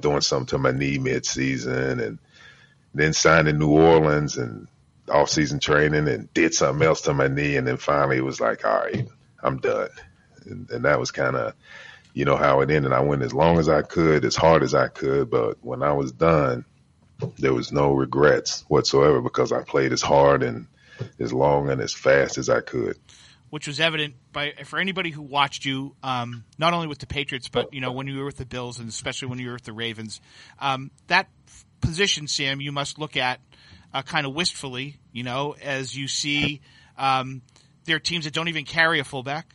doing 0.00 0.20
something 0.20 0.46
to 0.46 0.58
my 0.58 0.70
knee 0.70 0.98
mid 0.98 1.26
season, 1.26 2.00
and 2.00 2.18
then 2.94 3.12
signed 3.12 3.48
in 3.48 3.58
New 3.58 3.70
Orleans 3.70 4.36
and 4.36 4.68
off 5.10 5.30
season 5.30 5.60
training, 5.60 6.08
and 6.08 6.32
did 6.34 6.54
something 6.54 6.86
else 6.86 7.02
to 7.02 7.14
my 7.14 7.28
knee, 7.28 7.56
and 7.56 7.66
then 7.66 7.76
finally 7.78 8.18
it 8.18 8.24
was 8.24 8.40
like, 8.40 8.64
all 8.66 8.78
right, 8.78 9.08
I'm 9.42 9.58
done, 9.58 9.90
and, 10.44 10.70
and 10.70 10.84
that 10.84 11.00
was 11.00 11.10
kind 11.10 11.36
of 11.36 11.54
you 12.16 12.24
know 12.24 12.36
how 12.36 12.62
it 12.62 12.70
ended. 12.70 12.92
I 12.94 13.00
went 13.00 13.22
as 13.22 13.34
long 13.34 13.58
as 13.58 13.68
I 13.68 13.82
could, 13.82 14.24
as 14.24 14.34
hard 14.34 14.62
as 14.62 14.74
I 14.74 14.88
could, 14.88 15.28
but 15.28 15.58
when 15.60 15.82
I 15.82 15.92
was 15.92 16.12
done, 16.12 16.64
there 17.36 17.52
was 17.52 17.72
no 17.72 17.92
regrets 17.92 18.64
whatsoever 18.68 19.20
because 19.20 19.52
I 19.52 19.62
played 19.62 19.92
as 19.92 20.00
hard 20.00 20.42
and 20.42 20.66
as 21.20 21.30
long 21.30 21.68
and 21.68 21.78
as 21.78 21.92
fast 21.92 22.38
as 22.38 22.48
I 22.48 22.62
could. 22.62 22.96
Which 23.50 23.66
was 23.66 23.80
evident 23.80 24.14
by 24.32 24.54
for 24.64 24.78
anybody 24.78 25.10
who 25.10 25.20
watched 25.20 25.66
you, 25.66 25.94
um, 26.02 26.44
not 26.56 26.72
only 26.72 26.86
with 26.86 27.00
the 27.00 27.06
Patriots, 27.06 27.48
but 27.50 27.74
you 27.74 27.82
know 27.82 27.92
when 27.92 28.06
you 28.06 28.18
were 28.18 28.24
with 28.24 28.38
the 28.38 28.46
Bills 28.46 28.78
and 28.78 28.88
especially 28.88 29.28
when 29.28 29.38
you 29.38 29.48
were 29.48 29.54
with 29.54 29.64
the 29.64 29.74
Ravens. 29.74 30.22
Um, 30.58 30.90
that 31.08 31.28
position, 31.82 32.28
Sam, 32.28 32.62
you 32.62 32.72
must 32.72 32.98
look 32.98 33.18
at 33.18 33.40
uh, 33.92 34.00
kind 34.00 34.26
of 34.26 34.32
wistfully, 34.32 34.96
you 35.12 35.22
know, 35.22 35.54
as 35.62 35.94
you 35.94 36.08
see 36.08 36.62
um, 36.96 37.42
there 37.84 37.96
are 37.96 38.00
teams 38.00 38.24
that 38.24 38.32
don't 38.32 38.48
even 38.48 38.64
carry 38.64 39.00
a 39.00 39.04
fullback. 39.04 39.54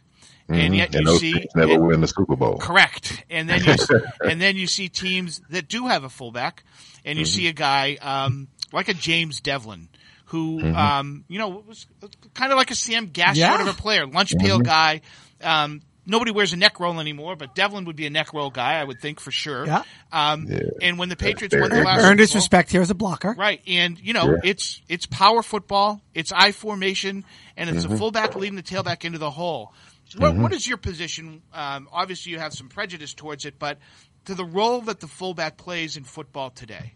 And 0.54 0.74
Mhm. 0.74 0.78
yet 0.78 0.96
and 0.96 1.02
you 1.02 1.06
those 1.06 1.20
see 1.20 1.34
teams 1.34 1.56
never 1.56 1.74
and- 1.74 1.88
win 1.88 2.02
the 2.02 2.08
Super 2.08 2.36
Bowl. 2.36 2.58
Correct. 2.58 3.24
And 3.30 3.50
then 3.50 3.64
you 3.64 3.76
and 4.30 4.42
then 4.42 4.56
you 4.58 4.68
see 4.68 4.90
teams 4.90 5.42
that 5.50 5.68
do 5.68 5.88
have 5.88 6.04
a 6.04 6.10
fullback, 6.10 6.64
and 7.06 7.14
Mm-hmm. 7.16 7.20
you 7.20 7.26
see 7.26 7.48
a 7.48 7.54
guy 7.54 7.98
um, 8.02 8.48
like 8.72 8.88
a 8.90 8.94
James 8.94 9.42
Develin, 9.42 9.88
who 10.26 10.60
Mm-hmm. 10.62 10.76
um, 10.76 11.26
you 11.28 11.40
know 11.40 11.64
was 11.68 11.88
kind 12.34 12.52
of 12.52 12.58
like 12.58 12.72
a 12.72 12.76
Sam 12.76 13.08
Gash 13.08 13.38
Yeah. 13.38 13.50
sort 13.56 13.62
of 13.62 13.68
a 13.68 13.82
player, 13.82 14.06
lunch 14.08 14.34
pail 14.38 14.58
Mm-hmm. 14.60 14.64
guy. 14.66 15.02
Um, 15.44 15.82
nobody 16.06 16.32
wears 16.32 16.52
a 16.54 16.58
neck 16.58 16.80
roll 16.80 17.00
anymore, 17.00 17.36
but 17.36 17.56
Develin 17.56 17.86
would 17.86 17.96
be 17.96 18.06
a 18.06 18.10
neck 18.10 18.34
roll 18.34 18.50
guy, 18.50 18.80
I 18.80 18.84
would 18.84 19.00
think 19.02 19.20
for 19.20 19.32
sure. 19.32 19.66
Yeah. 19.66 19.84
Um, 20.12 20.48
Yeah. 20.50 20.60
And 20.82 20.98
when 21.00 21.10
the 21.10 21.16
Patriots 21.16 21.54
fair. 21.54 21.62
won 21.62 21.70
the 21.72 21.84
last 21.84 22.02
Earned 22.04 22.20
his 22.20 22.34
respect 22.36 22.72
here 22.72 22.82
as 22.82 22.90
a 22.90 22.96
blocker. 22.96 23.34
Right, 23.38 23.62
and 23.68 24.00
you 24.00 24.14
know 24.14 24.24
Sure. 24.26 24.40
it's 24.44 24.82
it's 24.90 25.06
power 25.06 25.42
football, 25.44 26.02
it's 26.14 26.32
I 26.32 26.52
formation, 26.52 27.24
and 27.58 27.70
it's 27.70 27.86
Mm-hmm. 27.86 27.94
a 27.94 27.98
fullback 27.98 28.36
leading 28.36 28.56
the 28.56 28.64
tailback 28.64 29.04
into 29.06 29.18
the 29.20 29.32
hole. 29.32 29.74
What, 30.18 30.36
what 30.36 30.54
is 30.54 30.68
your 30.68 30.78
position? 30.78 31.42
Um, 31.54 31.88
obviously, 31.92 32.32
you 32.32 32.40
have 32.40 32.54
some 32.54 32.70
prejudice 32.70 33.14
towards 33.14 33.46
it, 33.46 33.60
but 33.60 33.78
to 34.26 34.36
the 34.36 34.46
role 34.46 34.82
that 34.82 35.00
the 35.00 35.08
fullback 35.08 35.58
plays 35.58 35.98
in 35.98 36.04
football 36.04 36.50
today. 36.50 36.94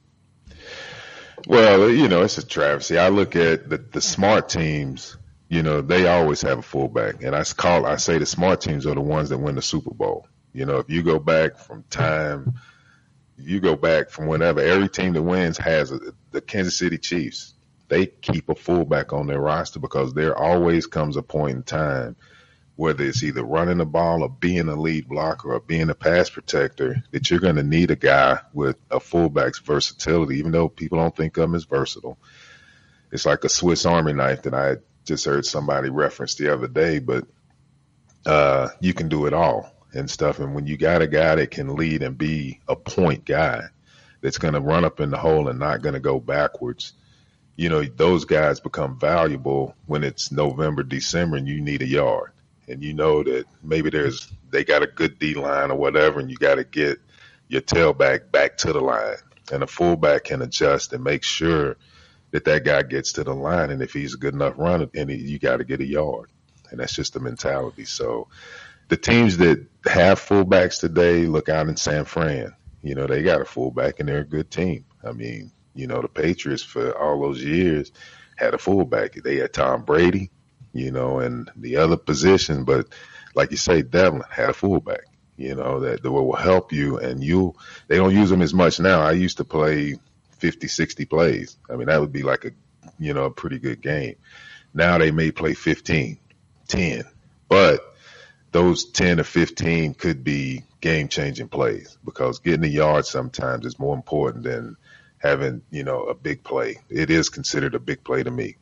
Well, 1.47 1.89
you 1.89 2.07
know, 2.07 2.24
it's 2.24 2.38
a 2.38 2.45
travesty. 2.45 2.97
I 2.97 3.09
look 3.09 3.36
at 3.36 3.70
the, 3.70 3.78
the 3.78 4.01
smart 4.01 4.49
teams, 4.49 5.18
you 5.49 5.63
know, 5.63 5.82
they 5.82 6.07
always 6.07 6.41
have 6.41 6.59
a 6.59 6.63
fullback. 6.63 7.24
And 7.24 7.36
I 7.36 7.43
call, 7.43 7.86
I 7.86 7.97
say 7.97 8.18
the 8.18 8.26
smart 8.26 8.61
teams 8.61 8.86
are 8.86 8.95
the 8.95 9.01
ones 9.01 9.30
that 9.30 9.38
win 9.38 9.55
the 9.55 9.61
Super 9.61 9.93
Bowl. 9.93 10.28
You 10.53 10.66
know, 10.66 10.78
if 10.78 10.89
you 10.89 11.03
go 11.03 11.20
back 11.20 11.57
from 11.57 11.84
time, 11.89 12.53
you 13.38 13.59
go 13.59 13.76
back 13.76 14.09
from 14.09 14.28
whenever, 14.28 14.61
every 14.61 14.89
team 14.89 15.13
that 15.13 15.22
wins 15.22 15.57
has 15.57 15.91
a, 15.91 15.99
the 16.32 16.41
Kansas 16.41 16.78
City 16.78 16.97
Chiefs. 16.97 17.53
They 17.88 18.07
keep 18.07 18.49
a 18.49 18.55
fullback 18.55 19.13
on 19.13 19.28
their 19.28 19.39
roster 19.39 19.80
because 19.80 20.13
there 20.13 20.36
always 20.36 20.88
comes 20.88 21.18
a 21.18 21.22
point 21.22 21.57
in 21.57 21.63
time, 21.63 22.16
whether 22.76 23.03
it's 23.03 23.23
either 23.23 23.43
running 23.43 23.78
the 23.78 23.86
ball 23.86 24.21
or 24.21 24.30
being 24.30 24.67
a 24.67 24.76
lead 24.76 25.07
blocker 25.07 25.53
or 25.53 25.59
being 25.59 25.89
a 25.89 25.95
pass 25.95 26.30
protector, 26.30 27.03
that 27.11 27.30
you're 27.30 27.39
going 27.39 27.55
to 27.55 27.63
need 27.63 27.91
a 27.91 27.95
guy 27.95 28.39
with 28.53 28.76
a 28.91 28.99
fullback's 28.99 29.59
versatility, 29.59 30.39
even 30.39 30.51
though 30.51 30.67
people 30.67 30.97
don't 30.97 31.15
think 31.15 31.38
of 31.38 31.45
him 31.45 31.55
as 31.55 31.63
versatile. 31.63 32.17
It's 33.11 33.26
like 33.26 33.43
a 33.45 33.49
Swiss 33.49 33.86
Army 33.86 34.13
knife 34.13 34.43
that 34.43 34.53
I 34.53 34.78
just 35.05 35.26
heard 35.26 35.45
somebody 35.45 35.89
reference 35.89 36.36
the 36.36 36.53
other 36.53 36.67
day, 36.67 36.99
but 36.99 37.26
uh, 38.26 38.69
you 38.82 38.93
can 38.93 39.07
do 39.07 39.26
it 39.26 39.34
all 39.34 39.71
and 39.93 40.09
stuff. 40.09 40.39
And 40.39 40.53
when 40.53 40.67
you 40.67 40.78
got 40.78 41.01
a 41.01 41.07
guy 41.07 41.36
that 41.36 41.51
can 41.51 41.76
lead 41.76 42.03
and 42.03 42.17
be 42.17 42.59
a 42.67 42.76
point 42.76 43.23
guy 43.23 43.61
that's 44.21 44.38
going 44.38 44.55
to 44.55 44.59
run 44.59 44.84
up 44.84 44.99
in 44.99 45.11
the 45.11 45.17
hole 45.17 45.47
and 45.47 45.59
not 45.59 45.82
going 45.82 45.93
to 45.93 45.99
go 46.01 46.19
backwards, 46.19 46.93
you 47.55 47.69
know, 47.69 47.84
those 47.84 48.26
guys 48.26 48.59
become 48.59 48.99
valuable 48.99 49.76
when 49.86 50.03
it's 50.03 50.32
November, 50.32 50.84
December, 50.84 51.38
and 51.38 51.47
you 51.47 51.61
need 51.61 51.82
a 51.82 51.88
yard. 51.88 52.32
And 52.68 52.84
you 52.84 52.93
know 52.93 53.24
that 53.24 53.45
maybe 53.63 53.89
there's, 53.89 54.32
they 54.49 54.63
got 54.63 54.84
a 54.84 54.88
good 54.88 55.20
D 55.20 55.36
line 55.36 55.72
or 55.72 55.78
whatever, 55.78 56.20
and 56.20 56.30
you 56.30 56.38
got 56.38 56.55
to 56.55 56.63
get 56.63 56.99
your 57.47 57.61
tailback 57.61 58.32
back 58.32 58.57
to 58.57 58.74
the 58.74 58.82
line. 58.82 59.18
And 59.51 59.61
a 59.61 59.68
fullback 59.68 60.26
can 60.26 60.41
adjust 60.41 60.93
and 60.93 61.03
make 61.03 61.24
sure 61.24 61.78
that 62.32 62.45
that 62.45 62.66
guy 62.66 62.82
gets 62.82 63.13
to 63.13 63.24
the 63.24 63.34
line. 63.36 63.70
And 63.70 63.82
if 63.82 63.93
he's 63.93 64.16
a 64.16 64.18
good 64.18 64.34
enough 64.34 64.55
runner, 64.57 64.88
and 64.95 65.09
he, 65.09 65.18
you 65.18 65.39
got 65.39 65.57
to 65.57 65.63
get 65.63 65.82
a 65.82 65.86
yard. 65.86 66.30
And 66.72 66.80
that's 66.80 66.95
just 66.95 67.13
the 67.13 67.20
mentality. 67.20 67.86
So 67.86 68.28
the 68.88 68.97
teams 68.97 69.38
that 69.38 69.66
have 69.86 70.20
fullbacks 70.20 70.80
today 70.80 71.28
look 71.28 71.49
out 71.49 71.70
in 71.70 71.78
San 71.78 72.05
Fran. 72.05 72.55
You 72.82 72.95
know, 72.95 73.07
they 73.07 73.24
got 73.24 73.41
a 73.41 73.45
fullback 73.45 73.99
and 73.99 74.09
they're 74.09 74.20
a 74.20 74.26
good 74.26 74.51
team. 74.51 74.86
I 75.03 75.11
mean, 75.11 75.51
you 75.74 75.88
know, 75.88 76.01
the 76.01 76.07
Patriots 76.07 76.63
for 76.63 76.97
all 76.97 77.22
those 77.22 77.43
years 77.43 77.91
had 78.36 78.53
a 78.53 78.57
fullback. 78.57 79.13
They 79.13 79.38
had 79.38 79.53
Tom 79.53 79.84
Brady, 79.84 80.32
you 80.76 80.91
know, 80.91 81.19
and 81.19 81.49
the 81.55 81.78
other 81.78 81.95
position, 81.95 82.65
but 82.65 82.88
like 83.34 83.49
you 83.51 83.57
say, 83.57 83.82
Develin 83.82 84.23
had 84.30 84.49
a 84.49 84.53
fullback, 84.53 85.05
you 85.38 85.55
know, 85.55 85.80
that, 85.80 86.03
that 86.03 86.11
will 86.11 86.36
help 86.36 86.73
you 86.73 86.97
and 86.99 87.23
you, 87.23 87.55
they 87.88 87.95
don't 87.95 88.13
use 88.13 88.30
them 88.30 88.41
as 88.41 88.53
much 88.53 88.78
now. 88.78 88.99
I 88.99 89.13
used 89.13 89.38
to 89.38 89.45
play 89.45 89.97
50, 90.32 90.67
60 90.67 91.05
plays. 91.05 91.57
I 91.69 91.78
mean, 91.78 91.88
that 91.88 92.01
would 92.01 92.11
be 92.11 92.23
like 92.23 92.43
a, 92.43 92.51
you 92.99 93.13
know, 93.13 93.23
a 93.23 93.32
pretty 93.32 93.57
good 93.57 93.82
game. 93.82 94.15
Now 94.73 94.97
they 94.97 95.11
may 95.11 95.32
play 95.32 95.53
15, 95.53 96.19
10, 96.67 97.03
but 97.47 97.95
those 98.51 98.84
10 98.84 99.21
or 99.21 99.23
15 99.23 99.93
could 99.93 100.26
be 100.26 100.63
game 100.82 101.07
changing 101.07 101.47
plays 101.47 101.97
because 102.03 102.39
getting 102.39 102.61
the 102.61 102.67
yard 102.67 103.05
sometimes 103.05 103.65
is 103.65 103.80
more 103.80 103.95
important 103.95 104.43
than 104.43 104.76
having, 105.19 105.61
you 105.71 105.84
know, 105.84 106.03
a 106.03 106.13
big 106.13 106.43
play. 106.43 106.80
It 106.89 107.09
is 107.09 107.30
considered 107.30 107.76
a 107.76 107.80
big 107.80 108.03
play 108.03 108.23
to 108.23 108.32
me. 108.32 108.57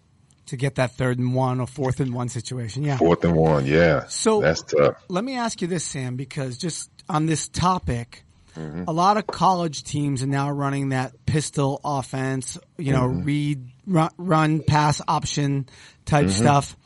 To 0.47 0.57
get 0.57 0.75
that 0.75 0.91
third 0.91 1.19
and 1.19 1.33
one 1.33 1.61
or 1.61 1.67
fourth 1.67 1.99
and 2.01 2.13
one 2.13 2.27
situation. 2.27 2.83
Yeah. 2.83 2.97
Fourth 2.97 3.23
and 3.23 3.35
one, 3.35 3.65
yeah. 3.65 4.07
So- 4.07 4.41
that's 4.41 4.61
tough. 4.61 5.01
Let 5.07 5.23
me 5.23 5.37
ask 5.37 5.61
you 5.61 5.67
this, 5.69 5.85
Sam, 5.85 6.15
because 6.17 6.57
just 6.57 6.89
on 7.09 7.25
this 7.25 7.47
topic, 7.47 8.23
Mm-hmm. 8.55 8.83
a 8.87 8.91
lot 8.91 9.17
of 9.17 9.25
college 9.25 9.81
teams 9.83 10.21
are 10.21 10.27
now 10.27 10.51
running 10.51 10.89
that 10.89 11.25
pistol 11.25 11.81
offense, 11.83 12.55
you 12.77 12.91
know, 12.91 13.07
Mm-hmm. 13.09 13.23
read, 13.23 13.67
run, 13.87 14.09
run, 14.17 14.61
pass 14.61 15.01
option 15.07 15.67
type 16.05 16.27
Mm-hmm. 16.27 16.43
stuff. 16.43 16.77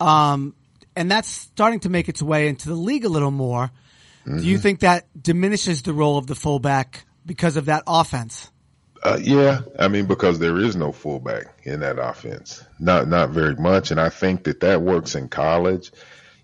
Um, 0.00 0.54
and 0.94 1.10
that's 1.10 1.28
starting 1.28 1.80
to 1.80 1.88
make 1.88 2.08
its 2.10 2.20
way 2.22 2.48
into 2.48 2.68
the 2.68 2.74
league 2.74 3.04
a 3.06 3.08
little 3.08 3.30
more. 3.30 3.70
Do 4.26 4.32
Mm-hmm. 4.32 4.42
you 4.44 4.58
think 4.58 4.80
that 4.80 5.06
diminishes 5.18 5.80
the 5.82 5.94
role 5.94 6.18
of 6.18 6.26
the 6.26 6.34
fullback 6.34 7.06
because 7.24 7.56
of 7.56 7.66
that 7.66 7.84
offense? 7.86 8.50
Uh, 9.02 9.18
yeah, 9.20 9.60
I 9.78 9.88
mean 9.88 10.06
because 10.06 10.38
there 10.38 10.58
is 10.58 10.74
no 10.74 10.92
fullback 10.92 11.46
in 11.62 11.80
that 11.80 11.98
offense, 11.98 12.64
not 12.78 13.08
not 13.08 13.30
very 13.30 13.54
much, 13.54 13.90
and 13.90 14.00
I 14.00 14.08
think 14.08 14.44
that 14.44 14.60
that 14.60 14.82
works 14.82 15.14
in 15.14 15.28
college. 15.28 15.92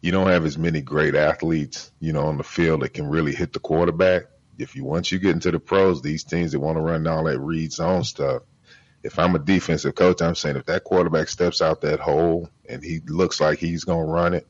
You 0.00 0.12
don't 0.12 0.28
have 0.28 0.44
as 0.44 0.58
many 0.58 0.82
great 0.82 1.14
athletes, 1.14 1.90
you 1.98 2.12
know, 2.12 2.26
on 2.26 2.36
the 2.36 2.44
field 2.44 2.82
that 2.82 2.94
can 2.94 3.08
really 3.08 3.34
hit 3.34 3.52
the 3.52 3.58
quarterback. 3.58 4.24
If 4.58 4.76
you 4.76 4.84
once 4.84 5.10
you 5.10 5.18
get 5.18 5.32
into 5.32 5.50
the 5.50 5.58
pros, 5.58 6.02
these 6.02 6.24
teams 6.24 6.52
that 6.52 6.60
want 6.60 6.76
to 6.76 6.82
run 6.82 7.06
all 7.06 7.24
that 7.24 7.40
read 7.40 7.72
zone 7.72 8.04
stuff. 8.04 8.42
If 9.02 9.18
I'm 9.18 9.34
a 9.34 9.38
defensive 9.38 9.94
coach, 9.94 10.22
I'm 10.22 10.34
saying 10.34 10.56
if 10.56 10.66
that 10.66 10.84
quarterback 10.84 11.28
steps 11.28 11.60
out 11.60 11.80
that 11.82 12.00
hole 12.00 12.48
and 12.68 12.82
he 12.82 13.00
looks 13.06 13.40
like 13.40 13.58
he's 13.58 13.84
gonna 13.84 14.04
run 14.04 14.34
it, 14.34 14.46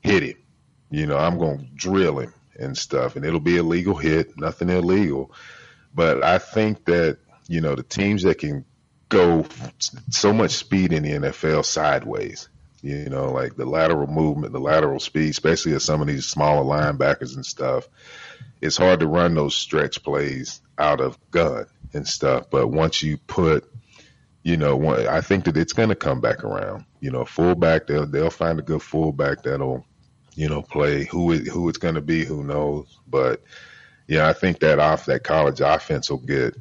hit 0.00 0.22
him. 0.22 0.36
You 0.90 1.06
know, 1.06 1.16
I'm 1.16 1.38
gonna 1.38 1.66
drill 1.74 2.20
him 2.20 2.32
and 2.58 2.76
stuff, 2.76 3.16
and 3.16 3.24
it'll 3.24 3.40
be 3.40 3.56
a 3.56 3.62
legal 3.62 3.96
hit, 3.96 4.38
nothing 4.38 4.70
illegal. 4.70 5.32
But 5.96 6.22
I 6.22 6.36
think 6.36 6.84
that, 6.84 7.18
you 7.48 7.62
know, 7.62 7.74
the 7.74 7.82
teams 7.82 8.22
that 8.24 8.38
can 8.38 8.66
go 9.08 9.46
so 10.10 10.34
much 10.34 10.50
speed 10.50 10.92
in 10.92 11.04
the 11.04 11.12
NFL 11.12 11.64
sideways, 11.64 12.50
you 12.82 13.08
know, 13.08 13.32
like 13.32 13.56
the 13.56 13.64
lateral 13.64 14.06
movement, 14.06 14.52
the 14.52 14.60
lateral 14.60 15.00
speed, 15.00 15.30
especially 15.30 15.72
at 15.72 15.80
some 15.80 16.02
of 16.02 16.06
these 16.06 16.26
smaller 16.26 16.64
linebackers 16.64 17.34
and 17.34 17.46
stuff, 17.46 17.88
it's 18.60 18.76
hard 18.76 19.00
to 19.00 19.06
run 19.06 19.34
those 19.34 19.54
stretch 19.54 20.02
plays 20.02 20.60
out 20.76 21.00
of 21.00 21.18
gun 21.30 21.64
and 21.94 22.06
stuff. 22.06 22.50
But 22.50 22.68
once 22.68 23.02
you 23.02 23.16
put, 23.16 23.64
you 24.42 24.58
know, 24.58 24.94
I 25.08 25.22
think 25.22 25.46
that 25.46 25.56
it's 25.56 25.72
going 25.72 25.88
to 25.88 25.94
come 25.94 26.20
back 26.20 26.44
around. 26.44 26.84
You 27.00 27.10
know, 27.10 27.24
fullback, 27.24 27.86
they'll 27.86 28.06
they'll 28.06 28.28
find 28.28 28.58
a 28.58 28.62
good 28.62 28.82
fullback 28.82 29.44
that'll, 29.44 29.86
you 30.34 30.50
know, 30.50 30.60
play. 30.60 31.06
Who 31.06 31.32
it, 31.32 31.46
who 31.48 31.70
it's 31.70 31.78
going 31.78 31.94
to 31.94 32.02
be, 32.02 32.26
who 32.26 32.44
knows? 32.44 32.98
But 33.08 33.42
yeah, 34.08 34.28
I 34.28 34.32
think 34.32 34.60
that 34.60 34.78
off 34.78 35.06
that 35.06 35.24
college 35.24 35.60
offense 35.60 36.10
will 36.10 36.18
get 36.18 36.56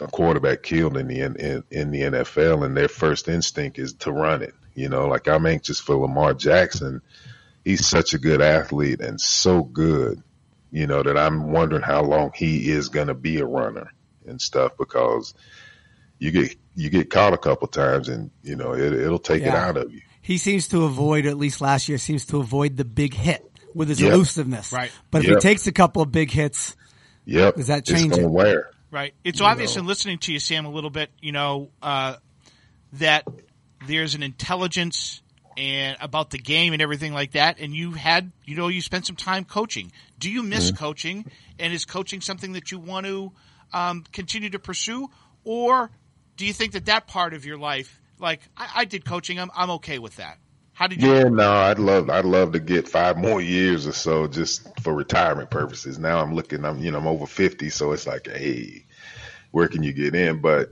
a 0.00 0.06
quarterback 0.06 0.62
killed 0.62 0.96
in 0.96 1.08
the 1.08 1.20
in, 1.20 1.64
in, 1.70 1.90
the 1.90 2.00
NFL, 2.00 2.64
and 2.64 2.76
their 2.76 2.88
first 2.88 3.28
instinct 3.28 3.78
is 3.78 3.94
to 3.94 4.12
run 4.12 4.42
it. 4.42 4.54
You 4.74 4.88
know, 4.88 5.06
like 5.06 5.28
I'm 5.28 5.46
anxious 5.46 5.80
for 5.80 5.96
Lamar 5.96 6.34
Jackson. 6.34 7.00
He's 7.64 7.86
such 7.86 8.12
a 8.12 8.18
good 8.18 8.42
athlete 8.42 9.00
and 9.00 9.18
so 9.18 9.62
good, 9.62 10.22
you 10.70 10.86
know, 10.86 11.02
that 11.02 11.16
I'm 11.16 11.52
wondering 11.52 11.82
how 11.82 12.02
long 12.02 12.32
he 12.34 12.70
is 12.70 12.90
going 12.90 13.06
to 13.06 13.14
be 13.14 13.38
a 13.38 13.46
runner 13.46 13.90
and 14.26 14.40
stuff 14.40 14.72
because 14.76 15.32
you 16.18 16.30
get 16.30 16.56
you 16.74 16.90
get 16.90 17.08
caught 17.08 17.32
a 17.32 17.38
couple 17.38 17.68
times 17.68 18.08
and 18.08 18.30
you 18.42 18.56
know 18.56 18.74
it, 18.74 18.92
it'll 18.92 19.18
take 19.18 19.42
it 19.42 19.54
out 19.54 19.76
of 19.76 19.92
you. 19.92 20.02
He 20.20 20.38
seems 20.38 20.68
to 20.68 20.84
avoid, 20.84 21.26
at 21.26 21.36
least 21.36 21.60
last 21.60 21.88
year, 21.88 21.98
seems 21.98 22.24
to 22.26 22.40
avoid 22.40 22.78
the 22.78 22.84
big 22.84 23.12
hit 23.12 23.53
with 23.74 23.88
his 23.88 24.00
Yep. 24.00 24.12
elusiveness. 24.12 24.72
Right. 24.72 24.92
But 25.10 25.22
if 25.22 25.28
Yep. 25.28 25.36
he 25.36 25.40
takes 25.48 25.66
a 25.66 25.72
couple 25.72 26.02
of 26.02 26.10
big 26.12 26.30
hits, 26.30 26.76
Yep, 27.26 27.56
Does 27.56 27.66
that 27.68 27.78
it's 27.78 27.90
change 27.90 28.10
gonna 28.12 28.24
it? 28.24 28.30
wear. 28.30 28.70
Right. 28.90 29.14
It's 29.24 29.40
obvious 29.40 29.76
in 29.76 29.86
listening 29.86 30.18
to 30.18 30.32
you, 30.32 30.38
Sam, 30.38 30.66
a 30.66 30.70
little 30.70 30.90
bit, 30.90 31.10
you 31.20 31.32
know, 31.32 31.70
uh, 31.82 32.16
that 32.94 33.26
there's 33.86 34.14
an 34.14 34.22
intelligence 34.22 35.22
and 35.56 35.96
about 36.00 36.30
the 36.30 36.38
game 36.38 36.72
and 36.72 36.82
everything 36.82 37.12
like 37.14 37.32
that. 37.32 37.58
And 37.60 37.74
you 37.74 37.92
had, 37.92 38.30
you 38.44 38.56
know, 38.56 38.68
you 38.68 38.80
spent 38.82 39.06
some 39.06 39.16
time 39.16 39.44
coaching. 39.44 39.90
Do 40.18 40.30
you 40.30 40.42
miss 40.42 40.70
coaching? 40.70 41.24
And 41.58 41.72
is 41.72 41.84
coaching 41.84 42.20
something 42.20 42.52
that 42.52 42.70
you 42.70 42.78
want 42.78 43.06
to 43.06 43.32
um, 43.72 44.04
continue 44.12 44.50
to 44.50 44.58
pursue? 44.58 45.08
or 45.46 45.90
do 46.38 46.46
you 46.46 46.52
think 46.54 46.72
that 46.72 46.86
that 46.86 47.06
part 47.06 47.34
of 47.34 47.44
your 47.44 47.58
life, 47.58 48.00
like 48.18 48.40
I, 48.56 48.68
I 48.76 48.84
did 48.86 49.04
coaching, 49.04 49.38
I'm 49.38 49.50
I'm 49.54 49.70
okay 49.72 49.98
with 49.98 50.16
that. 50.16 50.38
How 50.74 50.88
did 50.88 51.02
you? 51.02 51.12
Yeah, 51.12 51.24
no, 51.24 51.52
I'd 51.52 51.78
love 51.78 52.10
I'd 52.10 52.24
love 52.24 52.52
to 52.52 52.60
get 52.60 52.88
five 52.88 53.16
more 53.16 53.40
years 53.40 53.86
or 53.86 53.92
so 53.92 54.26
just 54.26 54.68
for 54.80 54.92
retirement 54.94 55.50
purposes. 55.50 55.98
Now 55.98 56.20
I'm 56.20 56.34
looking, 56.34 56.64
I'm 56.64 56.78
you 56.80 56.90
know 56.90 56.98
I'm 56.98 57.06
over 57.06 57.26
fifty, 57.26 57.70
so 57.70 57.92
it's 57.92 58.06
like, 58.06 58.26
hey, 58.28 58.86
where 59.52 59.68
can 59.68 59.82
you 59.84 59.92
get 59.92 60.14
in? 60.14 60.40
But 60.40 60.70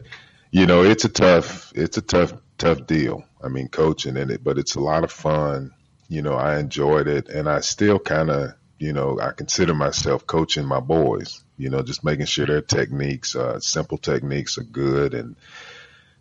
you 0.51 0.67
know, 0.67 0.83
it's 0.83 1.05
a 1.05 1.09
tough 1.09 1.73
it's 1.77 1.99
a 1.99 2.03
tough 2.03 2.35
tough 2.59 2.87
deal. 2.87 3.25
I 3.43 3.49
mean, 3.49 3.69
coaching 3.69 4.17
in 4.17 4.31
it, 4.31 4.43
but 4.45 4.59
it's 4.59 4.75
a 4.75 4.81
lot 4.81 5.05
of 5.05 5.13
fun. 5.13 5.73
You 6.09 6.23
know, 6.23 6.35
I 6.35 6.59
enjoyed 6.59 7.09
it, 7.09 7.29
and 7.29 7.49
I 7.49 7.61
still 7.61 7.99
kind 8.01 8.31
of 8.31 8.55
you 8.79 8.93
know 8.93 9.21
I 9.21 9.31
consider 9.33 9.75
myself 9.75 10.27
coaching 10.27 10.67
my 10.67 10.81
boys. 10.81 11.43
You 11.57 11.71
know, 11.71 11.83
just 11.83 12.05
making 12.05 12.27
sure 12.27 12.47
their 12.47 12.61
techniques, 12.63 13.37
uh, 13.37 13.61
simple 13.61 13.99
techniques, 13.99 14.59
are 14.59 14.65
good 14.65 15.15
and 15.15 15.37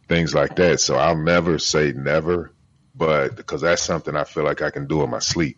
things 0.08 0.36
like 0.36 0.56
that. 0.58 0.80
So 0.80 0.98
I'll 0.98 1.18
never 1.18 1.58
say 1.58 1.94
never 1.94 2.52
but 2.96 3.36
because 3.36 3.62
that's 3.62 3.82
something 3.82 4.16
I 4.16 4.24
feel 4.24 4.44
like 4.44 4.62
I 4.62 4.70
can 4.70 4.88
do 4.88 5.04
in 5.04 5.10
my 5.10 5.20
sleep. 5.20 5.58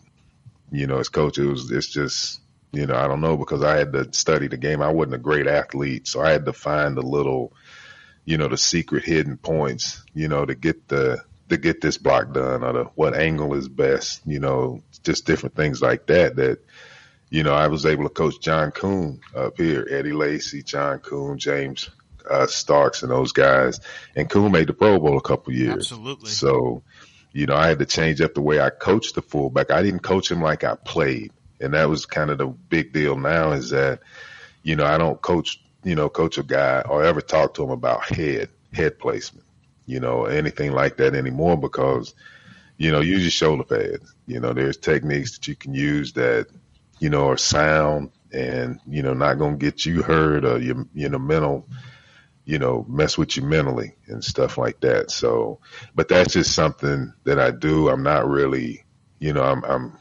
You 0.72 0.88
know, 0.88 1.00
as 1.00 1.10
coach, 1.10 1.38
it 1.38 1.46
was 1.46 1.72
it's 1.72 1.90
just 1.90 2.42
you 2.72 2.86
know 2.86 2.96
I 2.96 3.08
don't 3.08 3.22
know 3.22 3.38
because 3.38 3.64
I 3.64 3.78
had 3.78 3.94
to 3.94 4.12
study 4.14 4.48
the 4.48 4.58
game. 4.58 4.82
I 4.82 4.92
wasn't 4.92 5.16
a 5.16 5.20
great 5.20 5.48
athlete, 5.48 6.08
so 6.08 6.22
I 6.22 6.32
had 6.32 6.46
to 6.46 6.54
find 6.54 6.98
the 6.98 7.02
little, 7.02 7.54
you 8.26 8.38
know, 8.38 8.48
the 8.48 8.58
secret 8.58 9.04
hidden 9.04 9.38
points, 9.38 10.04
you 10.14 10.28
know, 10.28 10.46
to 10.46 10.56
get 10.56 10.88
the 10.88 11.24
to 11.50 11.58
get 11.58 11.82
this 11.82 11.98
block 11.98 12.34
done 12.34 12.64
or 12.64 12.74
the 12.74 12.84
what 12.96 13.16
angle 13.16 13.54
is 13.54 13.70
best. 13.70 14.22
You 14.26 14.40
know, 14.40 14.82
just 15.04 15.26
different 15.26 15.56
things 15.56 15.82
like 15.82 16.08
that 16.08 16.36
that. 16.38 16.60
You 17.30 17.42
know, 17.42 17.56
I 17.56 17.66
was 17.66 17.88
able 17.88 18.04
to 18.04 18.12
coach 18.12 18.40
John 18.40 18.70
Kuhn 18.70 19.20
up 19.36 19.58
here, 19.58 19.88
Eddie 19.90 20.12
Lacy, 20.12 20.62
John 20.62 21.00
Kuhn, 21.00 21.40
James 21.40 21.90
uh, 22.30 22.48
Starks, 22.48 23.04
and 23.04 23.12
those 23.12 23.32
guys. 23.32 23.80
And 24.16 24.30
Kuhn 24.30 24.52
made 24.52 24.68
the 24.68 24.74
Pro 24.74 25.00
Bowl 25.00 25.18
a 25.18 25.22
couple 25.22 25.54
years. 25.54 25.92
Absolutely. 25.92 26.30
So, 26.30 26.84
you 27.34 27.48
know, 27.48 27.56
I 27.56 27.68
had 27.68 27.80
to 27.80 27.86
change 27.86 28.22
up 28.22 28.36
the 28.36 28.42
way 28.42 28.62
I 28.62 28.70
coached 28.70 29.16
the 29.16 29.22
fullback. 29.22 29.72
I 29.72 29.82
didn't 29.82 30.02
coach 30.02 30.32
him 30.32 30.42
like 30.42 30.64
I 30.64 30.76
played. 30.76 31.32
And 31.60 31.74
that 31.74 31.90
was 31.90 32.06
kind 32.06 32.30
of 32.30 32.38
the 32.38 32.48
big 32.48 32.94
deal 32.94 33.18
now 33.18 33.52
is 33.52 33.72
that, 33.72 34.02
you 34.62 34.76
know, 34.76 34.86
I 34.86 34.98
don't 34.98 35.20
coach, 35.20 35.60
you 35.84 35.96
know, 35.96 36.10
coach 36.10 36.38
a 36.38 36.44
guy 36.44 36.82
or 36.82 37.04
ever 37.04 37.22
talk 37.22 37.56
to 37.56 37.64
him 37.64 37.72
about 37.72 38.04
head, 38.04 38.50
head 38.72 39.00
placement, 39.00 39.46
you 39.88 40.00
know, 40.00 40.26
anything 40.26 40.74
like 40.74 40.98
that 40.98 41.16
anymore 41.16 41.58
because, 41.58 42.14
you 42.78 42.92
know, 42.92 43.02
use 43.02 43.24
your 43.24 43.32
shoulder 43.32 43.64
pads. 43.64 44.14
You 44.28 44.40
know, 44.40 44.54
there's 44.54 44.78
techniques 44.78 45.34
that 45.34 45.48
you 45.48 45.56
can 45.56 45.74
use 45.74 46.14
that, 46.14 46.48
you 47.00 47.10
know, 47.10 47.30
are 47.30 47.38
sound 47.38 48.12
and, 48.32 48.80
you 48.88 49.02
know, 49.02 49.14
not 49.14 49.40
going 49.40 49.58
to 49.58 49.66
get 49.66 49.86
you 49.86 50.04
hurt 50.04 50.46
or 50.46 50.60
your, 50.60 50.86
you 50.94 51.10
know, 51.10 51.20
mental, 51.20 51.68
you 52.46 52.60
know, 52.60 52.86
mess 52.90 53.18
with 53.18 53.38
you 53.38 53.44
mentally 53.44 53.96
and 54.08 54.24
stuff 54.24 54.58
like 54.58 54.80
that. 54.82 55.12
So, 55.12 55.60
but 55.96 56.08
that's 56.10 56.34
just 56.34 56.54
something 56.54 57.14
that 57.24 57.40
I 57.40 57.52
do. 57.52 57.90
I'm 57.90 58.04
not 58.04 58.28
really, 58.28 58.84
you 59.20 59.34
know, 59.34 59.44
I'm, 59.44 59.64
I'm, 59.64 59.98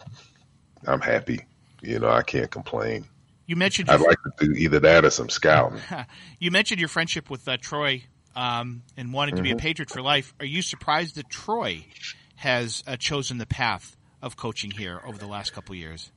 I'm 0.87 1.01
happy. 1.01 1.47
You 1.83 1.99
know, 1.99 2.09
I 2.11 2.23
can't 2.23 2.51
complain. 2.51 3.07
You 3.47 3.57
mentioned 3.57 3.91
I'd 3.91 4.01
like 4.01 4.19
to 4.39 4.47
do 4.47 4.53
either 4.53 4.81
that 4.81 5.05
or 5.05 5.11
some 5.11 5.29
scouting. 5.29 5.81
you 6.39 6.51
mentioned 6.51 6.81
your 6.81 6.89
friendship 6.89 7.31
with 7.31 7.47
uh, 7.49 7.57
Troy 7.61 8.05
um, 8.35 8.83
and 8.97 9.13
wanting 9.13 9.37
to 9.37 9.43
be 9.43 9.51
a 9.51 9.55
Mm-hmm. 9.55 9.59
Patriot 9.59 9.91
for 9.91 10.03
life. 10.03 10.35
Are 10.41 10.47
you 10.47 10.63
surprised 10.63 11.17
that 11.17 11.29
Troy 11.29 11.87
has 12.37 12.83
uh, 12.87 12.97
chosen 12.97 13.39
the 13.39 13.47
path 13.47 13.97
of 14.23 14.37
coaching 14.37 14.71
here 14.71 15.01
over 15.05 15.19
the 15.19 15.27
last 15.27 15.53
couple 15.53 15.75
years? 15.75 16.11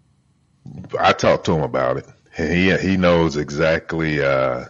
I 0.99 1.13
talked 1.13 1.45
to 1.45 1.53
him 1.53 1.61
about 1.63 1.97
it. 1.97 2.07
He 2.35 2.75
he 2.77 2.97
knows 2.97 3.37
exactly. 3.37 4.21
Uh, 4.23 4.65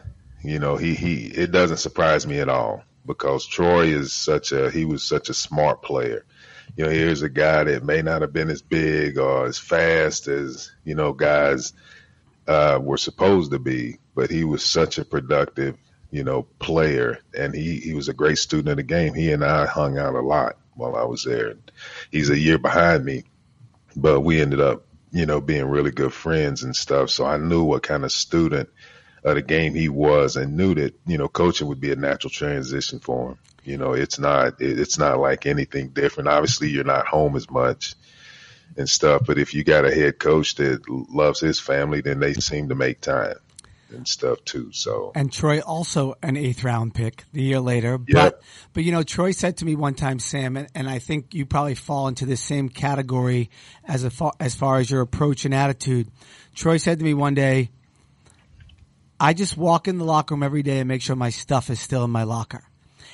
you 0.47 0.59
know, 0.59 0.75
he 0.75 0.95
he. 0.95 1.25
It 1.25 1.51
doesn't 1.51 1.77
surprise 1.77 2.25
me 2.25 2.39
at 2.39 2.49
all 2.49 2.83
because 3.05 3.45
Troy 3.45 3.85
is 3.87 4.13
such 4.13 4.51
a 4.51 4.69
he 4.69 4.85
was 4.85 5.03
such 5.03 5.29
a 5.29 5.33
smart 5.33 5.81
player. 5.81 6.25
You 6.75 6.85
know, 6.85 6.91
here's 6.91 7.21
a 7.21 7.29
guy 7.29 7.63
that 7.63 7.83
may 7.83 8.01
not 8.01 8.21
have 8.21 8.33
been 8.33 8.49
as 8.49 8.61
big 8.61 9.17
or 9.17 9.45
as 9.45 9.57
fast 9.57 10.27
as 10.27 10.71
you 10.83 10.95
know 10.95 11.13
guys 11.13 11.73
uh, 12.47 12.79
were 12.81 12.97
supposed 12.97 13.51
to 13.51 13.59
be, 13.59 13.97
but 14.15 14.29
he 14.29 14.43
was 14.43 14.63
such 14.63 14.97
a 14.97 15.05
productive 15.05 15.77
you 16.11 16.23
know 16.23 16.43
player, 16.59 17.19
and 17.37 17.53
he 17.53 17.77
he 17.77 17.93
was 17.93 18.09
a 18.09 18.13
great 18.13 18.37
student 18.37 18.69
of 18.69 18.77
the 18.77 18.83
game. 18.83 19.13
He 19.13 19.31
and 19.31 19.43
I 19.43 19.65
hung 19.65 19.97
out 19.97 20.15
a 20.15 20.21
lot 20.21 20.57
while 20.75 20.95
I 20.95 21.03
was 21.03 21.23
there. 21.23 21.55
He's 22.11 22.29
a 22.29 22.39
year 22.39 22.57
behind 22.57 23.05
me, 23.05 23.23
but 23.95 24.21
we 24.21 24.41
ended 24.41 24.59
up 24.59 24.85
you 25.15 25.25
know, 25.25 25.39
being 25.39 25.63
really 25.63 25.91
good 25.91 26.11
friends 26.11 26.63
and 26.63 26.75
stuff. 26.75 27.09
So 27.09 27.25
I 27.25 27.37
knew 27.37 27.63
what 27.63 27.83
kind 27.83 28.03
of 28.03 28.11
student 28.11 28.67
of 29.25 29.35
the 29.35 29.41
game 29.41 29.73
he 29.73 29.89
was 29.89 30.35
and 30.37 30.55
knew 30.55 30.75
that, 30.75 30.93
you 31.07 31.17
know, 31.17 31.27
coaching 31.27 31.67
would 31.67 31.81
be 31.81 31.91
a 31.91 31.95
natural 31.95 32.29
transition 32.29 32.99
for 32.99 33.29
him. 33.29 33.37
You 33.63 33.77
know, 33.77 33.93
it's 33.93 34.19
not, 34.19 34.61
it, 34.61 34.79
it's 34.79 34.99
not 34.99 35.19
like 35.19 35.47
anything 35.47 35.89
different. 35.89 36.29
Obviously 36.29 36.69
you're 36.69 36.83
not 36.83 37.07
home 37.07 37.35
as 37.35 37.49
much 37.49 37.95
and 38.77 38.87
stuff, 38.87 39.23
but 39.25 39.39
if 39.39 39.55
you 39.55 39.63
got 39.63 39.83
a 39.83 39.93
head 39.93 40.19
coach 40.19 40.55
that 40.55 40.87
loves 40.87 41.39
his 41.39 41.59
family, 41.59 42.01
then 42.01 42.19
they 42.19 42.33
seem 42.35 42.69
to 42.69 42.75
make 42.75 43.01
time 43.01 43.35
and 43.89 44.07
stuff 44.07 44.43
too. 44.45 44.71
So, 44.71 45.11
And 45.15 45.31
Troy 45.31 45.59
also 45.59 46.15
an 46.21 46.37
eighth 46.37 46.63
round 46.63 46.93
pick 46.93 47.23
the 47.33 47.41
year 47.41 47.59
later. 47.59 47.97
But, 47.97 48.13
Yep. 48.13 48.43
but 48.73 48.83
you 48.83 48.91
know, 48.91 49.01
Troy 49.01 49.31
said 49.31 49.57
to 49.57 49.65
me 49.65 49.75
one 49.75 49.95
time, 49.95 50.19
Sam, 50.19 50.55
and, 50.55 50.67
and 50.75 50.87
I 50.87 50.99
think 50.99 51.33
you 51.33 51.47
probably 51.47 51.75
fall 51.75 52.07
into 52.07 52.27
the 52.27 52.37
same 52.37 52.69
category 52.69 53.49
as 53.85 54.03
a 54.03 54.11
far, 54.11 54.33
as 54.39 54.53
far 54.53 54.77
as 54.77 54.91
your 54.91 55.01
approach 55.01 55.45
and 55.45 55.53
attitude. 55.53 56.11
Troy 56.53 56.77
said 56.77 56.99
to 56.99 57.05
me 57.05 57.15
one 57.15 57.33
day, 57.33 57.71
I 59.19 59.33
just 59.33 59.57
walk 59.57 59.87
in 59.87 59.97
the 59.97 60.05
locker 60.05 60.35
room 60.35 60.43
every 60.43 60.63
day 60.63 60.79
and 60.79 60.87
make 60.87 61.01
sure 61.01 61.15
my 61.15 61.29
stuff 61.29 61.69
is 61.69 61.79
still 61.79 62.03
in 62.03 62.11
my 62.11 62.23
locker. 62.23 62.63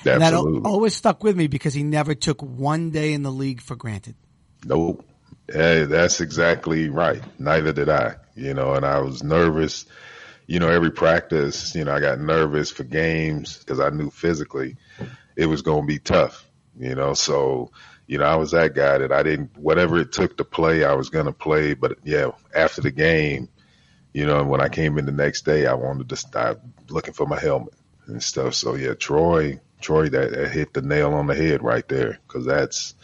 And 0.04 0.20
that 0.20 0.34
always 0.34 0.94
stuck 0.94 1.22
with 1.22 1.36
me 1.36 1.46
because 1.46 1.74
he 1.74 1.84
never 1.84 2.14
took 2.14 2.42
one 2.42 2.90
day 2.90 3.12
in 3.12 3.22
the 3.22 3.30
league 3.30 3.60
for 3.60 3.76
granted. 3.76 4.16
Nope. 4.64 5.04
Hey, 5.48 5.84
that's 5.84 6.20
exactly 6.20 6.88
right. 6.88 7.22
Neither 7.38 7.72
did 7.72 7.88
I. 7.88 8.16
You 8.34 8.54
know, 8.54 8.74
and 8.74 8.84
I 8.84 9.00
was 9.00 9.22
nervous. 9.22 9.86
You 10.46 10.58
know, 10.58 10.68
every 10.68 10.90
practice, 10.90 11.74
you 11.74 11.84
know, 11.84 11.94
I 11.94 12.00
got 12.00 12.18
nervous 12.18 12.70
for 12.70 12.84
games 12.84 13.58
because 13.58 13.78
I 13.80 13.90
knew 13.90 14.10
physically 14.10 14.76
it 15.36 15.46
was 15.46 15.62
going 15.62 15.82
to 15.82 15.86
be 15.86 15.98
tough. 15.98 16.48
You 16.78 16.94
know, 16.94 17.14
so 17.14 17.70
you 18.06 18.18
know, 18.18 18.24
I 18.24 18.36
was 18.36 18.50
that 18.52 18.74
guy 18.74 18.98
that 18.98 19.12
I 19.12 19.22
didn't 19.22 19.56
whatever 19.56 19.98
it 19.98 20.12
took 20.12 20.36
to 20.38 20.44
play, 20.44 20.84
I 20.84 20.94
was 20.94 21.10
going 21.10 21.26
to 21.26 21.32
play. 21.32 21.74
But 21.74 21.98
yeah, 22.02 22.30
after 22.54 22.80
the 22.80 22.90
game, 22.90 23.48
you 24.12 24.26
know, 24.26 24.40
and 24.40 24.50
when 24.50 24.60
I 24.60 24.68
came 24.68 24.98
in 24.98 25.06
the 25.06 25.12
next 25.12 25.44
day, 25.44 25.66
I 25.66 25.74
wanted 25.74 26.08
to 26.10 26.16
start 26.16 26.60
looking 26.88 27.14
for 27.14 27.26
my 27.26 27.40
helmet 27.40 27.74
and 28.06 28.22
stuff. 28.22 28.54
So 28.54 28.74
yeah, 28.74 28.94
Troy, 28.94 29.60
Troy, 29.80 30.08
that, 30.10 30.32
that 30.32 30.50
hit 30.50 30.74
the 30.74 30.82
nail 30.82 31.14
on 31.14 31.26
the 31.26 31.34
head 31.34 31.62
right 31.62 31.86
there 31.88 32.18
because 32.26 32.44
that's 32.44 32.94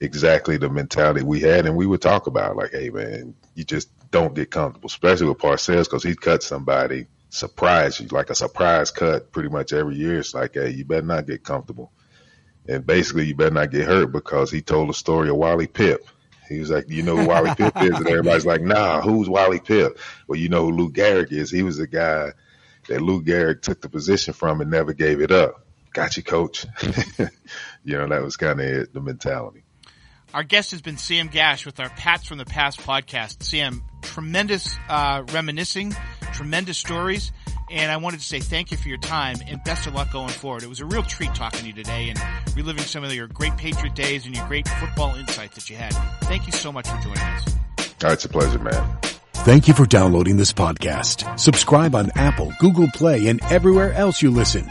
exactly 0.00 0.56
the 0.56 0.70
mentality 0.70 1.22
we 1.22 1.40
had, 1.40 1.66
and 1.66 1.76
we 1.76 1.86
would 1.86 2.00
talk 2.00 2.26
about 2.26 2.56
like, 2.56 2.70
hey 2.70 2.90
man, 2.90 3.34
you 3.54 3.64
just 3.64 3.90
don't 4.10 4.34
get 4.34 4.50
comfortable, 4.50 4.86
especially 4.86 5.28
with 5.28 5.38
Parcells 5.38 5.84
because 5.84 6.02
he'd 6.02 6.20
cut 6.20 6.42
somebody, 6.42 7.06
surprise 7.28 8.00
you, 8.00 8.08
like 8.08 8.30
a 8.30 8.34
surprise 8.34 8.90
cut, 8.90 9.30
pretty 9.30 9.50
much 9.50 9.72
every 9.72 9.96
year. 9.96 10.18
It's 10.18 10.34
like, 10.34 10.54
hey, 10.54 10.70
you 10.70 10.84
better 10.84 11.06
not 11.06 11.26
get 11.26 11.44
comfortable, 11.44 11.92
and 12.66 12.86
basically 12.86 13.26
you 13.26 13.34
better 13.34 13.54
not 13.54 13.70
get 13.70 13.86
hurt 13.86 14.10
because 14.10 14.50
he 14.50 14.62
told 14.62 14.88
the 14.88 14.94
story 14.94 15.28
of 15.28 15.36
Wally 15.36 15.66
Pipp. 15.66 15.98
He 16.50 16.58
was 16.58 16.68
like, 16.68 16.90
you 16.90 17.02
know 17.02 17.16
who 17.16 17.28
Wally 17.28 17.50
Pipp 17.50 17.80
is, 17.82 17.96
and 17.96 18.08
everybody's 18.08 18.44
like, 18.44 18.60
nah, 18.60 19.00
who's 19.00 19.28
Wally 19.28 19.60
Pipp? 19.60 19.96
Well, 20.26 20.38
you 20.38 20.48
know 20.48 20.64
who 20.64 20.72
Lou 20.72 20.92
Gehrig 20.92 21.30
is. 21.30 21.50
He 21.50 21.62
was 21.62 21.76
the 21.76 21.86
guy 21.86 22.32
that 22.88 23.00
Lou 23.00 23.22
Gehrig 23.22 23.62
took 23.62 23.80
the 23.80 23.88
position 23.88 24.34
from 24.34 24.60
and 24.60 24.70
never 24.70 24.92
gave 24.92 25.20
it 25.20 25.30
up. 25.30 25.64
Got 25.92 26.16
you, 26.16 26.24
coach. 26.24 26.66
you 27.84 27.96
know, 27.96 28.08
that 28.08 28.22
was 28.22 28.36
kind 28.36 28.60
of 28.60 28.92
the 28.92 29.00
mentality. 29.00 29.62
Our 30.34 30.42
guest 30.42 30.72
has 30.72 30.82
been 30.82 30.96
Sam 30.96 31.28
Gash 31.28 31.66
with 31.66 31.78
our 31.80 31.88
Pats 31.88 32.26
from 32.26 32.38
the 32.38 32.44
Past 32.44 32.80
podcast. 32.80 33.42
Sam, 33.44 33.82
tremendous 34.02 34.76
uh, 34.88 35.24
reminiscing, 35.32 35.94
tremendous 36.32 36.78
stories, 36.78 37.32
and 37.70 37.90
I 37.90 37.96
wanted 37.96 38.20
to 38.20 38.26
say 38.26 38.40
thank 38.40 38.70
you 38.70 38.76
for 38.76 38.88
your 38.88 38.98
time 38.98 39.36
and 39.46 39.62
best 39.64 39.86
of 39.86 39.94
luck 39.94 40.12
going 40.12 40.28
forward. 40.28 40.62
It 40.62 40.68
was 40.68 40.80
a 40.80 40.86
real 40.86 41.02
treat 41.02 41.34
talking 41.34 41.60
to 41.60 41.66
you 41.66 41.72
today 41.72 42.10
and 42.10 42.18
reliving 42.56 42.82
some 42.82 43.04
of 43.04 43.14
your 43.14 43.28
great 43.28 43.56
Patriot 43.56 43.94
days 43.94 44.26
and 44.26 44.36
your 44.36 44.46
great 44.46 44.68
football 44.68 45.14
insight 45.14 45.52
that 45.52 45.70
you 45.70 45.76
had. 45.76 45.92
Thank 46.24 46.46
you 46.46 46.52
so 46.52 46.72
much 46.72 46.88
for 46.88 47.00
joining 47.00 47.18
us. 47.18 47.56
Oh, 48.02 48.12
it's 48.12 48.24
a 48.24 48.28
pleasure, 48.28 48.58
man. 48.58 48.98
Thank 49.32 49.68
you 49.68 49.74
for 49.74 49.86
downloading 49.86 50.36
this 50.36 50.52
podcast. 50.52 51.38
Subscribe 51.38 51.94
on 51.94 52.10
Apple, 52.16 52.52
Google 52.58 52.88
Play, 52.88 53.28
and 53.28 53.40
everywhere 53.44 53.92
else 53.92 54.20
you 54.20 54.30
listen. 54.30 54.70